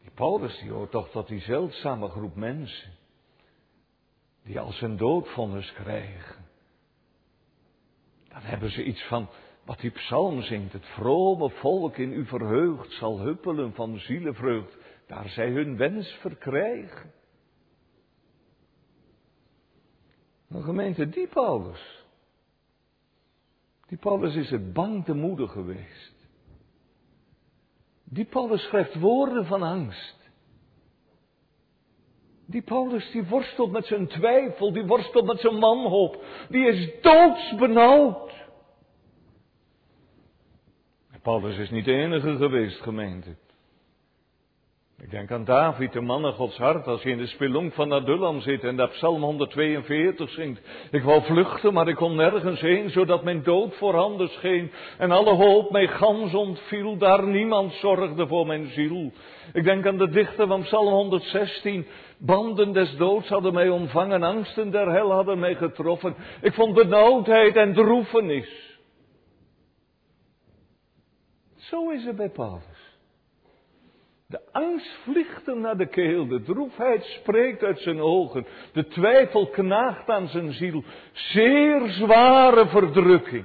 Die 0.00 0.10
Paulus 0.14 0.58
die 0.58 0.70
hoort 0.70 0.90
toch 0.90 1.08
tot 1.10 1.28
die 1.28 1.40
zeldzame 1.40 2.08
groep 2.08 2.36
mensen, 2.36 2.90
die 4.44 4.60
als 4.60 4.80
een 4.80 4.96
doodvonnis 4.96 5.72
krijgen. 5.72 6.49
Dan 8.40 8.48
hebben 8.48 8.70
ze 8.70 8.84
iets 8.84 9.02
van 9.02 9.28
wat 9.64 9.80
die 9.80 9.90
psalm 9.90 10.42
zingt, 10.42 10.72
het 10.72 10.86
vrome 10.86 11.50
volk 11.50 11.96
in 11.96 12.12
u 12.12 12.26
verheugd 12.26 12.92
zal 12.92 13.20
huppelen 13.20 13.74
van 13.74 13.98
zielenvreugd 13.98 14.76
daar 15.06 15.28
zij 15.28 15.50
hun 15.50 15.76
wens 15.76 16.08
verkrijgen. 16.08 17.12
Een 20.48 20.62
gemeente, 20.62 21.08
die 21.08 21.26
Paulus. 21.26 22.04
Die 23.86 23.98
Paulus 23.98 24.34
is 24.34 24.50
het 24.50 24.72
bang 24.72 25.04
te 25.04 25.14
moeder 25.14 25.48
geweest. 25.48 26.28
Die 28.04 28.24
Paulus 28.24 28.62
schrijft 28.62 28.94
woorden 28.94 29.46
van 29.46 29.62
angst. 29.62 30.30
Die 32.46 32.62
Paulus 32.62 33.10
die 33.10 33.24
worstelt 33.24 33.72
met 33.72 33.86
zijn 33.86 34.06
twijfel, 34.06 34.72
die 34.72 34.84
worstelt 34.84 35.26
met 35.26 35.40
zijn 35.40 35.58
manhoop, 35.58 36.24
die 36.48 36.66
is 36.66 37.00
doodsbenauwd. 37.00 38.29
Paulus 41.22 41.58
is 41.58 41.70
niet 41.70 41.84
de 41.84 41.92
enige 41.92 42.36
geweest, 42.36 42.80
gemeente. 42.80 43.36
Ik 45.02 45.10
denk 45.10 45.30
aan 45.30 45.44
David, 45.44 45.92
de 45.92 46.00
man 46.00 46.32
Gods 46.32 46.56
hart, 46.56 46.86
als 46.86 47.02
hij 47.02 47.12
in 47.12 47.18
de 47.18 47.26
spelonk 47.26 47.72
van 47.72 47.92
Adullam 47.92 48.40
zit 48.40 48.64
en 48.64 48.76
dat 48.76 48.90
Psalm 48.90 49.22
142 49.22 50.30
zingt. 50.30 50.60
Ik 50.90 51.02
wou 51.02 51.22
vluchten, 51.22 51.72
maar 51.72 51.88
ik 51.88 51.96
kon 51.96 52.14
nergens 52.16 52.60
heen, 52.60 52.90
zodat 52.90 53.24
mijn 53.24 53.42
dood 53.42 53.76
voorhanden 53.76 54.28
scheen. 54.28 54.70
En 54.98 55.10
alle 55.10 55.34
hoop 55.34 55.70
mij 55.70 55.86
gans 55.88 56.34
ontviel, 56.34 56.96
daar 56.96 57.26
niemand 57.26 57.72
zorgde 57.72 58.26
voor 58.26 58.46
mijn 58.46 58.66
ziel. 58.66 59.12
Ik 59.52 59.64
denk 59.64 59.86
aan 59.86 59.98
de 59.98 60.08
dichter 60.08 60.46
van 60.46 60.62
Psalm 60.62 60.92
116. 60.92 61.86
Banden 62.18 62.72
des 62.72 62.96
doods 62.96 63.28
hadden 63.28 63.54
mij 63.54 63.68
omvangen, 63.68 64.22
angsten 64.22 64.70
der 64.70 64.92
hel 64.92 65.12
hadden 65.12 65.38
mij 65.38 65.54
getroffen. 65.54 66.14
Ik 66.40 66.52
vond 66.54 66.74
benauwdheid 66.74 67.56
en 67.56 67.72
droefenis. 67.72 68.69
Zo 71.70 71.90
is 71.90 72.04
het 72.04 72.16
bij 72.16 72.28
Paulus. 72.28 72.98
De 74.26 74.40
angst 74.52 74.96
vliegt 75.02 75.46
hem 75.46 75.60
naar 75.60 75.76
de 75.76 75.86
keel, 75.86 76.26
de 76.26 76.42
droefheid 76.42 77.04
spreekt 77.04 77.62
uit 77.62 77.78
zijn 77.78 78.00
ogen, 78.00 78.46
de 78.72 78.86
twijfel 78.86 79.46
knaagt 79.46 80.08
aan 80.08 80.28
zijn 80.28 80.52
ziel. 80.52 80.84
Zeer 81.12 81.88
zware 81.88 82.68
verdrukking. 82.68 83.44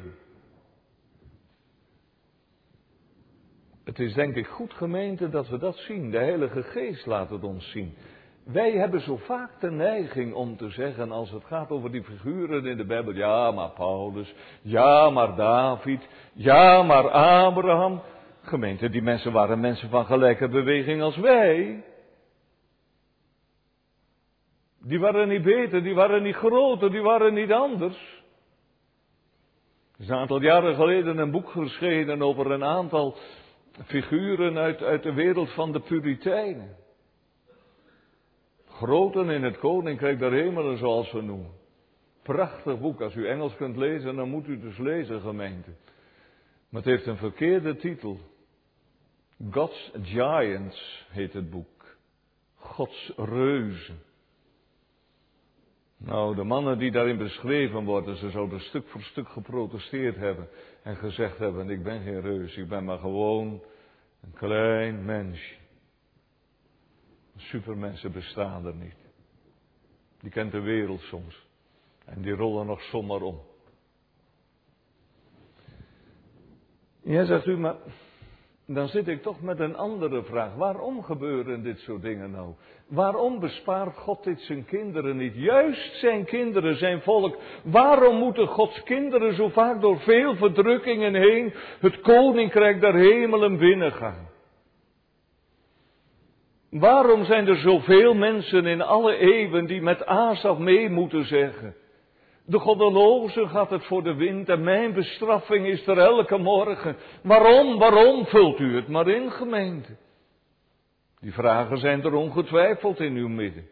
Het 3.83 3.99
is 3.99 4.13
denk 4.13 4.35
ik 4.35 4.47
goed 4.47 4.73
gemeente 4.73 5.29
dat 5.29 5.47
we 5.47 5.57
dat 5.57 5.77
zien. 5.77 6.11
De 6.11 6.17
Heilige 6.17 6.63
Geest 6.63 7.05
laat 7.05 7.29
het 7.29 7.43
ons 7.43 7.71
zien. 7.71 7.93
Wij 8.43 8.71
hebben 8.71 9.01
zo 9.01 9.17
vaak 9.17 9.59
de 9.59 9.71
neiging 9.71 10.33
om 10.33 10.57
te 10.57 10.69
zeggen, 10.69 11.11
als 11.11 11.31
het 11.31 11.45
gaat 11.45 11.69
over 11.69 11.91
die 11.91 12.03
figuren 12.03 12.65
in 12.65 12.77
de 12.77 12.85
Bijbel, 12.85 13.13
ja 13.13 13.51
maar 13.51 13.69
Paulus, 13.69 14.33
ja 14.61 15.09
maar 15.09 15.35
David, 15.35 16.07
ja 16.33 16.83
maar 16.83 17.09
Abraham. 17.09 18.01
Gemeente, 18.47 18.89
die 18.89 19.01
mensen 19.01 19.31
waren 19.31 19.59
mensen 19.59 19.89
van 19.89 20.05
gelijke 20.05 20.49
beweging 20.49 21.01
als 21.01 21.17
wij. 21.17 21.83
Die 24.81 24.99
waren 24.99 25.27
niet 25.27 25.43
beter, 25.43 25.83
die 25.83 25.93
waren 25.93 26.23
niet 26.23 26.35
groter, 26.35 26.91
die 26.91 27.01
waren 27.01 27.33
niet 27.33 27.51
anders. 27.51 28.23
Er 29.95 30.01
is 30.01 30.09
een 30.09 30.15
aantal 30.15 30.41
jaren 30.41 30.75
geleden 30.75 31.17
een 31.17 31.31
boek 31.31 31.49
verschenen 31.49 32.21
over 32.21 32.51
een 32.51 32.63
aantal 32.63 33.17
figuren 33.83 34.57
uit, 34.57 34.83
uit 34.83 35.03
de 35.03 35.13
wereld 35.13 35.53
van 35.53 35.71
de 35.71 35.79
Puritijnen. 35.79 36.75
Groten 38.67 39.29
in 39.29 39.43
het 39.43 39.57
Koninkrijk 39.57 40.19
der 40.19 40.31
Hemelen, 40.31 40.77
zoals 40.77 41.11
we 41.11 41.21
noemen. 41.21 41.51
Prachtig 42.23 42.79
boek, 42.79 43.01
als 43.01 43.15
u 43.15 43.27
Engels 43.27 43.55
kunt 43.55 43.75
lezen, 43.75 44.15
dan 44.15 44.29
moet 44.29 44.47
u 44.47 44.59
dus 44.59 44.77
lezen, 44.77 45.21
gemeente. 45.21 45.69
Maar 46.69 46.81
het 46.81 46.91
heeft 46.91 47.05
een 47.05 47.17
verkeerde 47.17 47.75
titel. 47.75 48.19
God's 49.51 49.91
Giants 50.01 51.05
heet 51.09 51.33
het 51.33 51.49
boek. 51.49 51.97
Gods 52.55 53.13
reuzen. 53.15 54.03
Nou, 55.97 56.35
de 56.35 56.43
mannen 56.43 56.77
die 56.77 56.91
daarin 56.91 57.17
beschreven 57.17 57.83
worden, 57.83 58.17
ze 58.17 58.29
zouden 58.29 58.59
stuk 58.59 58.87
voor 58.87 59.01
stuk 59.01 59.29
geprotesteerd 59.29 60.15
hebben 60.15 60.49
en 60.83 60.95
gezegd 60.95 61.37
hebben, 61.37 61.69
ik 61.69 61.83
ben 61.83 62.03
geen 62.03 62.21
reus, 62.21 62.57
ik 62.57 62.67
ben 62.67 62.83
maar 62.83 62.97
gewoon 62.97 63.63
een 64.21 64.33
klein 64.33 65.05
mensje. 65.05 65.55
Supermensen 67.35 68.11
bestaan 68.11 68.65
er 68.65 68.75
niet. 68.75 68.97
Die 70.19 70.31
kent 70.31 70.51
de 70.51 70.61
wereld 70.61 71.01
soms. 71.01 71.47
En 72.05 72.21
die 72.21 72.33
rollen 72.33 72.65
nog 72.65 72.81
zomaar 72.81 73.21
om. 73.21 73.41
Jij 77.01 77.25
zegt 77.25 77.45
u, 77.45 77.57
maar 77.57 77.75
dan 78.67 78.87
zit 78.87 79.07
ik 79.07 79.21
toch 79.21 79.41
met 79.41 79.59
een 79.59 79.75
andere 79.75 80.23
vraag. 80.23 80.55
Waarom 80.55 81.03
gebeuren 81.03 81.63
dit 81.63 81.79
soort 81.79 82.01
dingen 82.01 82.31
nou? 82.31 82.53
Waarom 82.87 83.39
bespaart 83.39 83.97
God 83.97 84.23
dit 84.23 84.41
zijn 84.41 84.65
kinderen 84.65 85.17
niet? 85.17 85.35
Juist 85.35 85.95
zijn 85.99 86.25
kinderen, 86.25 86.77
zijn 86.77 87.01
volk. 87.01 87.37
Waarom 87.63 88.15
moeten 88.15 88.47
Gods 88.47 88.83
kinderen 88.83 89.35
zo 89.35 89.49
vaak 89.49 89.81
door 89.81 89.99
veel 89.99 90.35
verdrukkingen 90.35 91.13
heen 91.13 91.53
het 91.79 92.01
koninkrijk 92.01 92.81
der 92.81 92.93
hemelen 92.93 93.57
binnengaan? 93.57 94.29
Waarom 96.69 97.25
zijn 97.25 97.47
er 97.47 97.57
zoveel 97.57 98.13
mensen 98.13 98.65
in 98.65 98.81
alle 98.81 99.17
eeuwen 99.17 99.65
die 99.65 99.81
met 99.81 100.05
Asaf 100.05 100.57
mee 100.57 100.89
moeten 100.89 101.25
zeggen? 101.25 101.75
De 102.45 102.59
goddeloze 102.59 103.47
gaat 103.47 103.69
het 103.69 103.85
voor 103.85 104.03
de 104.03 104.13
wind 104.13 104.49
en 104.49 104.63
mijn 104.63 104.93
bestraffing 104.93 105.67
is 105.67 105.87
er 105.87 105.97
elke 105.97 106.37
morgen. 106.37 106.97
Waarom, 107.23 107.77
waarom 107.77 108.25
vult 108.25 108.59
u 108.59 108.75
het 108.75 108.87
maar 108.87 109.07
in, 109.07 109.31
gemeente? 109.31 109.97
Die 111.19 111.33
vragen 111.33 111.77
zijn 111.77 112.03
er 112.03 112.13
ongetwijfeld 112.13 112.99
in 112.99 113.15
uw 113.15 113.27
midden. 113.27 113.67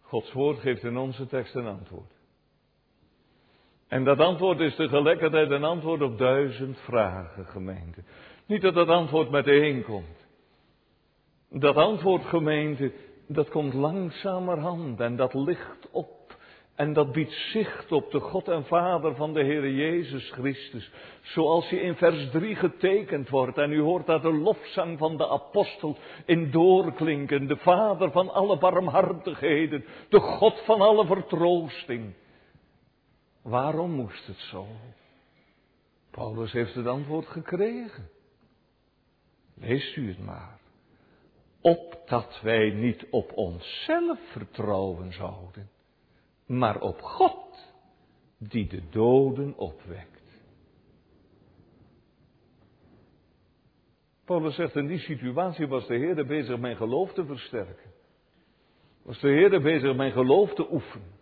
Gods 0.00 0.32
woord 0.32 0.58
geeft 0.58 0.82
in 0.82 0.96
onze 0.96 1.26
tekst 1.26 1.54
een 1.54 1.66
antwoord. 1.66 2.12
En 3.88 4.04
dat 4.04 4.18
antwoord 4.18 4.60
is 4.60 4.74
tegelijkertijd 4.74 5.50
een 5.50 5.64
antwoord 5.64 6.02
op 6.02 6.18
duizend 6.18 6.78
vragen, 6.78 7.46
gemeente. 7.46 8.02
Niet 8.46 8.62
dat 8.62 8.74
dat 8.74 8.88
antwoord 8.88 9.30
meteen 9.30 9.82
komt. 9.84 10.26
Dat 11.50 11.76
antwoord, 11.76 12.24
gemeente, 12.24 12.92
dat 13.26 13.48
komt 13.48 13.74
langzamerhand 13.74 15.00
en 15.00 15.16
dat 15.16 15.34
ligt 15.34 15.88
op. 15.90 16.14
En 16.74 16.92
dat 16.92 17.12
biedt 17.12 17.32
zicht 17.32 17.92
op 17.92 18.10
de 18.10 18.20
God 18.20 18.48
en 18.48 18.64
Vader 18.64 19.14
van 19.14 19.32
de 19.32 19.42
Heer 19.42 19.70
Jezus 19.70 20.30
Christus. 20.30 20.90
Zoals 21.22 21.68
hij 21.68 21.78
in 21.78 21.94
vers 21.94 22.30
3 22.30 22.54
getekend 22.54 23.28
wordt. 23.28 23.58
En 23.58 23.72
u 23.72 23.80
hoort 23.80 24.06
daar 24.06 24.20
de 24.20 24.32
lofzang 24.32 24.98
van 24.98 25.16
de 25.16 25.28
apostel 25.28 25.96
in 26.24 26.50
doorklinken. 26.50 27.46
De 27.46 27.56
Vader 27.56 28.10
van 28.10 28.32
alle 28.32 28.58
barmhartigheden. 28.58 29.84
De 30.08 30.20
God 30.20 30.62
van 30.64 30.80
alle 30.80 31.06
vertroosting. 31.06 32.14
Waarom 33.42 33.90
moest 33.90 34.26
het 34.26 34.38
zo? 34.38 34.66
Paulus 36.10 36.52
heeft 36.52 36.74
het 36.74 36.86
antwoord 36.86 37.26
gekregen. 37.26 38.08
Leest 39.54 39.96
u 39.96 40.08
het 40.08 40.24
maar 40.24 40.58
opdat 41.66 42.40
wij 42.42 42.70
niet 42.70 43.06
op 43.10 43.32
onszelf 43.32 44.18
vertrouwen 44.30 45.12
zouden, 45.12 45.70
maar 46.46 46.80
op 46.80 47.00
God, 47.00 47.74
die 48.38 48.66
de 48.66 48.82
doden 48.90 49.56
opwekt. 49.56 50.42
Paulus 54.24 54.54
zegt, 54.54 54.76
in 54.76 54.86
die 54.86 54.98
situatie 54.98 55.66
was 55.66 55.86
de 55.86 55.96
Heer 55.96 56.26
bezig 56.26 56.58
mijn 56.58 56.76
geloof 56.76 57.12
te 57.12 57.24
versterken. 57.24 57.90
Was 59.02 59.20
de 59.20 59.28
Heer 59.28 59.62
bezig 59.62 59.96
mijn 59.96 60.12
geloof 60.12 60.54
te 60.54 60.72
oefenen. 60.72 61.14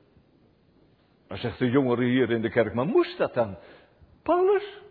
Dan 1.29 1.37
zegt 1.37 1.59
de 1.59 1.71
jongere 1.71 2.05
hier 2.05 2.31
in 2.31 2.43
de 2.43 2.51
kerk, 2.51 2.75
maar 2.75 2.87
moest 2.87 3.19
dat 3.19 3.35
dan? 3.35 3.57
Paulus? 4.23 4.83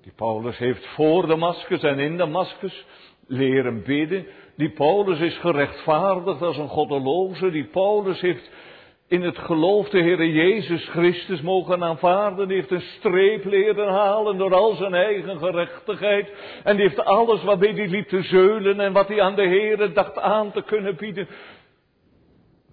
Die 0.00 0.12
Paulus 0.12 0.58
heeft 0.58 0.86
voor 0.86 1.26
Damascus 1.26 1.82
en 1.82 1.98
in 1.98 2.16
Damascus 2.16 2.86
leren 3.26 3.82
bidden. 3.82 4.26
Die 4.56 4.70
Paulus 4.70 5.20
is 5.20 5.38
gerechtvaardigd 5.38 6.42
als 6.42 6.56
een 6.56 6.68
goddeloze. 6.68 7.50
Die 7.50 7.64
Paulus 7.64 8.20
heeft 8.20 8.50
in 9.08 9.22
het 9.22 9.38
geloof 9.38 9.88
de 9.88 9.98
Heer 9.98 10.26
Jezus 10.26 10.88
Christus 10.88 11.40
mogen 11.40 11.82
aanvaarden. 11.82 12.48
Die 12.48 12.56
heeft 12.56 12.70
een 12.70 12.80
streep 12.98 13.44
leren 13.44 13.88
halen 13.88 14.38
door 14.38 14.54
al 14.54 14.74
zijn 14.74 14.94
eigen 14.94 15.38
gerechtigheid. 15.38 16.32
En 16.64 16.76
die 16.76 16.84
heeft 16.84 17.04
alles 17.04 17.42
wat 17.42 17.60
hij 17.60 17.72
liep 17.72 18.08
te 18.08 18.22
zeulen 18.22 18.80
en 18.80 18.92
wat 18.92 19.08
hij 19.08 19.20
aan 19.20 19.34
de 19.34 19.46
Heer 19.46 19.92
dacht 19.92 20.18
aan 20.18 20.52
te 20.52 20.62
kunnen 20.62 20.96
bieden. 20.96 21.28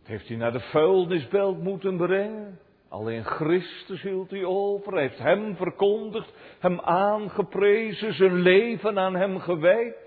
Heeft 0.04 0.28
hij 0.28 0.38
naar 0.38 0.52
de 0.52 0.60
vuilnisbelt 0.60 1.64
moeten 1.64 1.98
brengen. 1.98 2.60
Alleen 2.90 3.24
Christus 3.24 4.02
hield 4.02 4.30
hij 4.30 4.46
over, 4.46 4.94
hij 4.94 5.02
heeft 5.02 5.20
hem 5.20 5.56
verkondigd, 5.56 6.34
hem 6.60 6.80
aangeprezen, 6.80 8.14
zijn 8.14 8.42
leven 8.42 9.00
aan 9.00 9.16
hem 9.16 9.40
gewijd. 9.40 10.03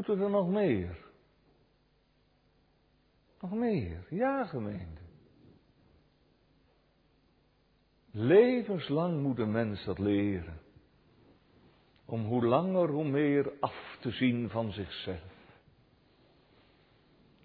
Moeten 0.00 0.20
er 0.20 0.30
nog 0.30 0.48
meer? 0.48 0.98
Nog 3.40 3.52
meer, 3.52 4.06
ja 4.10 4.44
gemeente. 4.44 5.02
Levenslang 8.10 9.22
moet 9.22 9.38
een 9.38 9.50
mens 9.50 9.84
dat 9.84 9.98
leren. 9.98 10.60
Om 12.04 12.24
hoe 12.24 12.44
langer 12.44 12.88
hoe 12.88 13.04
meer 13.04 13.52
af 13.60 13.96
te 14.00 14.10
zien 14.10 14.48
van 14.48 14.72
zichzelf. 14.72 15.58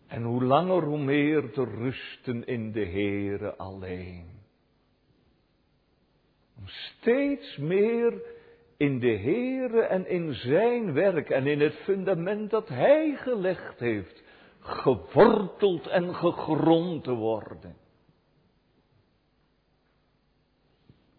En 0.07 0.23
hoe 0.23 0.43
langer 0.43 0.83
hoe 0.83 1.03
meer 1.03 1.51
te 1.51 1.63
rusten 1.63 2.45
in 2.45 2.71
de 2.71 2.85
Heere 2.85 3.55
alleen. 3.55 4.29
Om 6.57 6.67
steeds 6.67 7.57
meer 7.57 8.34
in 8.77 8.99
de 8.99 9.17
Heere 9.17 9.81
en 9.81 10.07
in 10.07 10.33
zijn 10.33 10.93
werk 10.93 11.29
en 11.29 11.47
in 11.47 11.61
het 11.61 11.73
fundament 11.73 12.49
dat 12.49 12.67
Hij 12.67 13.15
gelegd 13.15 13.79
heeft, 13.79 14.23
geworteld 14.59 15.87
en 15.87 16.15
gegrond 16.15 17.03
te 17.03 17.13
worden. 17.13 17.75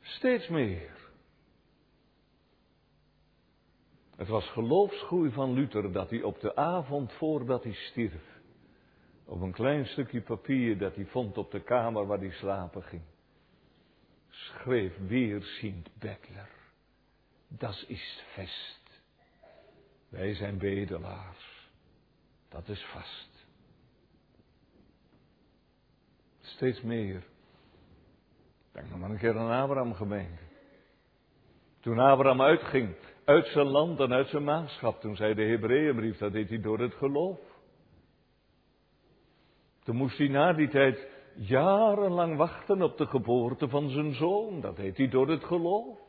Steeds 0.00 0.48
meer. 0.48 0.94
Het 4.16 4.28
was 4.28 4.50
geloofsgroei 4.50 5.30
van 5.30 5.52
Luther 5.52 5.92
dat 5.92 6.10
hij 6.10 6.22
op 6.22 6.40
de 6.40 6.56
avond 6.56 7.12
voordat 7.12 7.62
hij 7.62 7.72
stierf, 7.72 8.40
op 9.24 9.40
een 9.40 9.52
klein 9.52 9.86
stukje 9.86 10.22
papier 10.22 10.78
dat 10.78 10.94
hij 10.94 11.06
vond 11.06 11.38
op 11.38 11.50
de 11.50 11.60
kamer 11.60 12.06
waar 12.06 12.18
hij 12.18 12.30
slapen 12.30 12.82
ging, 12.82 13.02
schreef 14.28 14.98
weer 15.06 15.42
Sint 15.42 15.90
Bettler. 15.98 16.55
Dat 17.58 17.84
is 17.86 18.24
vest. 18.34 19.02
Wij 20.08 20.34
zijn 20.34 20.58
bedelaars. 20.58 21.70
Dat 22.48 22.68
is 22.68 22.84
vast. 22.84 23.46
Steeds 26.40 26.80
meer. 26.82 27.24
Denk 28.72 28.88
nog 28.90 28.98
maar 28.98 29.10
een 29.10 29.18
keer 29.18 29.38
aan 29.38 29.62
Abraham 29.62 29.94
gemeente. 29.94 30.42
Toen 31.80 31.98
Abraham 31.98 32.42
uitging 32.42 32.96
uit 33.24 33.46
zijn 33.46 33.66
land 33.66 34.00
en 34.00 34.12
uit 34.12 34.28
zijn 34.28 34.44
maanschap, 34.44 35.00
toen 35.00 35.16
zei 35.16 35.34
de 35.34 35.44
Hebreeënbrief, 35.44 36.18
dat 36.18 36.32
deed 36.32 36.48
hij 36.48 36.60
door 36.60 36.78
het 36.78 36.94
geloof. 36.94 37.38
Toen 39.84 39.96
moest 39.96 40.18
hij 40.18 40.28
na 40.28 40.52
die 40.52 40.68
tijd 40.68 41.08
jarenlang 41.34 42.36
wachten 42.36 42.82
op 42.82 42.96
de 42.96 43.06
geboorte 43.06 43.68
van 43.68 43.90
zijn 43.90 44.14
zoon. 44.14 44.60
Dat 44.60 44.76
deed 44.76 44.96
hij 44.96 45.08
door 45.08 45.28
het 45.28 45.44
geloof. 45.44 46.05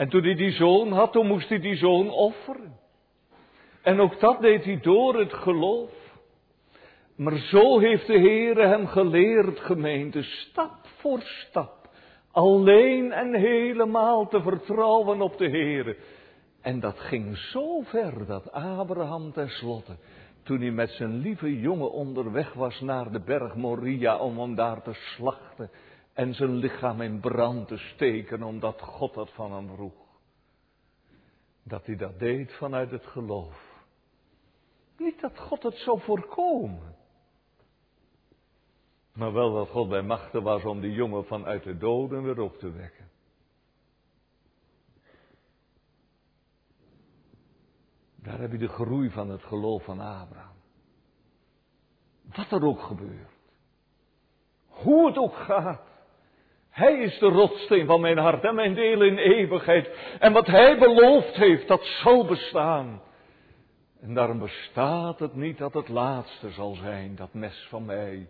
En 0.00 0.08
toen 0.08 0.22
hij 0.22 0.34
die 0.34 0.50
zoon 0.50 0.92
had, 0.92 1.12
toen 1.12 1.26
moest 1.26 1.48
hij 1.48 1.58
die 1.58 1.76
zoon 1.76 2.10
offeren. 2.10 2.76
En 3.82 4.00
ook 4.00 4.20
dat 4.20 4.40
deed 4.40 4.64
hij 4.64 4.80
door 4.80 5.18
het 5.18 5.32
geloof. 5.32 5.90
Maar 7.16 7.36
zo 7.36 7.78
heeft 7.78 8.06
de 8.06 8.18
Heere 8.18 8.66
hem 8.66 8.86
geleerd, 8.86 9.60
gemeente, 9.60 10.22
stap 10.22 10.76
voor 10.82 11.20
stap. 11.22 11.88
Alleen 12.30 13.12
en 13.12 13.34
helemaal 13.34 14.28
te 14.28 14.42
vertrouwen 14.42 15.20
op 15.20 15.38
de 15.38 15.48
Heere. 15.48 15.96
En 16.60 16.80
dat 16.80 16.98
ging 16.98 17.36
zo 17.36 17.80
ver 17.80 18.26
dat 18.26 18.52
Abraham 18.52 19.32
tenslotte, 19.32 19.96
toen 20.42 20.60
hij 20.60 20.70
met 20.70 20.90
zijn 20.90 21.18
lieve 21.18 21.60
jongen 21.60 21.92
onderweg 21.92 22.52
was 22.52 22.80
naar 22.80 23.12
de 23.12 23.20
berg 23.20 23.54
Moria 23.54 24.18
om 24.18 24.38
hem 24.38 24.54
daar 24.54 24.82
te 24.82 24.92
slachten 24.94 25.70
en 26.20 26.34
zijn 26.34 26.54
lichaam 26.54 27.00
in 27.00 27.20
brand 27.20 27.68
te 27.68 27.76
steken 27.76 28.42
omdat 28.42 28.80
God 28.80 29.14
dat 29.14 29.30
van 29.32 29.52
hem 29.52 29.74
vroeg. 29.74 29.94
Dat 31.62 31.86
hij 31.86 31.96
dat 31.96 32.18
deed 32.18 32.52
vanuit 32.52 32.90
het 32.90 33.06
geloof. 33.06 33.84
Niet 34.96 35.20
dat 35.20 35.38
God 35.38 35.62
het 35.62 35.74
zou 35.76 36.00
voorkomen. 36.00 36.96
Maar 39.12 39.32
wel 39.32 39.52
dat 39.52 39.68
God 39.68 39.88
bij 39.88 40.02
machten 40.02 40.42
was 40.42 40.64
om 40.64 40.80
die 40.80 40.92
jongen 40.92 41.24
vanuit 41.24 41.62
de 41.62 41.76
doden 41.76 42.22
weer 42.22 42.40
op 42.40 42.56
te 42.58 42.70
wekken. 42.70 43.10
Daar 48.16 48.40
heb 48.40 48.52
je 48.52 48.58
de 48.58 48.68
groei 48.68 49.10
van 49.10 49.28
het 49.28 49.42
geloof 49.42 49.84
van 49.84 50.00
Abraham. 50.00 50.56
Wat 52.22 52.50
er 52.50 52.64
ook 52.64 52.80
gebeurt. 52.80 53.30
Hoe 54.66 55.06
het 55.06 55.16
ook 55.16 55.34
gaat. 55.34 55.89
Hij 56.70 56.98
is 56.98 57.18
de 57.18 57.26
rotsteen 57.28 57.86
van 57.86 58.00
mijn 58.00 58.18
hart 58.18 58.44
en 58.44 58.54
mijn 58.54 58.74
deel 58.74 59.02
in 59.02 59.18
eeuwigheid. 59.18 59.90
En 60.18 60.32
wat 60.32 60.46
hij 60.46 60.78
beloofd 60.78 61.34
heeft, 61.34 61.68
dat 61.68 61.84
zal 61.84 62.24
bestaan. 62.24 63.02
En 64.00 64.14
daarom 64.14 64.38
bestaat 64.38 65.18
het 65.18 65.34
niet 65.34 65.58
dat 65.58 65.74
het 65.74 65.88
laatste 65.88 66.50
zal 66.50 66.74
zijn, 66.74 67.16
dat 67.16 67.34
mes 67.34 67.66
van 67.68 67.84
mij 67.84 68.28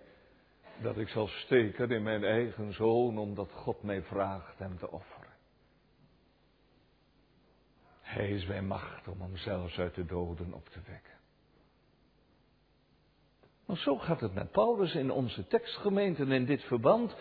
dat 0.82 0.96
ik 0.96 1.08
zal 1.08 1.26
steken 1.26 1.90
in 1.90 2.02
mijn 2.02 2.24
eigen 2.24 2.72
zoon, 2.72 3.18
omdat 3.18 3.50
God 3.52 3.82
mij 3.82 4.02
vraagt 4.02 4.58
hem 4.58 4.78
te 4.78 4.90
offeren. 4.90 5.28
Hij 8.00 8.28
is 8.28 8.46
bij 8.46 8.62
macht 8.62 9.08
om 9.08 9.20
hem 9.20 9.36
zelfs 9.36 9.78
uit 9.78 9.94
de 9.94 10.04
doden 10.04 10.52
op 10.52 10.68
te 10.68 10.80
wekken. 10.86 11.18
Maar 13.66 13.76
zo 13.76 13.98
gaat 13.98 14.20
het 14.20 14.34
met 14.34 14.50
Paulus 14.50 14.94
in 14.94 15.10
onze 15.10 15.46
tekstgemeente 15.46 16.24
in 16.24 16.44
dit 16.44 16.62
verband. 16.64 17.16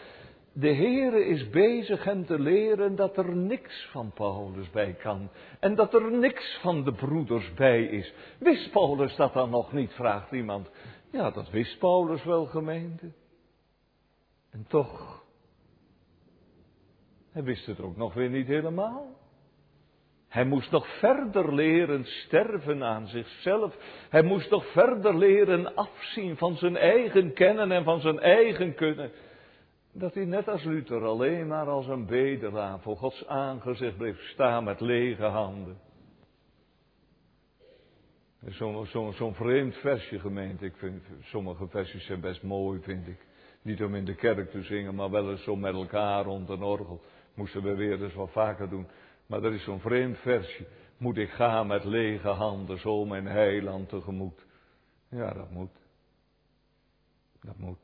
De 0.59 0.75
Heere 0.75 1.25
is 1.25 1.49
bezig 1.49 2.03
hem 2.03 2.25
te 2.25 2.39
leren 2.39 2.95
dat 2.95 3.17
er 3.17 3.35
niks 3.35 3.87
van 3.91 4.11
Paulus 4.11 4.69
bij 4.69 4.93
kan. 4.93 5.29
En 5.59 5.75
dat 5.75 5.93
er 5.93 6.11
niks 6.11 6.59
van 6.61 6.83
de 6.83 6.93
broeders 6.93 7.53
bij 7.53 7.83
is. 7.83 8.13
Wist 8.39 8.71
Paulus 8.71 9.15
dat 9.15 9.33
dan 9.33 9.49
nog 9.49 9.73
niet, 9.73 9.91
vraagt 9.91 10.31
iemand. 10.31 10.69
Ja, 11.11 11.31
dat 11.31 11.49
wist 11.49 11.79
Paulus 11.79 12.23
wel, 12.23 12.45
gemeente. 12.45 13.11
En 14.51 14.65
toch, 14.67 15.23
hij 17.31 17.43
wist 17.43 17.65
het 17.65 17.81
ook 17.81 17.97
nog 17.97 18.13
weer 18.13 18.29
niet 18.29 18.47
helemaal. 18.47 19.17
Hij 20.27 20.45
moest 20.45 20.71
nog 20.71 20.97
verder 20.99 21.53
leren 21.53 22.05
sterven 22.05 22.83
aan 22.83 23.07
zichzelf. 23.07 23.75
Hij 24.09 24.23
moest 24.23 24.49
nog 24.49 24.71
verder 24.71 25.17
leren 25.17 25.75
afzien 25.75 26.37
van 26.37 26.57
zijn 26.57 26.77
eigen 26.77 27.33
kennen 27.33 27.71
en 27.71 27.83
van 27.83 28.01
zijn 28.01 28.19
eigen 28.19 28.75
kunnen. 28.75 29.11
Dat 29.91 30.13
hij 30.13 30.25
net 30.25 30.47
als 30.47 30.63
Luther 30.63 31.03
alleen 31.03 31.47
maar 31.47 31.67
als 31.67 31.87
een 31.87 32.05
bedelaar 32.05 32.79
voor 32.79 32.97
Gods 32.97 33.27
aangezicht 33.27 33.97
bleef 33.97 34.19
staan 34.21 34.63
met 34.63 34.79
lege 34.79 35.23
handen. 35.23 35.77
Zo'n 38.45 38.85
zo, 38.85 39.11
zo 39.11 39.31
vreemd 39.31 39.75
versje 39.75 40.19
gemeend. 40.19 40.61
Ik 40.61 40.75
vind 40.75 41.03
sommige 41.21 41.67
versjes 41.67 42.05
zijn 42.05 42.21
best 42.21 42.43
mooi, 42.43 42.81
vind 42.81 43.07
ik. 43.07 43.27
Niet 43.61 43.83
om 43.83 43.95
in 43.95 44.05
de 44.05 44.15
kerk 44.15 44.49
te 44.49 44.63
zingen, 44.63 44.95
maar 44.95 45.09
wel 45.09 45.31
eens 45.31 45.43
zo 45.43 45.55
met 45.55 45.73
elkaar 45.73 46.23
rond 46.23 46.49
een 46.49 46.63
orgel. 46.63 47.01
Moesten 47.33 47.63
we 47.63 47.75
weer 47.75 48.03
eens 48.03 48.13
wat 48.13 48.31
vaker 48.31 48.69
doen. 48.69 48.87
Maar 49.25 49.43
er 49.43 49.53
is 49.53 49.63
zo'n 49.63 49.79
vreemd 49.79 50.17
versje. 50.17 50.67
Moet 50.97 51.17
ik 51.17 51.29
gaan 51.29 51.67
met 51.67 51.83
lege 51.83 52.27
handen, 52.27 52.79
zo 52.79 53.05
mijn 53.05 53.25
heiland 53.25 53.89
tegemoet. 53.89 54.45
Ja, 55.09 55.33
dat 55.33 55.51
moet. 55.51 55.77
Dat 57.41 57.57
moet. 57.57 57.77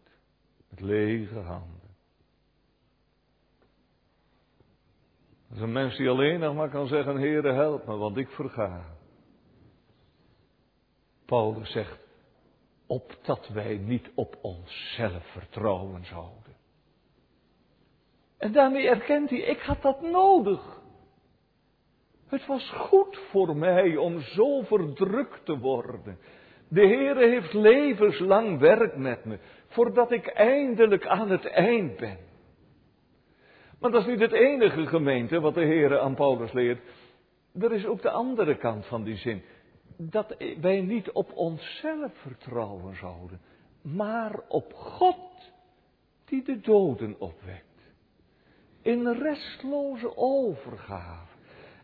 Met 0.69 0.81
lege 0.81 1.39
handen. 1.39 1.84
Dat 5.47 5.57
is 5.57 5.63
een 5.63 5.71
mens 5.71 5.97
die 5.97 6.09
alleen 6.09 6.39
nog 6.39 6.55
maar 6.55 6.69
kan 6.69 6.87
zeggen, 6.87 7.15
Heere 7.15 7.51
help 7.51 7.85
me, 7.85 7.95
want 7.95 8.17
ik 8.17 8.29
verga. 8.29 8.95
Paulus 11.25 11.71
zegt, 11.71 11.99
opdat 12.87 13.47
wij 13.47 13.77
niet 13.77 14.11
op 14.15 14.37
onszelf 14.41 15.25
vertrouwen 15.31 16.05
zouden. 16.05 16.55
En 18.37 18.51
daarmee 18.51 18.87
erkent 18.87 19.29
hij, 19.29 19.39
ik 19.39 19.59
had 19.59 19.81
dat 19.81 20.01
nodig. 20.01 20.81
Het 22.27 22.45
was 22.45 22.69
goed 22.69 23.17
voor 23.31 23.57
mij 23.57 23.97
om 23.97 24.19
zo 24.19 24.61
verdrukt 24.61 25.45
te 25.45 25.57
worden. 25.57 26.19
De 26.67 26.87
Heere 26.87 27.29
heeft 27.29 27.53
levenslang 27.53 28.59
werk 28.59 28.95
met 28.95 29.25
me, 29.25 29.39
voordat 29.67 30.11
ik 30.11 30.27
eindelijk 30.27 31.07
aan 31.07 31.29
het 31.29 31.45
eind 31.45 31.97
ben. 31.97 32.17
Maar 33.85 33.93
dat 33.93 34.03
is 34.03 34.09
niet 34.09 34.19
het 34.19 34.31
enige 34.31 34.85
gemeente 34.85 35.39
wat 35.39 35.53
de 35.53 35.65
Heere 35.65 35.99
aan 35.99 36.15
Paulus 36.15 36.51
leert. 36.51 36.79
Er 37.59 37.71
is 37.71 37.85
ook 37.85 38.01
de 38.01 38.09
andere 38.09 38.57
kant 38.57 38.85
van 38.85 39.03
die 39.03 39.15
zin 39.15 39.43
dat 39.97 40.35
wij 40.61 40.81
niet 40.81 41.11
op 41.11 41.31
onszelf 41.33 42.11
vertrouwen 42.13 42.95
zouden, 42.95 43.41
maar 43.81 44.39
op 44.47 44.73
God 44.73 45.53
die 46.25 46.43
de 46.43 46.59
doden 46.59 47.15
opwekt. 47.19 47.93
In 48.81 49.07
restloze 49.07 50.17
overgave. 50.17 51.33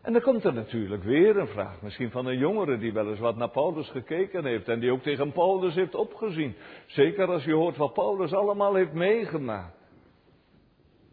En 0.02 0.12
dan 0.12 0.22
komt 0.22 0.44
er 0.44 0.54
natuurlijk 0.54 1.02
weer 1.02 1.36
een 1.36 1.48
vraag, 1.48 1.82
misschien 1.82 2.10
van 2.10 2.26
een 2.26 2.38
jongere 2.38 2.78
die 2.78 2.92
wel 2.92 3.10
eens 3.10 3.20
wat 3.20 3.36
naar 3.36 3.50
Paulus 3.50 3.88
gekeken 3.88 4.44
heeft 4.44 4.68
en 4.68 4.80
die 4.80 4.92
ook 4.92 5.02
tegen 5.02 5.32
Paulus 5.32 5.74
heeft 5.74 5.94
opgezien. 5.94 6.54
Zeker 6.86 7.28
als 7.28 7.44
je 7.44 7.54
hoort 7.54 7.76
wat 7.76 7.92
Paulus 7.92 8.32
allemaal 8.32 8.74
heeft 8.74 8.92
meegemaakt. 8.92 9.81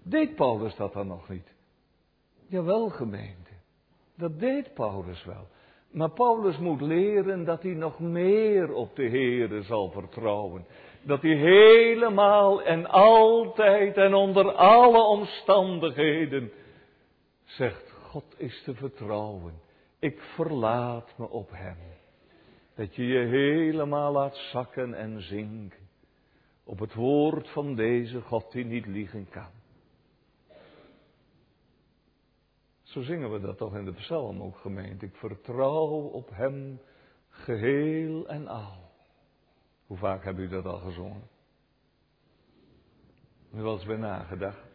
Deed 0.03 0.35
Paulus 0.35 0.75
dat 0.75 0.93
dan 0.93 1.07
nog 1.07 1.29
niet? 1.29 1.53
Jawel, 2.47 2.89
gemeente. 2.89 3.51
Dat 4.17 4.39
deed 4.39 4.73
Paulus 4.73 5.25
wel. 5.25 5.47
Maar 5.91 6.11
Paulus 6.11 6.57
moet 6.57 6.81
leren 6.81 7.45
dat 7.45 7.63
hij 7.63 7.73
nog 7.73 7.99
meer 7.99 8.73
op 8.73 8.95
de 8.95 9.09
Heere 9.09 9.61
zal 9.61 9.91
vertrouwen. 9.91 10.65
Dat 11.01 11.21
hij 11.21 11.35
helemaal 11.35 12.63
en 12.63 12.85
altijd 12.89 13.97
en 13.97 14.13
onder 14.13 14.51
alle 14.51 15.01
omstandigheden 15.01 16.51
zegt, 17.43 17.91
God 17.91 18.35
is 18.37 18.63
te 18.63 18.75
vertrouwen. 18.75 19.53
Ik 19.99 20.19
verlaat 20.19 21.13
me 21.17 21.29
op 21.29 21.49
Hem. 21.51 21.77
Dat 22.75 22.95
je 22.95 23.05
je 23.05 23.25
helemaal 23.25 24.11
laat 24.11 24.35
zakken 24.35 24.93
en 24.93 25.21
zinken 25.21 25.87
op 26.69 26.79
het 26.79 26.93
woord 26.93 27.49
van 27.49 27.75
deze 27.75 28.21
God 28.21 28.51
die 28.51 28.65
niet 28.65 28.85
liegen 28.85 29.29
kan. 29.29 29.58
Zo 32.89 33.01
zingen 33.01 33.31
we 33.31 33.39
dat 33.39 33.57
toch 33.57 33.75
in 33.75 33.85
de 33.85 33.93
psalm 33.93 34.41
ook 34.41 34.57
gemeend. 34.57 35.01
Ik 35.01 35.15
vertrouw 35.15 36.07
op 36.07 36.29
Hem 36.29 36.81
geheel 37.29 38.27
en 38.27 38.47
al. 38.47 38.91
Hoe 39.85 39.97
vaak 39.97 40.23
hebben 40.23 40.43
u 40.43 40.47
dat 40.47 40.65
al 40.65 40.79
gezongen? 40.79 41.27
Nu 43.49 43.65
eens 43.65 43.85
bij 43.85 43.97
nagedacht. 43.97 44.67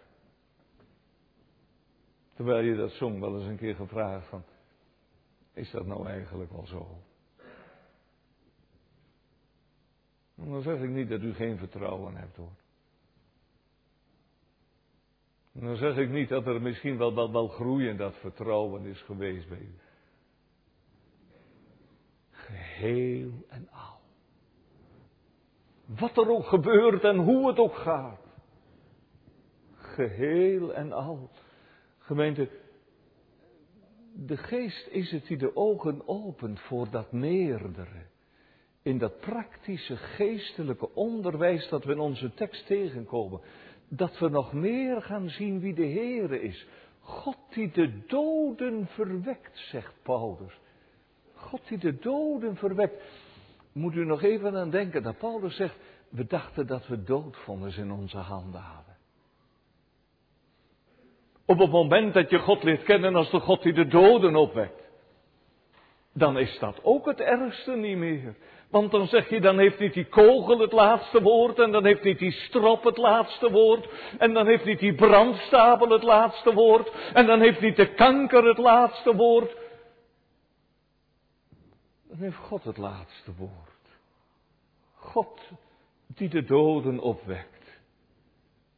Terwijl 2.35 2.65
je 2.65 2.77
dat 2.77 2.91
zong 2.91 3.21
wel 3.21 3.39
eens 3.39 3.47
een 3.47 3.57
keer 3.57 3.75
gevraagd 3.75 4.29
van, 4.29 4.45
is 5.53 5.71
dat 5.71 5.87
nou 5.87 6.07
eigenlijk 6.07 6.53
wel 6.53 6.67
zo? 6.67 7.03
dan 10.35 10.63
zeg 10.63 10.81
ik 10.81 10.91
niet 10.91 11.09
dat 11.09 11.21
u 11.21 11.35
geen 11.35 11.59
vertrouwen 11.59 12.17
hebt 12.17 12.37
hoor. 12.37 12.64
Dan 15.63 15.77
zeg 15.77 15.97
ik 15.97 16.11
niet 16.11 16.29
dat 16.29 16.47
er 16.47 16.63
misschien 16.63 16.99
wel, 16.99 17.15
wel, 17.15 17.33
wel 17.33 17.49
groei 17.49 17.89
in 17.89 17.97
dat 17.97 18.15
vertrouwen 18.17 18.87
is 18.87 19.03
geweest 19.03 19.49
bij 19.49 19.59
u. 19.59 19.75
Geheel 22.31 23.31
en 23.49 23.69
al. 23.71 24.01
Wat 25.87 26.17
er 26.17 26.31
ook 26.31 26.47
gebeurt 26.47 27.05
en 27.05 27.17
hoe 27.17 27.49
het 27.49 27.59
ook 27.59 27.75
gaat. 27.75 28.21
Geheel 29.75 30.75
en 30.75 30.93
al. 30.93 31.31
Gemeente, 31.99 32.49
de 34.15 34.37
geest 34.37 34.87
is 34.87 35.11
het 35.11 35.27
die 35.27 35.37
de 35.37 35.57
ogen 35.57 36.09
opent 36.09 36.61
voor 36.61 36.91
dat 36.91 37.13
meerdere. 37.13 38.07
In 38.83 38.99
dat 38.99 39.21
praktische 39.21 39.97
geestelijke 39.97 40.95
onderwijs 40.95 41.69
dat 41.69 41.85
we 41.85 41.93
in 41.93 41.99
onze 41.99 42.35
tekst 42.35 42.67
tegenkomen. 42.67 43.41
Dat 43.89 44.19
we 44.19 44.29
nog 44.29 44.53
meer 44.53 45.03
gaan 45.03 45.29
zien 45.29 45.61
wie 45.61 45.75
de 45.75 45.87
Heere 45.87 46.41
is. 46.41 46.67
God 47.01 47.37
die 47.51 47.71
de 47.71 48.07
doden 48.07 48.87
verwekt, 48.87 49.59
zegt 49.59 49.95
Paulus. 50.03 50.61
God 51.35 51.69
die 51.69 51.79
de 51.79 51.99
doden 51.99 52.57
verwekt. 52.57 53.03
Moet 53.73 53.95
u 53.95 54.05
nog 54.05 54.23
even 54.23 54.57
aan 54.57 54.71
denken 54.71 55.03
dat 55.03 55.19
Paulus 55.19 55.57
zegt, 55.57 55.77
we 56.09 56.27
dachten 56.27 56.67
dat 56.67 56.87
we 56.87 57.03
doodvonnis 57.03 57.77
in 57.77 57.93
onze 57.93 58.19
handen 58.19 58.61
hadden. 58.61 58.97
Op 61.47 61.59
het 61.59 61.71
moment 61.71 62.15
dat 62.15 62.31
je 62.31 62.39
God 62.39 62.63
leert 62.63 62.83
kennen 62.83 63.15
als 63.15 63.31
de 63.31 63.41
God 63.41 63.63
die 63.63 63.73
de 63.73 63.87
doden 63.87 64.37
opwekt, 64.37 64.83
dan 66.13 66.39
is 66.39 66.59
dat 66.59 66.81
ook 66.83 67.07
het 67.07 67.21
ergste 67.21 67.77
niet 67.77 67.97
meer. 67.97 68.37
Want 68.71 68.91
dan 68.91 69.07
zeg 69.07 69.29
je, 69.29 69.41
dan 69.41 69.59
heeft 69.59 69.79
niet 69.79 69.95
die 69.95 70.09
kogel 70.09 70.59
het 70.59 70.73
laatste 70.73 71.23
woord, 71.23 71.59
en 71.59 71.73
dan 71.73 71.85
heeft 71.85 72.03
niet 72.03 72.19
die 72.19 72.33
strop 72.33 72.85
het 72.85 72.97
laatste 72.97 73.51
woord, 73.51 73.89
en 74.19 74.35
dan 74.35 74.47
heeft 74.47 74.65
niet 74.65 74.79
die 74.79 74.95
brandstapel 74.95 75.89
het 75.89 76.03
laatste 76.03 76.53
woord, 76.53 76.91
en 77.13 77.27
dan 77.27 77.41
heeft 77.41 77.61
niet 77.61 77.77
de 77.77 77.95
kanker 77.95 78.45
het 78.45 78.59
laatste 78.59 79.15
woord. 79.15 79.57
Dan 82.09 82.19
heeft 82.19 82.37
God 82.37 82.65
het 82.65 82.77
laatste 82.77 83.35
woord. 83.39 83.75
God 84.95 85.41
die 86.07 86.29
de 86.29 86.45
doden 86.45 86.99
opwekt. 86.99 87.81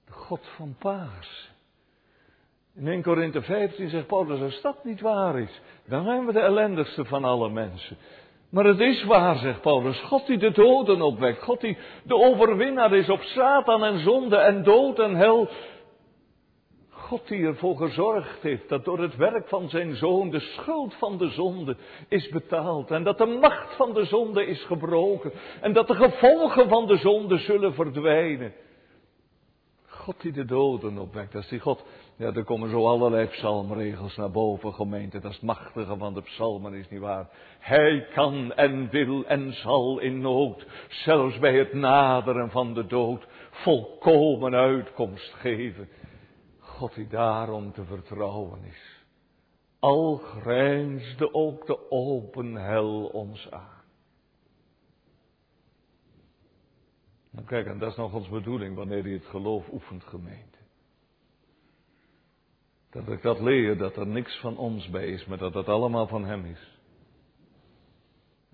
De 0.04 0.12
God 0.12 0.46
van 0.56 0.76
Paas. 0.78 1.50
In 2.74 2.86
1 2.86 3.02
Korinthe 3.02 3.42
15 3.42 3.88
zegt 3.88 4.06
Paulus, 4.06 4.40
als 4.40 4.60
dat 4.60 4.84
niet 4.84 5.00
waar 5.00 5.38
is, 5.38 5.60
dan 5.84 6.04
zijn 6.04 6.26
we 6.26 6.32
de 6.32 6.40
ellendigste 6.40 7.04
van 7.04 7.24
alle 7.24 7.50
mensen. 7.50 7.96
Maar 8.56 8.64
het 8.64 8.80
is 8.80 9.04
waar, 9.04 9.36
zegt 9.36 9.60
Paulus. 9.60 10.00
God 10.00 10.26
die 10.26 10.38
de 10.38 10.50
doden 10.50 11.02
opwekt. 11.02 11.42
God 11.42 11.60
die 11.60 11.78
de 12.04 12.14
overwinnaar 12.14 12.92
is 12.92 13.08
op 13.08 13.20
Satan 13.20 13.84
en 13.84 13.98
zonde 13.98 14.36
en 14.36 14.62
dood 14.62 14.98
en 14.98 15.14
hel. 15.14 15.48
God 16.90 17.28
die 17.28 17.46
ervoor 17.46 17.76
gezorgd 17.76 18.42
heeft 18.42 18.68
dat 18.68 18.84
door 18.84 18.98
het 18.98 19.16
werk 19.16 19.48
van 19.48 19.68
zijn 19.68 19.96
zoon 19.96 20.30
de 20.30 20.40
schuld 20.40 20.94
van 20.94 21.18
de 21.18 21.28
zonde 21.28 21.76
is 22.08 22.28
betaald. 22.28 22.90
En 22.90 23.04
dat 23.04 23.18
de 23.18 23.26
macht 23.26 23.76
van 23.76 23.94
de 23.94 24.04
zonde 24.04 24.46
is 24.46 24.64
gebroken. 24.64 25.32
En 25.60 25.72
dat 25.72 25.86
de 25.86 25.94
gevolgen 25.94 26.68
van 26.68 26.86
de 26.86 26.96
zonde 26.96 27.38
zullen 27.38 27.74
verdwijnen. 27.74 28.52
God 29.86 30.20
die 30.20 30.32
de 30.32 30.44
doden 30.44 30.98
opwekt. 30.98 31.32
Dat 31.32 31.42
is 31.42 31.48
die 31.48 31.60
God. 31.60 31.84
Ja, 32.18 32.32
er 32.32 32.44
komen 32.44 32.70
zo 32.70 32.86
allerlei 32.86 33.26
psalmregels 33.26 34.16
naar 34.16 34.30
boven, 34.30 34.74
gemeente. 34.74 35.18
Dat 35.18 35.30
is 35.30 35.36
het 35.36 35.46
machtige 35.46 35.96
van 35.96 36.14
de 36.14 36.22
psalmen, 36.22 36.74
is 36.74 36.88
niet 36.88 37.00
waar. 37.00 37.28
Hij 37.58 38.06
kan 38.14 38.52
en 38.52 38.90
wil 38.90 39.24
en 39.26 39.52
zal 39.52 39.98
in 39.98 40.20
nood, 40.20 40.66
zelfs 40.88 41.38
bij 41.38 41.58
het 41.58 41.72
naderen 41.72 42.50
van 42.50 42.74
de 42.74 42.86
dood, 42.86 43.26
volkomen 43.50 44.54
uitkomst 44.54 45.32
geven. 45.32 45.88
God 46.58 46.94
die 46.94 47.06
daarom 47.06 47.72
te 47.72 47.84
vertrouwen 47.84 48.64
is. 48.64 49.04
Al 49.78 50.16
grijnsde 50.16 51.34
ook 51.34 51.66
de 51.66 51.90
open 51.90 52.54
hel 52.54 53.06
ons 53.06 53.50
aan. 53.50 53.84
Nou 57.30 57.46
kijk, 57.46 57.66
en 57.66 57.78
dat 57.78 57.90
is 57.90 57.96
nog 57.96 58.12
ons 58.12 58.28
bedoeling 58.28 58.76
wanneer 58.76 59.08
je 59.08 59.14
het 59.14 59.26
geloof 59.26 59.72
oefent, 59.72 60.04
gemeente. 60.04 60.58
Dat 62.96 63.08
ik 63.08 63.22
dat 63.22 63.40
leer, 63.40 63.76
dat 63.76 63.96
er 63.96 64.06
niks 64.06 64.40
van 64.40 64.56
ons 64.56 64.90
bij 64.90 65.06
is, 65.06 65.26
maar 65.26 65.38
dat 65.38 65.54
het 65.54 65.68
allemaal 65.68 66.06
van 66.06 66.24
Hem 66.24 66.44
is. 66.44 66.74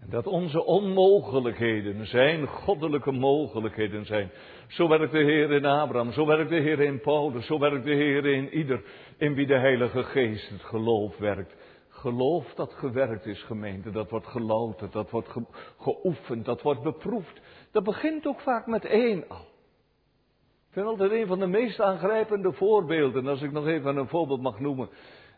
En 0.00 0.10
dat 0.10 0.26
onze 0.26 0.64
onmogelijkheden 0.64 2.06
zijn 2.06 2.46
goddelijke 2.46 3.12
mogelijkheden 3.12 4.06
zijn. 4.06 4.30
Zo 4.68 4.88
werkt 4.88 5.12
de 5.12 5.22
Heer 5.22 5.50
in 5.50 5.64
Abraham, 5.64 6.12
zo 6.12 6.26
werkt 6.26 6.50
de 6.50 6.60
Heer 6.60 6.80
in 6.80 7.00
Paulus, 7.00 7.46
zo 7.46 7.58
werkt 7.58 7.84
de 7.84 7.94
Heer 7.94 8.26
in 8.26 8.48
ieder 8.48 8.82
in 9.16 9.34
wie 9.34 9.46
de 9.46 9.58
Heilige 9.58 10.02
Geest 10.02 10.48
het 10.48 10.62
geloof 10.62 11.18
werkt. 11.18 11.56
Geloof 11.88 12.54
dat 12.54 12.72
gewerkt 12.72 13.26
is, 13.26 13.42
gemeente, 13.42 13.90
dat 13.90 14.10
wordt 14.10 14.26
gelouterd, 14.26 14.92
dat 14.92 15.10
wordt 15.10 15.34
geoefend, 15.78 16.44
dat 16.44 16.62
wordt 16.62 16.82
beproefd. 16.82 17.40
Dat 17.72 17.84
begint 17.84 18.26
ook 18.26 18.40
vaak 18.40 18.66
met 18.66 18.84
één 18.84 19.28
al. 19.28 19.51
Ik 20.72 20.78
vind 20.78 20.90
altijd 20.90 21.10
een 21.10 21.26
van 21.26 21.38
de 21.38 21.46
meest 21.46 21.80
aangrijpende 21.80 22.52
voorbeelden, 22.52 23.26
als 23.26 23.42
ik 23.42 23.52
nog 23.52 23.66
even 23.66 23.96
een 23.96 24.08
voorbeeld 24.08 24.42
mag 24.42 24.60
noemen. 24.60 24.88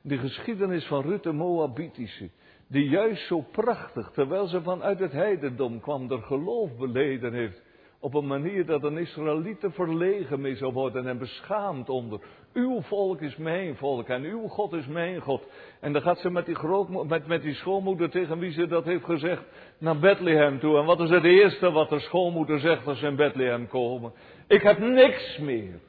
De 0.02 0.18
geschiedenis 0.18 0.86
van 0.86 1.02
Ruth 1.02 1.22
de 1.22 1.32
Moabitische 1.32 2.30
die 2.68 2.88
juist 2.88 3.26
zo 3.26 3.44
prachtig, 3.52 4.10
terwijl 4.10 4.46
ze 4.46 4.62
vanuit 4.62 4.98
het 4.98 5.12
heidendom 5.12 5.80
kwam, 5.80 6.10
er 6.10 6.22
geloof 6.22 6.76
beleden 6.76 7.32
heeft. 7.32 7.62
Op 8.00 8.14
een 8.14 8.26
manier 8.26 8.66
dat 8.66 8.82
een 8.82 8.98
Israëlieten 8.98 9.72
verlegen 9.72 10.40
mee 10.40 10.56
zou 10.56 10.72
worden 10.72 11.06
en 11.06 11.18
beschaamd 11.18 11.88
onder. 11.88 12.20
Uw 12.52 12.80
volk 12.80 13.20
is 13.20 13.36
mijn 13.36 13.76
volk 13.76 14.08
en 14.08 14.22
uw 14.22 14.48
God 14.48 14.72
is 14.72 14.86
mijn 14.86 15.20
God. 15.20 15.46
En 15.80 15.92
dan 15.92 16.02
gaat 16.02 16.18
ze 16.18 16.30
met 16.30 16.46
die, 16.46 16.54
groot, 16.54 17.06
met, 17.06 17.26
met 17.26 17.42
die 17.42 17.54
schoonmoeder 17.54 18.10
tegen 18.10 18.38
wie 18.38 18.52
ze 18.52 18.66
dat 18.66 18.84
heeft 18.84 19.04
gezegd 19.04 19.42
naar 19.78 19.98
Bethlehem 19.98 20.58
toe. 20.58 20.78
En 20.78 20.84
wat 20.84 21.00
is 21.00 21.10
het 21.10 21.24
eerste 21.24 21.70
wat 21.70 21.88
de 21.88 22.00
schoonmoeder 22.00 22.60
zegt 22.60 22.86
als 22.86 22.98
ze 22.98 23.06
in 23.06 23.16
Bethlehem 23.16 23.68
komen? 23.68 24.12
Ik 24.46 24.62
heb 24.62 24.78
niks 24.78 25.38
meer. 25.38 25.80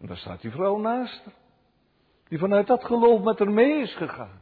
En 0.00 0.06
daar 0.06 0.16
staat 0.16 0.40
die 0.40 0.50
vrouw 0.50 0.78
naast. 0.78 1.22
Die 2.28 2.38
vanuit 2.38 2.66
dat 2.66 2.84
geloof 2.84 3.22
met 3.22 3.38
haar 3.38 3.50
mee 3.50 3.80
is 3.80 3.94
gegaan. 3.94 4.40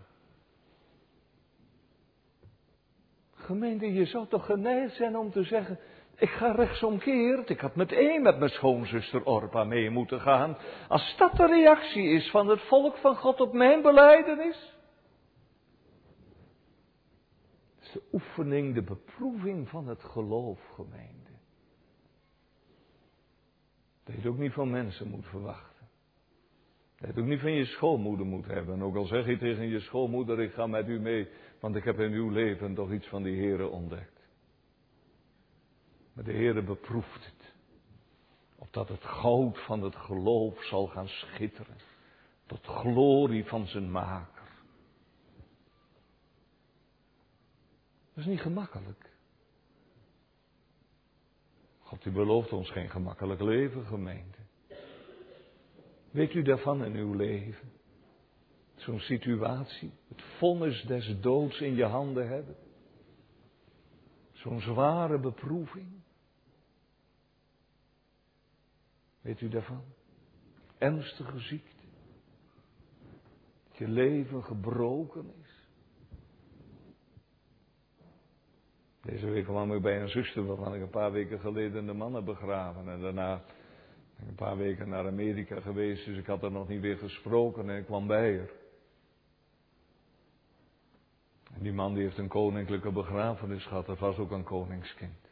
Gemeente, 3.32 3.92
je 3.92 4.04
zou 4.04 4.26
toch 4.26 4.46
geneigd 4.46 4.94
zijn 4.94 5.16
om 5.16 5.30
te 5.30 5.42
zeggen, 5.42 5.78
ik 6.16 6.28
ga 6.30 6.52
rechtsomkeerd. 6.52 7.50
Ik 7.50 7.60
had 7.60 7.76
meteen 7.76 8.22
met 8.22 8.38
mijn 8.38 8.50
schoonzuster 8.50 9.24
Orpa 9.24 9.64
mee 9.64 9.90
moeten 9.90 10.20
gaan. 10.20 10.56
Als 10.88 11.14
dat 11.16 11.36
de 11.36 11.46
reactie 11.46 12.08
is 12.08 12.30
van 12.30 12.48
het 12.48 12.60
volk 12.60 12.96
van 12.96 13.16
God 13.16 13.40
op 13.40 13.52
mijn 13.52 13.82
beleidenis. 13.82 14.78
Is 17.80 17.92
de 17.92 18.02
oefening, 18.12 18.74
de 18.74 18.82
beproeving 18.82 19.68
van 19.68 19.88
het 19.88 20.02
geloof, 20.02 20.60
gemeente. 20.74 21.19
Dat 24.10 24.18
je 24.18 24.24
het 24.28 24.34
ook 24.34 24.42
niet 24.42 24.52
van 24.52 24.70
mensen 24.70 25.08
moet 25.08 25.26
verwachten. 25.26 25.88
Dat 26.96 27.00
je 27.00 27.06
het 27.06 27.18
ook 27.18 27.24
niet 27.24 27.40
van 27.40 27.52
je 27.52 27.64
schoonmoeder 27.64 28.26
moet 28.26 28.46
hebben. 28.46 28.74
En 28.74 28.82
ook 28.82 28.96
al 28.96 29.04
zeg 29.04 29.26
je 29.26 29.38
tegen 29.38 29.68
je 29.68 29.80
schoonmoeder, 29.80 30.40
ik 30.40 30.52
ga 30.52 30.66
met 30.66 30.88
u 30.88 31.00
mee 31.00 31.28
want 31.60 31.76
ik 31.76 31.84
heb 31.84 31.98
in 31.98 32.12
uw 32.12 32.30
leven 32.30 32.74
toch 32.74 32.92
iets 32.92 33.06
van 33.06 33.22
die 33.22 33.36
Heere 33.36 33.68
ontdekt. 33.68 34.20
Maar 36.12 36.24
de 36.24 36.32
Heere 36.32 36.62
beproeft 36.62 37.24
het. 37.24 37.54
Opdat 38.56 38.88
het 38.88 39.04
goud 39.04 39.64
van 39.64 39.82
het 39.82 39.96
geloof 39.96 40.64
zal 40.64 40.86
gaan 40.86 41.08
schitteren. 41.08 41.76
Tot 42.46 42.66
glorie 42.66 43.44
van 43.44 43.66
zijn 43.66 43.90
maker. 43.90 44.48
Dat 48.14 48.24
is 48.24 48.26
niet 48.26 48.40
gemakkelijk. 48.40 49.09
God, 51.90 52.04
u 52.04 52.10
belooft 52.10 52.52
ons 52.52 52.70
geen 52.70 52.90
gemakkelijk 52.90 53.40
leven, 53.40 53.84
gemeente. 53.86 54.38
Weet 56.10 56.34
u 56.34 56.42
daarvan 56.42 56.84
in 56.84 56.94
uw 56.94 57.14
leven? 57.14 57.72
Zo'n 58.74 59.00
situatie, 59.00 59.92
het 60.08 60.22
vonnis 60.22 60.82
des 60.82 61.20
doods 61.20 61.60
in 61.60 61.74
je 61.74 61.84
handen 61.84 62.28
hebben. 62.28 62.56
Zo'n 64.32 64.60
zware 64.60 65.18
beproeving. 65.18 66.02
Weet 69.20 69.40
u 69.40 69.48
daarvan? 69.48 69.84
Ernstige 70.78 71.38
ziekte. 71.38 71.84
Dat 73.68 73.78
je 73.78 73.88
leven 73.88 74.44
gebroken 74.44 75.32
is. 75.39 75.39
Deze 79.02 79.30
week 79.30 79.44
kwam 79.44 79.74
ik 79.74 79.82
bij 79.82 80.00
een 80.00 80.08
zuster 80.08 80.46
waarvan 80.46 80.74
ik 80.74 80.80
een 80.80 80.90
paar 80.90 81.12
weken 81.12 81.40
geleden 81.40 81.86
de 81.86 81.92
mannen 81.92 82.24
begraven. 82.24 82.88
En 82.88 83.00
daarna 83.00 83.42
ben 84.16 84.28
een 84.28 84.34
paar 84.34 84.56
weken 84.56 84.88
naar 84.88 85.06
Amerika 85.06 85.60
geweest, 85.60 86.04
dus 86.04 86.18
ik 86.18 86.26
had 86.26 86.42
er 86.42 86.50
nog 86.50 86.68
niet 86.68 86.80
weer 86.80 86.98
gesproken 86.98 87.70
en 87.70 87.76
ik 87.76 87.84
kwam 87.84 88.06
bij 88.06 88.36
haar. 88.36 88.50
Die 91.58 91.72
man 91.72 91.94
die 91.94 92.02
heeft 92.02 92.18
een 92.18 92.28
koninklijke 92.28 92.92
begrafenis 92.92 93.66
gehad, 93.66 93.86
dat 93.86 93.98
was 93.98 94.18
ook 94.18 94.30
een 94.30 94.44
koningskind. 94.44 95.28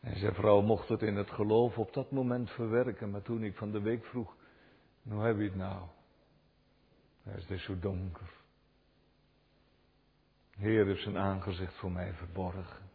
En 0.00 0.18
zijn 0.18 0.34
vrouw 0.34 0.60
mocht 0.60 0.88
het 0.88 1.02
in 1.02 1.16
het 1.16 1.30
geloof 1.30 1.78
op 1.78 1.92
dat 1.92 2.10
moment 2.10 2.50
verwerken, 2.50 3.10
maar 3.10 3.22
toen 3.22 3.44
ik 3.44 3.56
van 3.56 3.70
de 3.70 3.80
week 3.80 4.04
vroeg, 4.04 4.36
hoe 5.02 5.22
heb 5.22 5.36
je 5.36 5.44
het 5.44 5.54
nou? 5.54 5.82
Het 7.22 7.36
is 7.36 7.46
dus 7.46 7.64
zo 7.64 7.78
donker. 7.78 8.39
Heer 10.60 10.86
heeft 10.86 11.02
zijn 11.02 11.18
aangezicht 11.18 11.74
voor 11.74 11.92
mij 11.92 12.12
verborgen. 12.12 12.88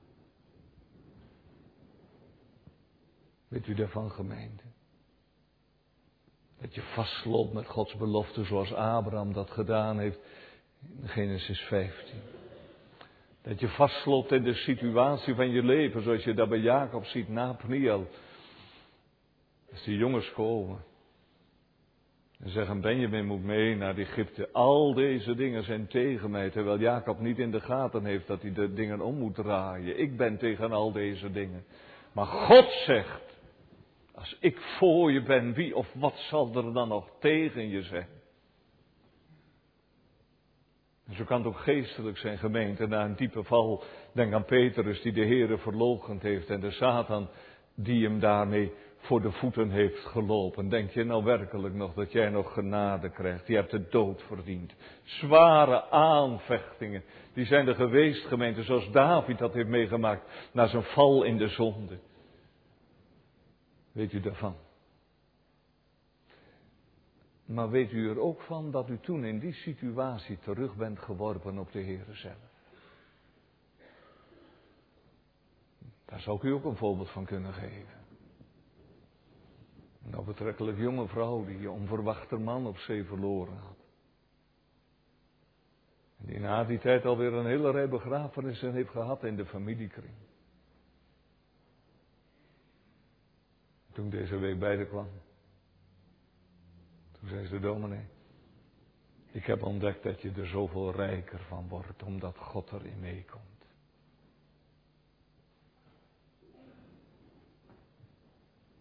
Weet 3.48 3.68
u 3.68 3.74
daarvan, 3.74 4.12
gemeente? 4.12 4.64
Dat 6.60 6.76
je 6.76 6.82
vastloopt 6.82 7.54
met 7.54 7.68
Gods 7.68 7.96
belofte 7.96 8.44
zoals 8.44 8.74
Abraham 8.74 9.34
dat 9.34 9.52
gedaan 9.52 10.00
heeft 10.00 10.20
in 11.02 11.08
Genesis 11.08 11.60
15. 11.60 12.22
Dat 13.42 13.60
je 13.60 13.68
vastloopt 13.68 14.32
in 14.32 14.44
de 14.44 14.54
situatie 14.54 15.36
van 15.36 15.50
je 15.50 15.64
leven, 15.64 16.02
zoals 16.02 16.24
je 16.24 16.34
dat 16.34 16.50
bij 16.50 16.60
Jacob 16.60 17.06
ziet 17.06 17.30
na 17.30 17.54
Pniel. 17.54 18.08
Als 19.72 19.84
die 19.84 19.98
jongens 19.98 20.32
komen 20.32 20.84
en 22.40 22.50
zeggen, 22.50 22.82
Benjamin 22.82 23.26
moet 23.26 23.44
mee 23.44 23.76
naar 23.76 23.98
Egypte. 23.98 24.50
Al 24.52 24.94
deze 24.94 25.36
dingen 25.36 25.64
zijn 25.64 25.88
tegen 25.88 26.32
mij, 26.32 26.50
terwijl 26.50 26.80
Jacob 26.80 27.20
niet 27.20 27.40
in 27.40 27.52
de 27.52 27.62
gaten 27.62 28.06
heeft 28.06 28.28
dat 28.28 28.42
hij 28.42 28.54
de 28.54 28.74
dingen 28.74 29.02
om 29.02 29.18
moet 29.18 29.36
draaien. 29.36 30.00
Ik 30.00 30.18
ben 30.18 30.38
tegen 30.38 30.72
al 30.72 30.92
deze 30.92 31.32
dingen. 31.32 31.66
Maar 32.12 32.26
God 32.26 32.72
zegt, 32.86 33.40
als 34.14 34.38
ik 34.40 34.58
voor 34.58 35.12
je 35.12 35.24
ben, 35.24 35.54
wie 35.54 35.76
of 35.76 35.94
wat 35.94 36.18
zal 36.18 36.56
er 36.56 36.74
dan 36.74 36.88
nog 36.88 37.10
tegen 37.20 37.70
je 37.70 37.82
zijn? 37.82 38.08
En 41.08 41.16
zo 41.16 41.24
kan 41.24 41.38
het 41.38 41.48
ook 41.48 41.60
geestelijk 41.60 42.18
zijn, 42.18 42.38
gemeente, 42.38 42.88
na 42.88 43.06
een 43.06 43.16
diepe 43.16 43.44
val. 43.44 43.84
Denk 44.14 44.34
aan 44.34 44.46
Petrus 44.46 45.02
die 45.02 45.14
de 45.14 45.26
Heere 45.26 45.58
verlogend 45.58 46.22
heeft 46.22 46.50
en 46.50 46.60
de 46.60 46.72
Satan 46.72 47.30
die 47.76 48.04
hem 48.04 48.20
daarmee 48.20 48.72
voor 49.06 49.22
de 49.22 49.32
voeten 49.32 49.70
heeft 49.70 50.06
gelopen. 50.06 50.70
Denk 50.70 50.90
je 50.90 51.04
nou 51.04 51.24
werkelijk 51.24 51.74
nog 51.74 51.94
dat 51.94 52.12
jij 52.12 52.30
nog 52.30 52.54
genade 52.54 53.10
krijgt? 53.10 53.48
Je 53.48 53.56
hebt 53.56 53.72
de 53.72 53.88
dood 53.88 54.22
verdiend. 54.22 54.76
Zware 55.04 55.90
aanvechtingen, 55.90 57.04
die 57.34 57.46
zijn 57.46 57.68
er 57.68 57.76
geweest, 57.76 58.26
gemeente, 58.26 58.64
zoals 58.64 58.92
David 58.92 59.38
dat 59.38 59.54
heeft 59.54 59.68
meegemaakt 59.68 60.50
na 60.52 60.68
zijn 60.68 60.84
val 60.84 61.24
in 61.24 61.38
de 61.38 61.48
zonde. 61.48 62.00
Weet 63.92 64.14
u 64.14 64.20
daarvan? 64.20 64.56
Maar 67.46 67.70
weet 67.70 67.92
u 67.92 68.10
er 68.10 68.20
ook 68.20 68.42
van 68.42 68.72
dat 68.72 68.90
u 68.90 69.00
toen 69.00 69.26
in 69.26 69.40
die 69.40 69.54
situatie 69.54 70.40
terug 70.40 70.76
bent 70.76 71.00
geworpen 71.00 71.58
op 71.58 71.72
de 71.72 71.82
Heere 71.82 72.14
zelf? 72.14 72.54
Daar 76.06 76.20
zou 76.20 76.38
ik 76.38 76.44
u 76.44 76.52
ook 76.52 76.66
een 76.66 76.78
voorbeeld 76.78 77.10
van 77.10 77.26
kunnen 77.26 77.54
geven. 77.54 77.95
Een 80.12 80.26
betrekkelijk 80.26 80.78
jonge 80.78 81.08
vrouw 81.08 81.46
die 81.46 81.58
een 81.58 81.70
onverwachte 81.70 82.38
man 82.38 82.68
op 82.68 82.78
zee 82.78 83.04
verloren 83.04 83.58
had. 83.58 83.78
En 86.18 86.26
die 86.26 86.40
na 86.40 86.64
die 86.64 86.80
tijd 86.80 87.06
alweer 87.06 87.34
een 87.34 87.46
hele 87.46 87.72
rij 87.72 87.90
begrafenissen 87.90 88.74
heeft 88.74 88.90
gehad 88.90 89.24
in 89.24 89.36
de 89.36 89.46
familiekring. 89.46 90.14
Toen 93.92 94.10
deze 94.10 94.38
week 94.38 94.60
bij 94.60 94.76
de 94.76 94.86
kwam. 94.86 95.10
Toen 97.12 97.30
zei 97.30 97.46
ze, 97.46 97.60
dominee, 97.60 98.06
ik 99.32 99.46
heb 99.46 99.64
ontdekt 99.64 100.04
dat 100.04 100.22
je 100.22 100.32
er 100.32 100.48
zoveel 100.48 100.92
rijker 100.92 101.40
van 101.40 101.68
wordt, 101.68 102.04
omdat 102.04 102.38
God 102.38 102.72
erin 102.72 103.00
meekomt. 103.00 103.55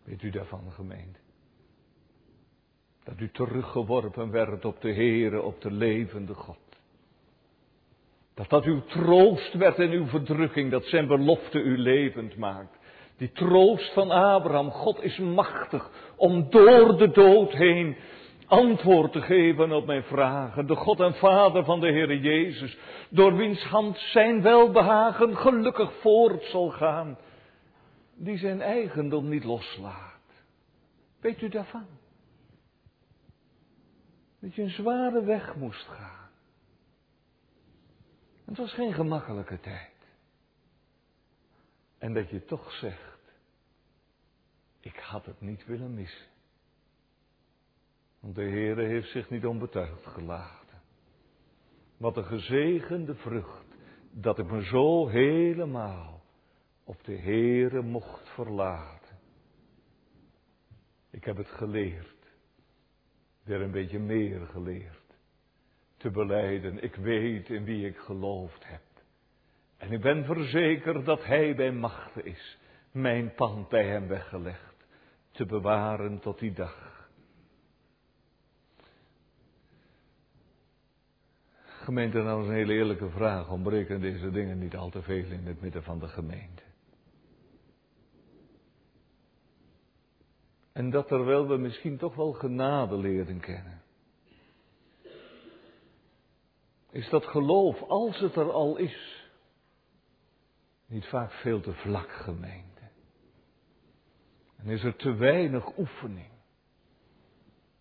Weet 0.05 0.23
u 0.23 0.31
daarvan, 0.31 0.73
gemeente? 0.73 1.19
Dat 3.05 3.21
u 3.21 3.31
teruggeworpen 3.31 4.31
werd 4.31 4.65
op 4.65 4.81
de 4.81 4.93
Heere, 4.93 5.43
op 5.43 5.61
de 5.61 5.71
levende 5.71 6.35
God. 6.35 6.59
Dat 8.35 8.49
dat 8.49 8.65
uw 8.65 8.81
troost 8.81 9.55
werd 9.55 9.79
in 9.79 9.91
uw 9.91 10.07
verdrukking, 10.07 10.71
dat 10.71 10.85
zijn 10.85 11.07
belofte 11.07 11.59
u 11.59 11.79
levend 11.79 12.37
maakt. 12.37 12.79
Die 13.17 13.33
troost 13.33 13.93
van 13.93 14.11
Abraham, 14.11 14.71
God 14.71 15.03
is 15.03 15.19
machtig 15.19 15.91
om 16.17 16.51
door 16.51 16.99
de 16.99 17.11
dood 17.11 17.53
heen 17.53 17.97
antwoord 18.47 19.13
te 19.13 19.21
geven 19.21 19.73
op 19.73 19.87
mijn 19.87 20.03
vragen. 20.03 20.67
De 20.67 20.77
God 20.77 21.01
en 21.01 21.15
Vader 21.15 21.65
van 21.65 21.81
de 21.81 21.91
Heere 21.91 22.21
Jezus, 22.21 22.79
door 23.09 23.37
wiens 23.37 23.65
hand 23.65 23.99
zijn 23.99 24.43
welbehagen 24.43 25.37
gelukkig 25.37 25.93
voort 25.93 26.45
zal 26.45 26.69
gaan 26.69 27.17
die 28.17 28.39
zijn 28.39 28.61
eigendom 28.61 29.29
niet 29.29 29.45
loslaat. 29.45 30.13
Weet 31.21 31.41
u 31.41 31.49
daarvan? 31.49 31.87
Dat 34.39 34.55
je 34.55 34.63
een 34.63 34.71
zware 34.71 35.25
weg 35.25 35.57
moest 35.57 35.87
gaan. 35.87 36.31
Het 38.45 38.57
was 38.57 38.73
geen 38.73 38.93
gemakkelijke 38.93 39.61
tijd. 39.61 39.93
En 41.99 42.15
dat 42.15 42.31
je 42.31 42.45
toch 42.45 42.73
zegt, 42.73 43.33
ik 44.81 44.97
had 44.97 45.27
het 45.27 45.41
niet 45.41 45.67
willen 45.67 45.95
missen. 45.95 46.27
Want 48.21 48.35
de 48.35 48.43
Heere 48.43 48.87
heeft 48.87 49.11
zich 49.11 49.31
niet 49.31 49.47
onbetuigd 49.47 50.07
gelaten. 50.07 50.83
Wat 51.97 52.17
een 52.17 52.25
gezegende 52.25 53.15
vrucht, 53.15 53.65
dat 54.11 54.39
ik 54.39 54.51
me 54.51 54.65
zo 54.65 55.09
helemaal 55.09 56.14
op 56.85 57.05
de 57.05 57.17
Heere 57.17 57.83
mocht 57.83 58.29
verlaten. 58.29 59.19
Ik 61.11 61.25
heb 61.25 61.37
het 61.37 61.49
geleerd, 61.49 62.33
weer 63.43 63.61
een 63.61 63.71
beetje 63.71 63.99
meer 63.99 64.47
geleerd, 64.47 65.17
te 65.97 66.11
beleiden, 66.11 66.83
ik 66.83 66.95
weet 66.95 67.49
in 67.49 67.65
wie 67.65 67.87
ik 67.87 67.97
geloofd 67.97 68.67
heb. 68.67 68.83
En 69.77 69.93
ik 69.93 70.01
ben 70.01 70.25
verzekerd 70.25 71.05
dat 71.05 71.25
Hij 71.25 71.55
bij 71.55 71.73
machten 71.73 72.25
is, 72.25 72.59
mijn 72.91 73.35
pand 73.35 73.69
bij 73.69 73.87
Hem 73.87 74.09
weggelegd, 74.09 74.87
te 75.31 75.47
bewaren 75.47 76.19
tot 76.19 76.39
die 76.39 76.53
dag. 76.53 76.95
Gemeente, 81.85 82.23
nou 82.23 82.43
is 82.43 82.49
een 82.49 82.55
hele 82.55 82.73
eerlijke 82.73 83.11
vraag. 83.11 83.51
Ontbreken 83.51 84.01
deze 84.01 84.31
dingen 84.31 84.59
niet 84.59 84.77
al 84.77 84.91
te 84.91 85.03
veel 85.03 85.25
in 85.25 85.47
het 85.47 85.61
midden 85.61 85.83
van 85.83 85.99
de 85.99 86.09
gemeente? 86.09 86.64
En 90.75 90.91
dat 90.91 91.09
terwijl 91.09 91.49
we 91.49 91.57
misschien 91.57 91.99
toch 91.99 92.15
wel 92.15 92.33
genade 92.33 92.97
leren 92.97 93.41
kennen. 93.41 93.83
Is 96.91 97.09
dat 97.09 97.25
geloof, 97.25 97.83
als 97.83 98.19
het 98.19 98.37
er 98.37 98.53
al 98.53 98.77
is, 98.77 99.29
niet 100.87 101.07
vaak 101.07 101.33
veel 101.33 101.61
te 101.61 101.73
vlak 101.73 102.11
gemeente? 102.11 102.83
En 104.57 104.69
is 104.69 104.83
er 104.85 104.97
te 104.97 105.15
weinig 105.15 105.79
oefening? 105.79 106.31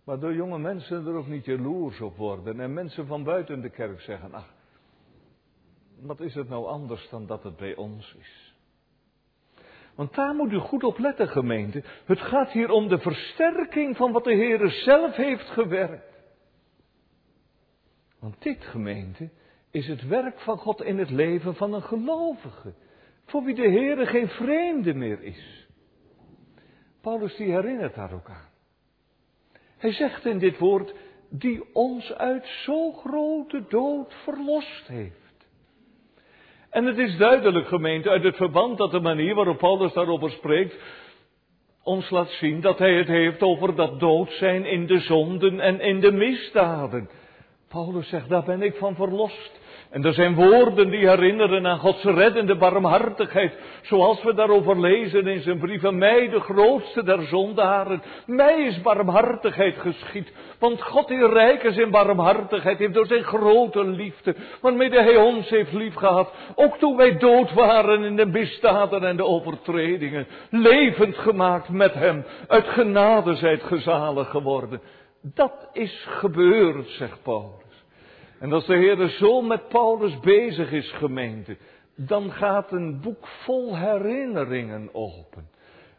Waardoor 0.04 0.34
jonge 0.34 0.58
mensen 0.58 1.06
er 1.06 1.14
ook 1.14 1.26
niet 1.26 1.44
jaloers 1.44 2.00
op 2.00 2.16
worden 2.16 2.60
en 2.60 2.72
mensen 2.72 3.06
van 3.06 3.24
buiten 3.24 3.60
de 3.60 3.70
kerk 3.70 4.00
zeggen, 4.00 4.34
ach, 4.34 4.52
wat 6.00 6.20
is 6.20 6.34
het 6.34 6.48
nou 6.48 6.66
anders 6.66 7.08
dan 7.08 7.26
dat 7.26 7.42
het 7.42 7.56
bij 7.56 7.74
ons 7.74 8.14
is? 8.14 8.43
Want 9.94 10.14
daar 10.14 10.34
moet 10.34 10.52
u 10.52 10.58
goed 10.58 10.84
op 10.84 10.98
letten, 10.98 11.28
gemeente. 11.28 11.82
Het 12.04 12.20
gaat 12.20 12.50
hier 12.50 12.70
om 12.70 12.88
de 12.88 12.98
versterking 12.98 13.96
van 13.96 14.12
wat 14.12 14.24
de 14.24 14.34
Heer 14.34 14.70
zelf 14.70 15.16
heeft 15.16 15.48
gewerkt. 15.48 16.22
Want 18.18 18.42
dit, 18.42 18.64
gemeente, 18.64 19.30
is 19.70 19.86
het 19.86 20.06
werk 20.06 20.40
van 20.40 20.58
God 20.58 20.82
in 20.82 20.98
het 20.98 21.10
leven 21.10 21.54
van 21.54 21.72
een 21.72 21.82
gelovige. 21.82 22.74
Voor 23.24 23.44
wie 23.44 23.54
de 23.54 23.68
Heer 23.68 24.06
geen 24.06 24.28
vreemde 24.28 24.94
meer 24.94 25.22
is. 25.22 25.68
Paulus 27.00 27.36
die 27.36 27.52
herinnert 27.52 27.94
daar 27.94 28.12
ook 28.12 28.28
aan. 28.28 28.48
Hij 29.76 29.92
zegt 29.92 30.24
in 30.24 30.38
dit 30.38 30.58
woord, 30.58 30.94
die 31.28 31.74
ons 31.74 32.12
uit 32.12 32.46
zo 32.46 32.92
grote 32.92 33.64
dood 33.68 34.14
verlost 34.14 34.86
heeft. 34.86 35.23
En 36.74 36.84
het 36.84 36.98
is 36.98 37.16
duidelijk, 37.16 37.68
gemeente, 37.68 38.10
uit 38.10 38.22
het 38.22 38.36
verband 38.36 38.78
dat 38.78 38.90
de 38.90 39.00
manier 39.00 39.34
waarop 39.34 39.58
Paulus 39.58 39.92
daarover 39.92 40.30
spreekt, 40.30 40.76
ons 41.82 42.10
laat 42.10 42.30
zien 42.30 42.60
dat 42.60 42.78
hij 42.78 42.94
het 42.94 43.06
heeft 43.06 43.42
over 43.42 43.74
dat 43.74 44.00
dood 44.00 44.30
zijn 44.30 44.64
in 44.64 44.86
de 44.86 44.98
zonden 44.98 45.60
en 45.60 45.80
in 45.80 46.00
de 46.00 46.12
misdaden. 46.12 47.08
Paulus 47.68 48.08
zegt, 48.08 48.28
daar 48.28 48.44
ben 48.44 48.62
ik 48.62 48.74
van 48.74 48.94
verlost. 48.94 49.60
En 49.94 50.04
er 50.04 50.12
zijn 50.12 50.34
woorden 50.34 50.90
die 50.90 51.08
herinneren 51.08 51.66
aan 51.66 51.78
Gods 51.78 52.02
reddende 52.02 52.56
barmhartigheid, 52.56 53.58
zoals 53.82 54.22
we 54.22 54.34
daarover 54.34 54.80
lezen 54.80 55.26
in 55.26 55.42
zijn 55.42 55.58
brieven. 55.58 55.98
Mij, 55.98 56.28
de 56.28 56.40
grootste 56.40 57.04
der 57.04 57.22
zondaren, 57.22 58.02
mij 58.26 58.62
is 58.62 58.80
barmhartigheid 58.80 59.78
geschied. 59.78 60.32
Want 60.58 60.82
God 60.82 61.08
die 61.08 61.28
rijk 61.28 61.62
is 61.62 61.76
in 61.76 61.90
barmhartigheid, 61.90 62.78
heeft 62.78 62.94
door 62.94 63.06
zijn 63.06 63.22
grote 63.22 63.84
liefde, 63.84 64.36
waarmee 64.60 64.90
hij 64.90 65.16
ons 65.16 65.48
heeft 65.48 65.72
liefgehad, 65.72 66.32
ook 66.54 66.76
toen 66.76 66.96
wij 66.96 67.18
dood 67.18 67.52
waren 67.52 68.04
in 68.04 68.16
de 68.16 68.26
misdaden 68.26 69.04
en 69.04 69.16
de 69.16 69.24
overtredingen, 69.24 70.26
levend 70.50 71.16
gemaakt 71.16 71.68
met 71.68 71.94
hem, 71.94 72.24
uit 72.48 72.68
genade 72.68 73.34
zijt 73.34 73.62
gezalig 73.62 74.30
geworden. 74.30 74.80
Dat 75.22 75.68
is 75.72 76.06
gebeurd, 76.08 76.88
zegt 76.88 77.22
Paulus. 77.22 77.63
En 78.44 78.52
als 78.52 78.66
de 78.66 78.76
Heer 78.76 79.08
zo 79.08 79.42
met 79.42 79.68
Paulus 79.68 80.20
bezig 80.20 80.72
is, 80.72 80.92
gemeente, 80.92 81.56
dan 81.96 82.32
gaat 82.32 82.72
een 82.72 83.00
boek 83.00 83.26
vol 83.26 83.76
herinneringen 83.78 84.88
open. 84.92 85.48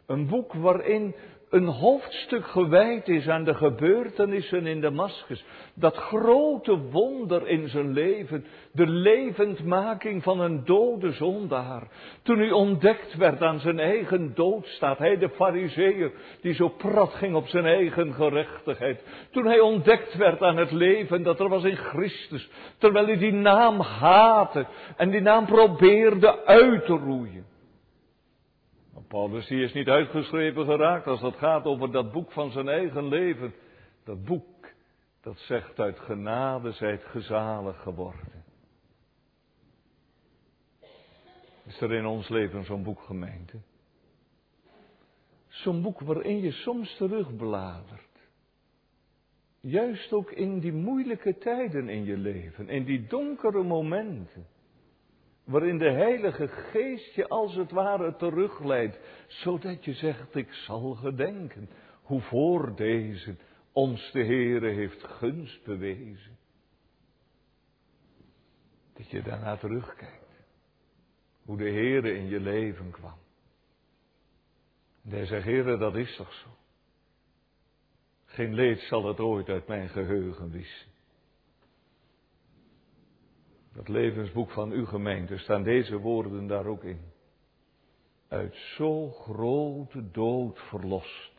Een 0.06 0.26
boek 0.26 0.52
waarin 0.52 1.14
een 1.56 1.66
hoofdstuk 1.66 2.46
gewijd 2.46 3.08
is 3.08 3.28
aan 3.28 3.44
de 3.44 3.54
gebeurtenissen 3.54 4.66
in 4.66 4.80
Damascus. 4.80 5.44
Dat 5.74 5.96
grote 5.96 6.78
wonder 6.78 7.48
in 7.48 7.68
zijn 7.68 7.92
leven, 7.92 8.44
de 8.72 8.86
levendmaking 8.86 10.22
van 10.22 10.40
een 10.40 10.64
dode 10.64 11.12
zondaar. 11.12 11.88
Toen 12.22 12.38
hij 12.38 12.50
ontdekt 12.50 13.16
werd 13.16 13.42
aan 13.42 13.60
zijn 13.60 13.78
eigen 13.78 14.34
doodstaat, 14.34 14.98
hij 14.98 15.18
de 15.18 15.28
fariseer 15.28 16.12
die 16.40 16.54
zo 16.54 16.68
prat 16.68 17.14
ging 17.14 17.34
op 17.34 17.46
zijn 17.46 17.64
eigen 17.64 18.14
gerechtigheid. 18.14 19.02
Toen 19.30 19.46
hij 19.46 19.60
ontdekt 19.60 20.16
werd 20.16 20.42
aan 20.42 20.56
het 20.56 20.70
leven 20.70 21.22
dat 21.22 21.40
er 21.40 21.48
was 21.48 21.64
in 21.64 21.76
Christus, 21.76 22.50
terwijl 22.78 23.06
hij 23.06 23.18
die 23.18 23.32
naam 23.32 23.80
haatte 23.80 24.66
en 24.96 25.10
die 25.10 25.20
naam 25.20 25.46
probeerde 25.46 26.44
uit 26.44 26.84
te 26.84 26.92
roeien. 26.92 27.54
Paulus 29.08 29.46
die 29.46 29.62
is 29.62 29.72
niet 29.72 29.88
uitgeschreven 29.88 30.64
geraakt 30.64 31.06
als 31.06 31.20
het 31.20 31.36
gaat 31.36 31.64
over 31.64 31.92
dat 31.92 32.12
boek 32.12 32.32
van 32.32 32.50
zijn 32.50 32.68
eigen 32.68 33.08
leven. 33.08 33.54
Dat 34.04 34.24
boek 34.24 34.72
dat 35.20 35.38
zegt 35.38 35.78
uit 35.78 35.98
genade 35.98 36.72
zijt 36.72 37.04
gezalig 37.04 37.82
geworden. 37.82 38.44
Is 41.66 41.80
er 41.80 41.92
in 41.92 42.06
ons 42.06 42.28
leven 42.28 42.64
zo'n 42.64 42.82
boek 42.82 43.00
gemeente? 43.00 43.60
Zo'n 45.48 45.82
boek 45.82 46.00
waarin 46.00 46.40
je 46.40 46.52
soms 46.52 46.96
terugbladert. 46.96 48.04
Juist 49.60 50.12
ook 50.12 50.30
in 50.30 50.58
die 50.58 50.72
moeilijke 50.72 51.38
tijden 51.38 51.88
in 51.88 52.04
je 52.04 52.16
leven, 52.16 52.68
in 52.68 52.84
die 52.84 53.06
donkere 53.06 53.62
momenten 53.62 54.46
waarin 55.46 55.78
de 55.78 55.90
Heilige 55.90 56.48
Geest 56.48 57.14
je 57.14 57.28
als 57.28 57.54
het 57.54 57.70
ware 57.70 58.16
terugleidt, 58.16 58.98
zodat 59.26 59.84
je 59.84 59.92
zegt, 59.92 60.34
ik 60.34 60.52
zal 60.52 60.94
gedenken 60.94 61.68
hoe 62.02 62.20
voor 62.20 62.76
deze 62.76 63.36
ons 63.72 64.10
de 64.12 64.24
Heere 64.24 64.70
heeft 64.70 65.04
gunst 65.04 65.64
bewezen. 65.64 66.38
Dat 68.92 69.10
je 69.10 69.22
daarna 69.22 69.56
terugkijkt, 69.56 70.44
hoe 71.44 71.56
de 71.56 71.70
Heere 71.70 72.14
in 72.14 72.28
je 72.28 72.40
leven 72.40 72.90
kwam. 72.90 73.18
En 75.04 75.10
hij 75.10 75.26
zegt, 75.26 75.44
Heere, 75.44 75.76
dat 75.76 75.94
is 75.94 76.16
toch 76.16 76.32
zo. 76.32 76.48
Geen 78.24 78.54
leed 78.54 78.80
zal 78.80 79.06
het 79.06 79.20
ooit 79.20 79.48
uit 79.48 79.66
mijn 79.66 79.88
geheugen 79.88 80.50
wissen. 80.50 80.95
Dat 83.76 83.88
levensboek 83.88 84.50
van 84.50 84.70
uw 84.70 84.86
gemeente 84.86 85.38
staan 85.38 85.62
deze 85.62 85.96
woorden 85.98 86.46
daar 86.46 86.66
ook 86.66 86.84
in. 86.84 87.00
Uit 88.28 88.54
zo 88.54 89.10
grote 89.10 90.10
dood 90.10 90.58
verlost. 90.58 91.32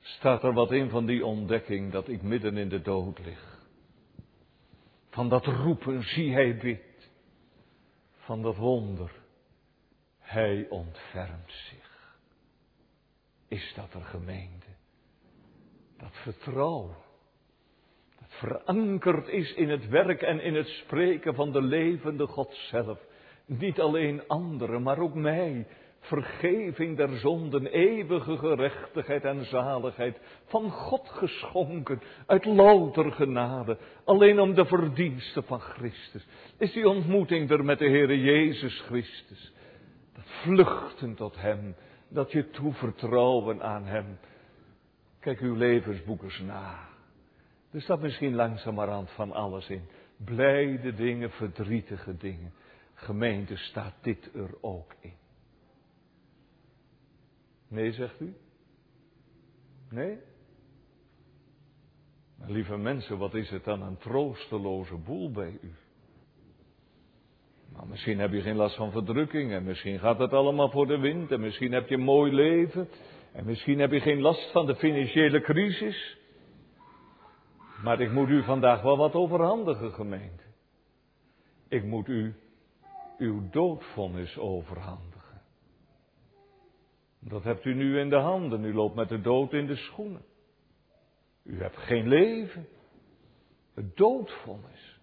Staat 0.00 0.42
er 0.42 0.52
wat 0.52 0.72
in 0.72 0.90
van 0.90 1.06
die 1.06 1.26
ontdekking 1.26 1.92
dat 1.92 2.08
ik 2.08 2.22
midden 2.22 2.56
in 2.56 2.68
de 2.68 2.80
dood 2.80 3.18
lig. 3.18 3.62
Van 5.10 5.28
dat 5.28 5.46
roepen, 5.46 6.02
zie 6.02 6.32
hij 6.32 6.56
bidt. 6.56 7.10
Van 8.12 8.42
dat 8.42 8.56
wonder, 8.56 9.12
hij 10.18 10.68
ontfermt 10.68 11.52
zich. 11.52 12.18
Is 13.48 13.72
dat 13.74 13.94
er 13.94 14.04
gemeente? 14.04 14.68
Dat 15.96 16.16
vertrouwen 16.16 17.03
verankerd 18.38 19.28
is 19.28 19.54
in 19.54 19.70
het 19.70 19.88
werk 19.88 20.22
en 20.22 20.40
in 20.40 20.54
het 20.54 20.66
spreken 20.66 21.34
van 21.34 21.52
de 21.52 21.62
levende 21.62 22.26
God 22.26 22.54
zelf. 22.54 22.98
Niet 23.46 23.80
alleen 23.80 24.22
anderen, 24.26 24.82
maar 24.82 24.98
ook 24.98 25.14
mij. 25.14 25.66
Vergeving 26.00 26.96
der 26.96 27.18
zonden, 27.18 27.66
eeuwige 27.66 28.36
gerechtigheid 28.36 29.24
en 29.24 29.44
zaligheid, 29.44 30.18
van 30.44 30.70
God 30.70 31.08
geschonken, 31.08 32.02
uit 32.26 32.44
louter 32.44 33.12
genade, 33.12 33.78
alleen 34.04 34.40
om 34.40 34.54
de 34.54 34.64
verdiensten 34.64 35.44
van 35.44 35.60
Christus. 35.60 36.26
Is 36.58 36.72
die 36.72 36.88
ontmoeting 36.88 37.50
er 37.50 37.64
met 37.64 37.78
de 37.78 37.88
Heere 37.88 38.20
Jezus 38.20 38.80
Christus. 38.80 39.52
Dat 40.14 40.24
vluchten 40.26 41.14
tot 41.14 41.40
Hem, 41.40 41.74
dat 42.08 42.32
je 42.32 42.50
toevertrouwen 42.50 43.62
aan 43.62 43.84
Hem. 43.84 44.18
Kijk 45.20 45.40
uw 45.40 45.54
levensboekers 45.54 46.40
na. 46.40 46.93
Er 47.74 47.82
staat 47.82 48.00
misschien 48.00 48.34
langzamerhand 48.34 49.10
van 49.10 49.32
alles 49.32 49.68
in. 49.68 49.88
Blijde 50.16 50.94
dingen, 50.94 51.30
verdrietige 51.30 52.16
dingen. 52.16 52.52
Gemeente 52.94 53.56
staat 53.56 53.94
dit 54.00 54.34
er 54.34 54.50
ook 54.60 54.94
in. 55.00 55.14
Nee, 57.68 57.92
zegt 57.92 58.20
u? 58.20 58.34
Nee? 59.90 60.18
lieve 62.46 62.76
mensen, 62.76 63.18
wat 63.18 63.34
is 63.34 63.50
het 63.50 63.64
dan 63.64 63.82
een 63.82 63.98
troosteloze 63.98 64.96
boel 64.96 65.30
bij 65.30 65.58
u? 65.62 65.72
Nou, 67.72 67.88
misschien 67.88 68.18
heb 68.18 68.32
je 68.32 68.40
geen 68.40 68.56
last 68.56 68.76
van 68.76 68.90
verdrukking 68.90 69.52
en 69.52 69.64
misschien 69.64 69.98
gaat 69.98 70.18
het 70.18 70.32
allemaal 70.32 70.70
voor 70.70 70.86
de 70.86 70.98
wind 70.98 71.30
en 71.30 71.40
misschien 71.40 71.72
heb 71.72 71.88
je 71.88 71.94
een 71.94 72.00
mooi 72.00 72.32
leven 72.32 72.88
en 73.32 73.44
misschien 73.44 73.78
heb 73.78 73.92
je 73.92 74.00
geen 74.00 74.20
last 74.20 74.50
van 74.52 74.66
de 74.66 74.76
financiële 74.76 75.40
crisis. 75.40 76.22
Maar 77.84 78.00
ik 78.00 78.12
moet 78.12 78.28
u 78.28 78.42
vandaag 78.42 78.82
wel 78.82 78.96
wat 78.96 79.14
overhandigen, 79.14 79.92
gemeente. 79.92 80.42
Ik 81.68 81.84
moet 81.84 82.08
u 82.08 82.34
uw 83.18 83.50
doodvonnis 83.50 84.38
overhandigen. 84.38 85.40
Dat 87.20 87.42
hebt 87.42 87.64
u 87.64 87.74
nu 87.74 87.98
in 87.98 88.08
de 88.08 88.16
handen. 88.16 88.64
U 88.64 88.74
loopt 88.74 88.94
met 88.94 89.08
de 89.08 89.20
dood 89.20 89.52
in 89.52 89.66
de 89.66 89.76
schoenen. 89.76 90.22
U 91.42 91.60
hebt 91.60 91.76
geen 91.76 92.08
leven. 92.08 92.66
Het 93.74 93.96
doodvonnis. 93.96 95.00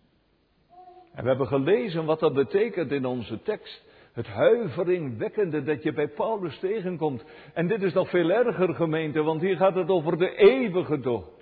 En 1.13 1.23
we 1.23 1.29
hebben 1.29 1.47
gelezen 1.47 2.05
wat 2.05 2.19
dat 2.19 2.34
betekent 2.34 2.91
in 2.91 3.05
onze 3.05 3.41
tekst. 3.41 3.86
Het 4.13 4.27
huiveringwekkende 4.27 5.63
dat 5.63 5.84
je 5.84 5.93
bij 5.93 6.07
Paulus 6.07 6.59
tegenkomt. 6.59 7.25
En 7.53 7.67
dit 7.67 7.82
is 7.82 7.93
nog 7.93 8.09
veel 8.09 8.29
erger, 8.29 8.75
gemeente, 8.75 9.21
want 9.21 9.41
hier 9.41 9.57
gaat 9.57 9.75
het 9.75 9.89
over 9.89 10.17
de 10.17 10.36
eeuwige 10.36 10.99
dood. 10.99 11.40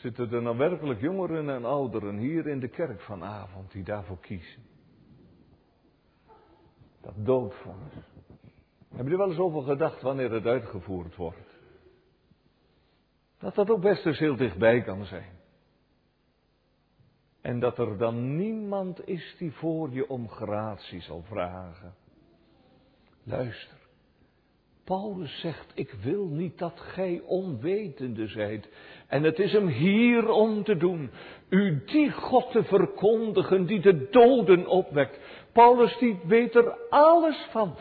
Zitten 0.00 0.32
er 0.32 0.42
nou 0.42 0.56
werkelijk 0.56 1.00
jongeren 1.00 1.48
en 1.48 1.64
ouderen 1.64 2.16
hier 2.16 2.46
in 2.46 2.60
de 2.60 2.68
kerk 2.68 3.00
vanavond 3.00 3.72
die 3.72 3.84
daarvoor 3.84 4.20
kiezen? 4.20 4.62
Dat 7.00 7.14
doodvonnis. 7.16 7.94
Hebben 8.88 9.04
jullie 9.04 9.16
wel 9.16 9.28
eens 9.28 9.38
over 9.38 9.62
gedacht 9.62 10.02
wanneer 10.02 10.30
het 10.30 10.46
uitgevoerd 10.46 11.16
wordt? 11.16 11.58
Dat 13.38 13.54
dat 13.54 13.70
ook 13.70 13.80
best 13.80 14.06
eens 14.06 14.18
heel 14.18 14.36
dichtbij 14.36 14.82
kan 14.82 15.04
zijn. 15.04 15.38
En 17.40 17.60
dat 17.60 17.78
er 17.78 17.98
dan 17.98 18.36
niemand 18.36 19.06
is 19.08 19.34
die 19.38 19.52
voor 19.52 19.90
je 19.90 20.08
om 20.08 20.28
gratie 20.28 21.00
zal 21.00 21.22
vragen. 21.22 21.94
Luister. 23.22 23.78
Paulus 24.84 25.40
zegt, 25.40 25.72
ik 25.74 25.90
wil 25.90 26.26
niet 26.26 26.58
dat 26.58 26.80
gij 26.80 27.20
onwetende 27.20 28.26
zijt. 28.26 28.68
En 29.10 29.22
het 29.22 29.38
is 29.38 29.52
hem 29.52 29.66
hier 29.66 30.28
om 30.28 30.64
te 30.64 30.76
doen. 30.76 31.10
U 31.48 31.82
die 31.84 32.10
God 32.12 32.50
te 32.50 32.64
verkondigen 32.64 33.66
die 33.66 33.80
de 33.80 34.08
doden 34.10 34.66
opwekt. 34.66 35.18
Paulus 35.52 35.98
die 35.98 36.20
weet 36.24 36.54
er 36.54 36.78
alles 36.88 37.46
van. 37.50 37.74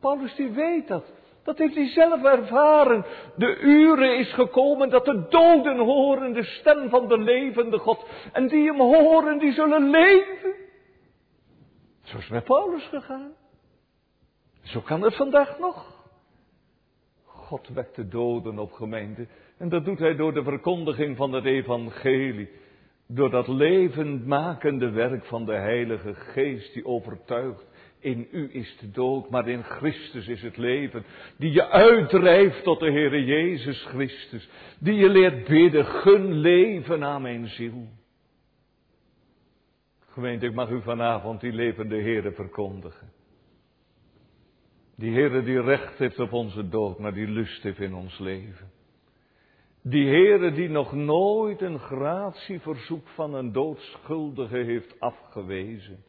Paulus 0.00 0.34
die 0.34 0.50
weet 0.50 0.88
dat. 0.88 1.12
Dat 1.44 1.58
heeft 1.58 1.74
hij 1.74 1.88
zelf 1.88 2.22
ervaren. 2.22 3.04
De 3.36 3.58
uren 3.58 4.18
is 4.18 4.32
gekomen 4.32 4.90
dat 4.90 5.04
de 5.04 5.26
doden 5.28 5.78
horen 5.78 6.32
de 6.32 6.44
stem 6.44 6.88
van 6.88 7.08
de 7.08 7.18
levende 7.18 7.78
God. 7.78 8.06
En 8.32 8.48
die 8.48 8.66
hem 8.66 8.80
horen, 8.80 9.38
die 9.38 9.52
zullen 9.52 9.90
leven. 9.90 10.54
Zo 12.02 12.18
is 12.18 12.28
met 12.28 12.44
Paulus 12.44 12.86
gegaan. 12.86 13.32
Zo 14.62 14.80
kan 14.80 15.02
het 15.02 15.16
vandaag 15.16 15.58
nog. 15.58 15.92
God 17.24 17.68
wekt 17.68 17.96
de 17.96 18.08
doden 18.08 18.58
op 18.58 18.72
gemeente. 18.72 19.26
En 19.58 19.68
dat 19.68 19.84
doet 19.84 19.98
hij 19.98 20.16
door 20.16 20.34
de 20.34 20.42
verkondiging 20.42 21.16
van 21.16 21.32
het 21.32 21.44
evangelie. 21.44 22.50
Door 23.06 23.30
dat 23.30 23.48
levendmakende 23.48 24.90
werk 24.90 25.24
van 25.24 25.44
de 25.44 25.54
Heilige 25.54 26.14
Geest 26.14 26.72
die 26.72 26.84
overtuigt. 26.84 27.72
In 27.98 28.28
u 28.30 28.48
is 28.52 28.76
de 28.80 28.90
dood, 28.90 29.30
maar 29.30 29.48
in 29.48 29.62
Christus 29.62 30.28
is 30.28 30.42
het 30.42 30.56
leven. 30.56 31.04
Die 31.38 31.52
je 31.52 31.68
uitdrijft 31.68 32.62
tot 32.62 32.80
de 32.80 32.90
Heere 32.90 33.24
Jezus 33.24 33.84
Christus. 33.84 34.48
Die 34.78 34.94
je 34.94 35.08
leert 35.08 35.44
bidden, 35.48 35.84
gun 35.84 36.32
leven 36.32 37.04
aan 37.04 37.22
mijn 37.22 37.48
ziel. 37.48 37.88
Gemeente, 40.00 40.46
ik 40.46 40.54
mag 40.54 40.70
u 40.70 40.82
vanavond 40.82 41.40
die 41.40 41.52
levende 41.52 42.00
Heere 42.00 42.32
verkondigen. 42.32 43.12
Die 44.96 45.12
Heere 45.12 45.42
die 45.42 45.60
recht 45.60 45.98
heeft 45.98 46.18
op 46.18 46.32
onze 46.32 46.68
dood, 46.68 46.98
maar 46.98 47.14
die 47.14 47.28
lust 47.28 47.62
heeft 47.62 47.80
in 47.80 47.94
ons 47.94 48.18
leven. 48.18 48.73
Die 49.86 50.08
Heere 50.08 50.52
die 50.52 50.68
nog 50.68 50.92
nooit 50.92 51.60
een 51.60 51.78
gratieverzoek 51.78 53.08
van 53.08 53.34
een 53.34 53.52
doodschuldige 53.52 54.56
heeft 54.56 55.00
afgewezen. 55.00 56.04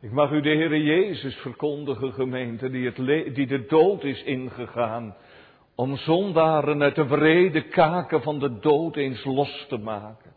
Ik 0.00 0.12
mag 0.12 0.30
u 0.30 0.40
de 0.40 0.48
Heere 0.48 0.82
Jezus 0.82 1.34
verkondigen, 1.36 2.12
gemeente, 2.12 2.70
die, 2.70 2.86
het 2.86 3.34
die 3.34 3.46
de 3.46 3.66
dood 3.66 4.04
is 4.04 4.22
ingegaan. 4.22 5.16
Om 5.74 5.96
zondaren 5.96 6.82
uit 6.82 6.94
de 6.94 7.06
vrede 7.06 7.68
kaken 7.68 8.22
van 8.22 8.38
de 8.38 8.58
dood 8.58 8.96
eens 8.96 9.24
los 9.24 9.66
te 9.68 9.76
maken. 9.76 10.32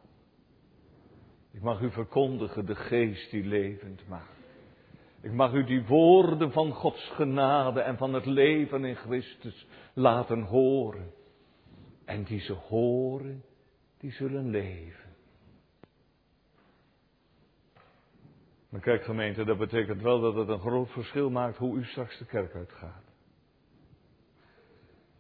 Ik 1.54 1.62
mag 1.62 1.82
u 1.82 1.92
verkondigen 1.92 2.66
de 2.66 2.76
geest 2.76 3.32
die 3.32 3.46
levend 3.46 4.08
maakt. 4.08 4.48
Ik 5.22 5.32
mag 5.32 5.54
u 5.54 5.64
die 5.64 5.86
woorden 5.86 6.52
van 6.52 6.72
Gods 6.72 7.12
genade 7.16 7.82
en 7.82 7.98
van 7.98 8.14
het 8.14 8.26
leven 8.26 8.86
in 8.86 8.96
Christus 8.96 9.68
laten 9.94 10.42
horen. 10.42 11.18
En 12.10 12.24
die 12.24 12.40
ze 12.40 12.54
horen, 12.54 13.44
die 13.98 14.12
zullen 14.12 14.50
leven. 14.50 15.16
Maar 18.70 18.82
kijk 18.82 19.04
gemeente, 19.04 19.46
dat 19.46 19.58
betekent 19.58 20.02
wel 20.02 20.20
dat 20.20 20.36
het 20.36 20.48
een 20.48 20.60
groot 20.60 20.90
verschil 20.92 21.30
maakt 21.30 21.58
hoe 21.58 21.78
u 21.78 21.84
straks 21.84 22.18
de 22.18 22.26
kerk 22.26 22.56
uitgaat. 22.56 23.04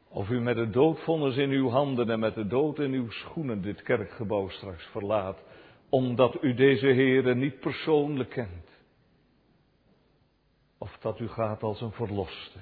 Of 0.07 0.29
u 0.29 0.39
met 0.39 0.57
het 0.57 0.73
doodvonnis 0.73 1.37
in 1.37 1.49
uw 1.49 1.69
handen 1.69 2.09
en 2.09 2.19
met 2.19 2.35
de 2.35 2.47
dood 2.47 2.79
in 2.79 2.93
uw 2.93 3.09
schoenen 3.09 3.61
dit 3.61 3.81
kerkgebouw 3.81 4.47
straks 4.47 4.85
verlaat, 4.85 5.43
omdat 5.89 6.43
u 6.43 6.53
deze 6.53 6.87
heren 6.87 7.37
niet 7.37 7.59
persoonlijk 7.59 8.29
kent. 8.29 8.69
Of 10.77 10.97
dat 10.97 11.19
u 11.19 11.27
gaat 11.27 11.63
als 11.63 11.81
een 11.81 11.91
verloste. 11.91 12.59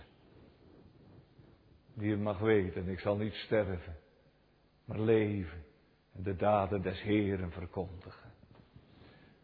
Die 1.93 2.11
het 2.11 2.21
mag 2.21 2.39
weten, 2.39 2.87
ik 2.87 2.99
zal 2.99 3.17
niet 3.17 3.33
sterven, 3.33 4.05
maar 4.87 4.99
leven 4.99 5.65
en 6.15 6.23
de 6.23 6.35
daden 6.35 6.81
des 6.81 7.01
Heeren 7.01 7.51
verkondigen. 7.51 8.31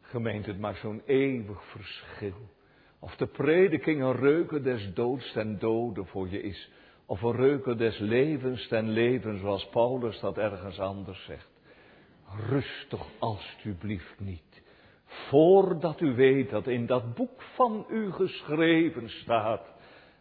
Gemeente, 0.02 0.50
het 0.50 0.60
maakt 0.60 0.80
zo'n 0.80 1.02
eeuwig 1.06 1.64
verschil. 1.64 2.50
Of 3.00 3.16
de 3.16 3.28
prediking 3.28 4.02
een 4.02 4.16
reuken 4.16 4.64
des 4.64 4.94
doods 4.94 5.32
ten 5.32 5.60
dode 5.60 6.06
voor 6.06 6.30
je 6.30 6.41
is. 6.41 6.72
Of 7.06 7.22
een 7.22 7.36
reuken 7.36 7.78
des 7.78 7.98
levens 7.98 8.68
ten 8.68 8.89
leven, 8.89 9.39
zoals 9.39 9.70
Paulus 9.70 10.20
dat 10.20 10.38
ergens 10.38 10.80
anders 10.80 11.26
zegt. 11.26 11.50
Rust 12.50 12.89
toch 12.89 13.08
alstublieft 13.20 14.20
niet 14.20 14.54
voordat 15.14 16.02
u 16.02 16.16
weet 16.16 16.50
dat 16.50 16.68
in 16.68 16.86
dat 16.86 17.16
boek 17.16 17.41
van 17.41 17.86
u 17.89 18.12
geschreven 18.12 19.10
staat, 19.10 19.74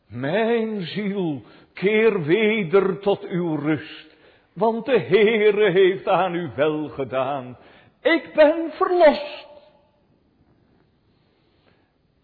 mijn 0.06 0.82
ziel, 0.82 1.42
keer 1.72 2.22
weder 2.22 2.98
tot 2.98 3.24
uw 3.24 3.54
rust, 3.54 4.11
want 4.52 4.84
de 4.84 5.00
Heere 5.00 5.70
heeft 5.70 6.08
aan 6.08 6.34
u 6.34 6.50
wel 6.56 6.88
gedaan. 6.88 7.56
Ik 8.00 8.32
ben 8.34 8.70
verlost. 8.72 9.50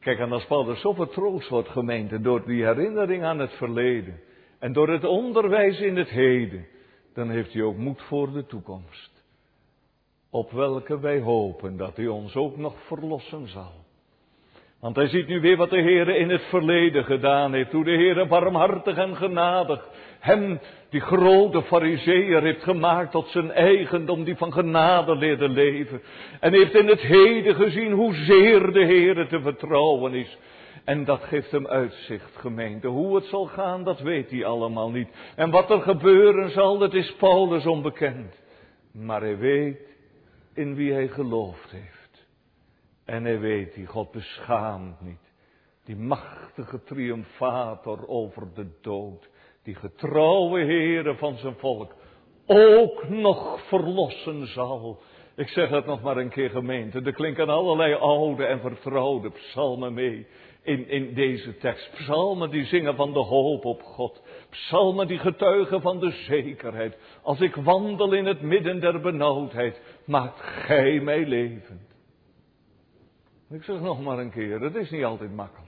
Kijk, 0.00 0.18
en 0.18 0.32
als 0.32 0.46
Paulus 0.46 0.80
zo 0.80 0.92
vertroost 0.92 1.48
wordt, 1.48 1.68
gemeente, 1.68 2.20
door 2.20 2.44
die 2.46 2.64
herinnering 2.64 3.24
aan 3.24 3.38
het 3.38 3.52
verleden 3.52 4.20
en 4.58 4.72
door 4.72 4.88
het 4.88 5.04
onderwijs 5.04 5.80
in 5.80 5.96
het 5.96 6.08
heden, 6.08 6.66
dan 7.14 7.30
heeft 7.30 7.52
hij 7.52 7.62
ook 7.62 7.76
moed 7.76 8.02
voor 8.02 8.32
de 8.32 8.46
toekomst 8.46 9.18
op 10.30 10.50
welke 10.50 11.00
wij 11.00 11.20
hopen 11.20 11.76
dat 11.76 11.96
hij 11.96 12.06
ons 12.06 12.34
ook 12.34 12.56
nog 12.56 12.74
verlossen 12.86 13.48
zal. 13.48 13.72
Want 14.80 14.96
hij 14.96 15.08
ziet 15.08 15.26
nu 15.26 15.40
weer 15.40 15.56
wat 15.56 15.70
de 15.70 15.80
Heer 15.80 16.08
in 16.08 16.30
het 16.30 16.42
verleden 16.42 17.04
gedaan 17.04 17.52
heeft. 17.52 17.72
Hoe 17.72 17.84
de 17.84 17.90
Heer 17.90 18.26
barmhartig 18.26 18.96
en 18.96 19.16
genadig 19.16 19.88
hem, 20.18 20.60
die 20.88 21.00
grote 21.00 21.62
fariseer, 21.62 22.42
heeft 22.42 22.62
gemaakt 22.62 23.10
tot 23.10 23.28
zijn 23.28 23.50
eigendom, 23.50 24.24
die 24.24 24.36
van 24.36 24.52
genade 24.52 25.16
leerde 25.16 25.48
leven. 25.48 26.02
En 26.40 26.52
heeft 26.52 26.74
in 26.74 26.88
het 26.88 27.00
heden 27.00 27.54
gezien 27.54 27.92
hoezeer 27.92 28.72
de 28.72 28.84
Heer 28.84 29.28
te 29.28 29.40
vertrouwen 29.40 30.14
is. 30.14 30.38
En 30.84 31.04
dat 31.04 31.22
geeft 31.22 31.50
hem 31.50 31.66
uitzicht, 31.66 32.36
gemeente. 32.36 32.86
Hoe 32.86 33.14
het 33.14 33.24
zal 33.24 33.46
gaan, 33.46 33.84
dat 33.84 34.00
weet 34.00 34.30
hij 34.30 34.44
allemaal 34.44 34.90
niet. 34.90 35.08
En 35.36 35.50
wat 35.50 35.70
er 35.70 35.80
gebeuren 35.80 36.50
zal, 36.50 36.78
dat 36.78 36.94
is 36.94 37.14
Paulus 37.14 37.66
onbekend. 37.66 38.42
Maar 38.92 39.20
hij 39.20 39.38
weet 39.38 39.96
in 40.54 40.74
wie 40.74 40.92
hij 40.92 41.08
geloofd 41.08 41.70
heeft. 41.70 42.26
En 43.04 43.24
hij 43.24 43.38
weet, 43.38 43.74
die 43.74 43.86
God 43.86 44.10
beschaamt 44.10 45.00
niet. 45.00 45.32
Die 45.84 45.96
machtige 45.96 46.82
triomfator 46.82 48.08
over 48.08 48.48
de 48.54 48.66
dood. 48.80 49.28
Die 49.68 49.76
getrouwe 49.76 50.60
Heere 50.64 51.14
van 51.14 51.36
zijn 51.36 51.54
volk. 51.58 51.94
Ook 52.46 53.08
nog 53.08 53.60
verlossen 53.66 54.46
zal. 54.46 54.98
Ik 55.36 55.48
zeg 55.48 55.68
het 55.68 55.86
nog 55.86 56.02
maar 56.02 56.16
een 56.16 56.28
keer 56.28 56.50
gemeente. 56.50 57.00
Er 57.00 57.12
klinken 57.12 57.48
allerlei 57.48 57.94
oude 57.94 58.44
en 58.44 58.60
vertrouwde 58.60 59.30
psalmen 59.30 59.94
mee 59.94 60.26
in, 60.62 60.88
in 60.88 61.14
deze 61.14 61.56
tekst. 61.56 61.90
Psalmen 61.90 62.50
die 62.50 62.64
zingen 62.64 62.96
van 62.96 63.12
de 63.12 63.18
hoop 63.18 63.64
op 63.64 63.82
God. 63.82 64.22
Psalmen 64.50 65.06
die 65.06 65.18
getuigen 65.18 65.80
van 65.80 65.98
de 66.00 66.10
zekerheid. 66.10 66.98
Als 67.22 67.40
ik 67.40 67.54
wandel 67.54 68.12
in 68.12 68.26
het 68.26 68.40
midden 68.40 68.80
der 68.80 69.00
benauwdheid, 69.00 69.80
maakt 70.04 70.40
gij 70.40 71.00
mij 71.00 71.26
levend. 71.26 71.96
Ik 73.50 73.62
zeg 73.62 73.80
nog 73.80 74.02
maar 74.02 74.18
een 74.18 74.30
keer, 74.30 74.60
het 74.60 74.74
is 74.74 74.90
niet 74.90 75.04
altijd 75.04 75.34
makkelijk. 75.34 75.67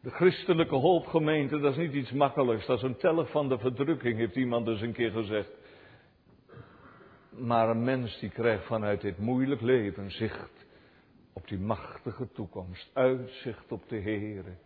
De 0.00 0.10
christelijke 0.10 0.74
hoopgemeente, 0.74 1.58
dat 1.58 1.72
is 1.72 1.78
niet 1.78 1.92
iets 1.92 2.12
makkelijks. 2.12 2.66
Dat 2.66 2.76
is 2.76 2.82
een 2.82 2.96
telg 2.96 3.30
van 3.30 3.48
de 3.48 3.58
verdrukking, 3.58 4.18
heeft 4.18 4.36
iemand 4.36 4.66
dus 4.66 4.80
een 4.80 4.92
keer 4.92 5.10
gezegd. 5.10 5.50
Maar 7.30 7.68
een 7.68 7.84
mens 7.84 8.18
die 8.18 8.30
krijgt 8.30 8.66
vanuit 8.66 9.00
dit 9.00 9.18
moeilijk 9.18 9.60
leven 9.60 10.10
zicht 10.10 10.66
op 11.32 11.48
die 11.48 11.58
machtige 11.58 12.32
toekomst. 12.32 12.90
Uitzicht 12.92 13.72
op 13.72 13.88
de 13.88 14.00
Heere, 14.00 14.56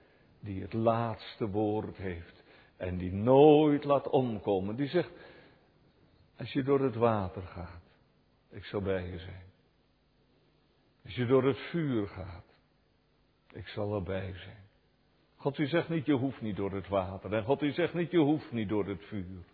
die 0.40 0.62
het 0.62 0.72
laatste 0.72 1.48
woord 1.48 1.96
heeft 1.96 2.42
en 2.76 2.96
die 2.96 3.12
nooit 3.12 3.84
laat 3.84 4.08
omkomen. 4.08 4.76
Die 4.76 4.88
zegt, 4.88 5.10
als 6.36 6.52
je 6.52 6.62
door 6.62 6.80
het 6.80 6.94
water 6.94 7.42
gaat, 7.42 7.82
ik 8.50 8.64
zal 8.64 8.80
bij 8.80 9.06
je 9.06 9.18
zijn. 9.18 9.50
Als 11.04 11.14
je 11.14 11.26
door 11.26 11.44
het 11.44 11.58
vuur 11.58 12.08
gaat, 12.08 12.56
ik 13.52 13.66
zal 13.66 13.94
erbij 13.94 14.34
zijn. 14.34 14.61
God 15.42 15.56
die 15.56 15.66
zegt 15.66 15.88
niet, 15.88 16.06
je 16.06 16.12
hoeft 16.12 16.40
niet 16.40 16.56
door 16.56 16.72
het 16.72 16.88
water. 16.88 17.32
En 17.32 17.44
God 17.44 17.60
die 17.60 17.72
zegt 17.72 17.94
niet, 17.94 18.10
je 18.10 18.18
hoeft 18.18 18.52
niet 18.52 18.68
door 18.68 18.86
het 18.86 19.04
vuur. 19.04 19.44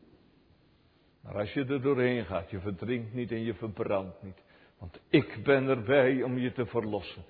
Maar 1.21 1.35
als 1.35 1.53
je 1.53 1.65
er 1.65 1.83
doorheen 1.83 2.25
gaat, 2.25 2.51
je 2.51 2.61
verdrinkt 2.61 3.15
niet 3.15 3.31
en 3.31 3.43
je 3.43 3.55
verbrandt 3.55 4.23
niet. 4.23 4.43
Want 4.79 5.01
ik 5.09 5.41
ben 5.45 5.69
erbij 5.69 6.23
om 6.23 6.39
je 6.39 6.53
te 6.53 6.67
verlossen. 6.67 7.25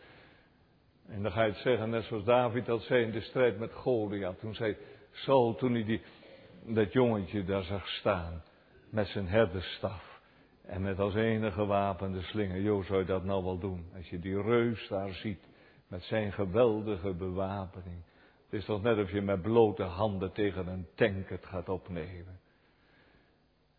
En 1.09 1.23
dan 1.23 1.33
ga 1.33 1.43
je 1.43 1.51
het 1.51 1.61
zeggen, 1.61 1.91
net 1.91 2.05
zoals 2.05 2.25
David 2.25 2.67
dat 2.67 2.83
zei 2.83 3.05
in 3.05 3.11
de 3.11 3.21
strijd 3.21 3.59
met 3.59 3.73
Goliath. 3.73 4.39
Toen 4.39 4.55
zei 4.55 4.77
Saul, 5.11 5.55
toen 5.55 5.73
hij 5.73 5.85
die, 5.85 6.03
dat 6.67 6.93
jongetje 6.93 7.45
daar 7.45 7.63
zag 7.63 7.89
staan. 7.89 8.43
Met 8.91 9.07
zijn 9.07 9.29
herderstaf. 9.29 10.21
En 10.63 10.83
met 10.83 10.99
als 10.99 11.15
enige 11.15 11.67
wapen 11.67 12.13
de 12.13 12.23
slinger. 12.23 12.61
Jo, 12.61 12.83
zou 12.83 12.99
je 12.99 13.05
dat 13.05 13.25
nou 13.25 13.45
wel 13.45 13.59
doen? 13.59 13.91
Als 13.97 14.09
je 14.09 14.19
die 14.19 14.43
reus 14.43 14.89
daar 14.89 15.13
ziet. 15.13 15.49
Met 15.89 16.03
zijn 16.03 16.33
geweldige 16.33 17.15
bewapening. 17.15 18.07
Het 18.49 18.61
is 18.61 18.67
toch 18.67 18.83
net 18.83 18.99
of 18.99 19.11
je 19.11 19.21
met 19.21 19.43
blote 19.43 19.83
handen 19.83 20.33
tegen 20.33 20.67
een 20.67 20.89
tank 20.95 21.29
het 21.29 21.47
gaat 21.47 21.69
opnemen. 21.69 22.41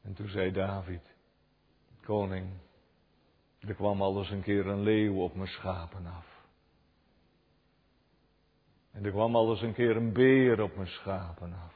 En 0.02 0.14
toen 0.14 0.28
zei 0.28 0.52
David, 0.52 1.16
koning, 2.02 2.50
er 3.60 3.74
kwam 3.74 4.02
al 4.02 4.18
eens 4.18 4.30
een 4.30 4.42
keer 4.42 4.68
een 4.68 4.82
leeuw 4.82 5.22
op 5.22 5.36
mijn 5.36 5.48
schapen 5.48 6.06
af. 6.06 6.46
En 8.92 9.06
er 9.06 9.12
kwam 9.12 9.36
al 9.36 9.50
eens 9.50 9.62
een 9.62 9.74
keer 9.74 9.96
een 9.96 10.14
beer 10.14 10.62
op 10.62 10.76
mijn 10.76 10.88
schapen 10.88 11.54
af. 11.54 11.76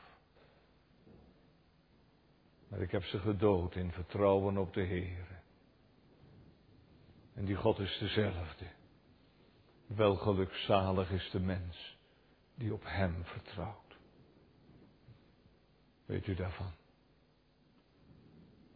Maar 2.68 2.82
ik 2.82 2.92
heb 2.92 3.04
ze 3.04 3.20
gedood 3.20 3.76
in 3.76 3.92
vertrouwen 3.92 4.58
op 4.58 4.74
de 4.74 4.82
Heer. 4.82 5.42
En 7.34 7.46
die 7.46 7.56
God 7.56 7.80
is 7.80 7.98
dezelfde. 7.98 8.66
Wel 9.88 10.16
gelukzalig 10.16 11.12
is 11.12 11.30
de 11.32 11.40
mens 11.40 11.93
die 12.56 12.74
op 12.74 12.84
Hem 12.86 13.16
vertrouwt. 13.24 13.98
Weet 16.06 16.28
u 16.28 16.34
daarvan? 16.34 16.72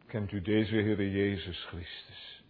Kent 0.08 0.32
u 0.32 0.42
deze 0.42 0.76
Heere 0.76 1.12
Jezus 1.12 1.66
Christus? 1.66 2.44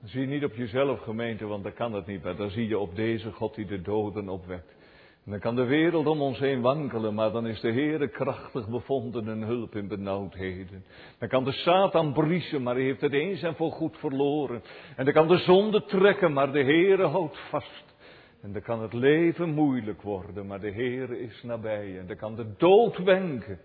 Dan 0.00 0.08
zie 0.08 0.20
je 0.20 0.26
niet 0.26 0.44
op 0.44 0.54
jezelf 0.54 1.00
gemeente, 1.00 1.46
want 1.46 1.62
dan 1.62 1.74
kan 1.74 1.92
het 1.92 2.06
niet. 2.06 2.22
Maar 2.22 2.36
dan 2.36 2.50
zie 2.50 2.68
je 2.68 2.78
op 2.78 2.96
deze 2.96 3.32
God 3.32 3.54
die 3.54 3.66
de 3.66 3.82
doden 3.82 4.28
opwekt. 4.28 4.76
En 5.24 5.30
dan 5.30 5.42
kan 5.42 5.56
de 5.56 5.64
wereld 5.64 6.06
om 6.06 6.20
ons 6.20 6.38
heen 6.38 6.60
wankelen, 6.60 7.14
maar 7.14 7.32
dan 7.32 7.46
is 7.46 7.60
de 7.60 7.72
Heere 7.72 8.08
krachtig 8.08 8.68
bevonden 8.68 9.28
en 9.28 9.42
hulp 9.42 9.74
in 9.74 9.88
benauwdheden. 9.88 10.84
Dan 11.18 11.28
kan 11.28 11.44
de 11.44 11.52
Satan 11.52 12.12
briesen, 12.12 12.62
maar 12.62 12.74
hij 12.74 12.84
heeft 12.84 13.00
het 13.00 13.12
eens 13.12 13.42
en 13.42 13.54
voor 13.54 13.70
goed 13.70 13.96
verloren. 13.98 14.62
En 14.96 15.04
dan 15.04 15.14
kan 15.14 15.28
de 15.28 15.38
zonde 15.38 15.84
trekken, 15.84 16.32
maar 16.32 16.52
de 16.52 16.62
Heere 16.62 17.06
houdt 17.06 17.38
vast. 17.38 17.96
En 18.40 18.52
dan 18.52 18.62
kan 18.62 18.82
het 18.82 18.92
leven 18.92 19.48
moeilijk 19.48 20.02
worden, 20.02 20.46
maar 20.46 20.60
de 20.60 20.72
Heere 20.72 21.18
is 21.18 21.42
nabij. 21.42 21.98
En 21.98 22.06
dan 22.06 22.16
kan 22.16 22.36
de 22.36 22.54
dood 22.56 22.98
wenken. 22.98 23.60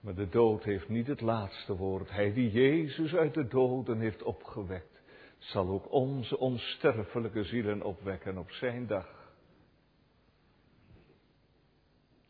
Maar 0.00 0.14
de 0.14 0.28
dood 0.28 0.64
heeft 0.64 0.88
niet 0.88 1.06
het 1.06 1.20
laatste 1.20 1.76
woord. 1.76 2.10
Hij 2.10 2.32
die 2.32 2.50
Jezus 2.50 3.14
uit 3.14 3.34
de 3.34 3.46
doden 3.46 4.00
heeft 4.00 4.22
opgewekt, 4.22 5.02
zal 5.38 5.68
ook 5.68 5.92
onze 5.92 6.38
onsterfelijke 6.38 7.44
zielen 7.44 7.82
opwekken 7.82 8.38
op 8.38 8.50
zijn 8.50 8.86
dag. 8.86 9.34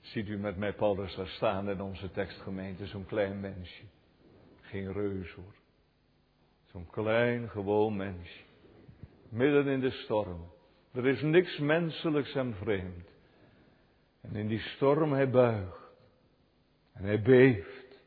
Ziet 0.00 0.28
u 0.28 0.38
met 0.38 0.56
mij 0.56 0.72
Paulus 0.72 1.14
daar 1.14 1.26
staan 1.26 1.68
in 1.70 1.80
onze 1.80 2.10
tekstgemeente, 2.10 2.86
zo'n 2.86 3.06
klein 3.06 3.40
mensje. 3.40 3.84
Geen 4.60 4.92
reus 4.92 5.32
hoor. 5.32 5.54
Zo'n 6.64 6.86
klein, 6.90 7.48
gewoon 7.48 7.96
mensje. 7.96 8.42
Midden 9.28 9.66
in 9.66 9.80
de 9.80 9.90
storm. 9.90 10.55
Er 10.96 11.06
is 11.06 11.22
niks 11.22 11.58
menselijks 11.58 12.34
en 12.34 12.54
vreemd. 12.54 13.08
En 14.22 14.36
in 14.36 14.46
die 14.46 14.60
storm 14.60 15.12
hij 15.12 15.30
buigt. 15.30 15.94
En 16.94 17.04
hij 17.04 17.22
beeft. 17.22 18.00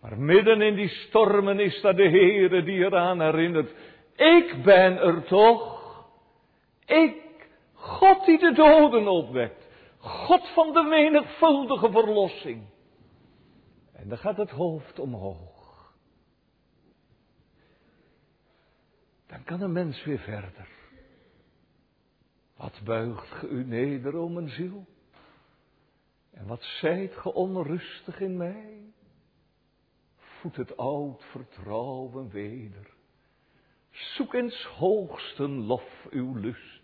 Maar 0.00 0.18
midden 0.18 0.60
in 0.60 0.74
die 0.74 0.88
stormen 0.88 1.60
is 1.60 1.80
daar 1.80 1.96
de 1.96 2.08
Heere 2.08 2.62
die 2.62 2.84
eraan 2.84 3.20
herinnert. 3.20 3.70
Ik 4.14 4.62
ben 4.64 4.96
er 4.98 5.24
toch. 5.24 5.74
Ik, 6.84 7.16
God 7.72 8.24
die 8.24 8.38
de 8.38 8.52
doden 8.52 9.08
opwekt. 9.08 9.68
God 9.98 10.48
van 10.48 10.72
de 10.72 10.82
menigvuldige 10.82 11.90
verlossing. 11.90 12.62
En 13.92 14.08
dan 14.08 14.18
gaat 14.18 14.36
het 14.36 14.50
hoofd 14.50 14.98
omhoog. 14.98 15.94
Dan 19.26 19.44
kan 19.44 19.60
een 19.60 19.72
mens 19.72 20.04
weer 20.04 20.18
verder. 20.18 20.75
Wat 22.56 22.80
buigt 22.84 23.30
ge 23.30 23.48
u 23.48 23.64
neder, 23.64 24.16
o 24.16 24.28
mijn 24.28 24.48
ziel? 24.48 24.86
En 26.30 26.46
wat 26.46 26.62
zijt 26.62 27.14
ge 27.14 27.32
onrustig 27.32 28.20
in 28.20 28.36
mij? 28.36 28.92
Voed 30.16 30.56
het 30.56 30.76
oud 30.76 31.24
vertrouwen 31.24 32.30
weder. 32.30 32.94
Zoek 33.90 34.34
eens 34.34 34.64
hoogsten 34.64 35.50
lof 35.50 36.06
uw 36.10 36.34
lust 36.34 36.76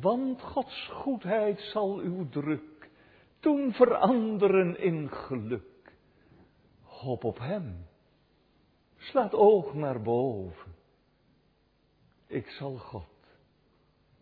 want 0.00 0.42
Gods 0.42 0.88
goedheid 0.88 1.60
zal 1.60 1.98
uw 1.98 2.28
druk 2.28 2.90
doen 3.40 3.72
veranderen 3.72 4.78
in 4.78 5.10
geluk. 5.10 5.92
Hoop 6.82 7.24
op 7.24 7.38
Hem. 7.38 7.86
Slaat 8.96 9.34
oog 9.34 9.74
naar 9.74 10.02
boven. 10.02 10.74
Ik 12.26 12.48
zal 12.48 12.76
God, 12.76 13.06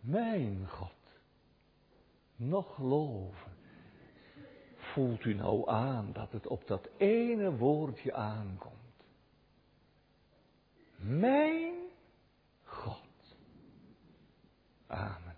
mijn 0.00 0.68
God, 0.68 0.92
nog 2.36 2.78
loven. 2.78 3.52
Voelt 4.76 5.24
u 5.24 5.34
nou 5.34 5.68
aan 5.68 6.12
dat 6.12 6.32
het 6.32 6.46
op 6.46 6.66
dat 6.66 6.88
ene 6.96 7.56
woordje 7.56 8.14
aankomt? 8.14 8.74
Mijn 10.96 11.74
God. 12.64 13.36
Amen. 14.86 15.29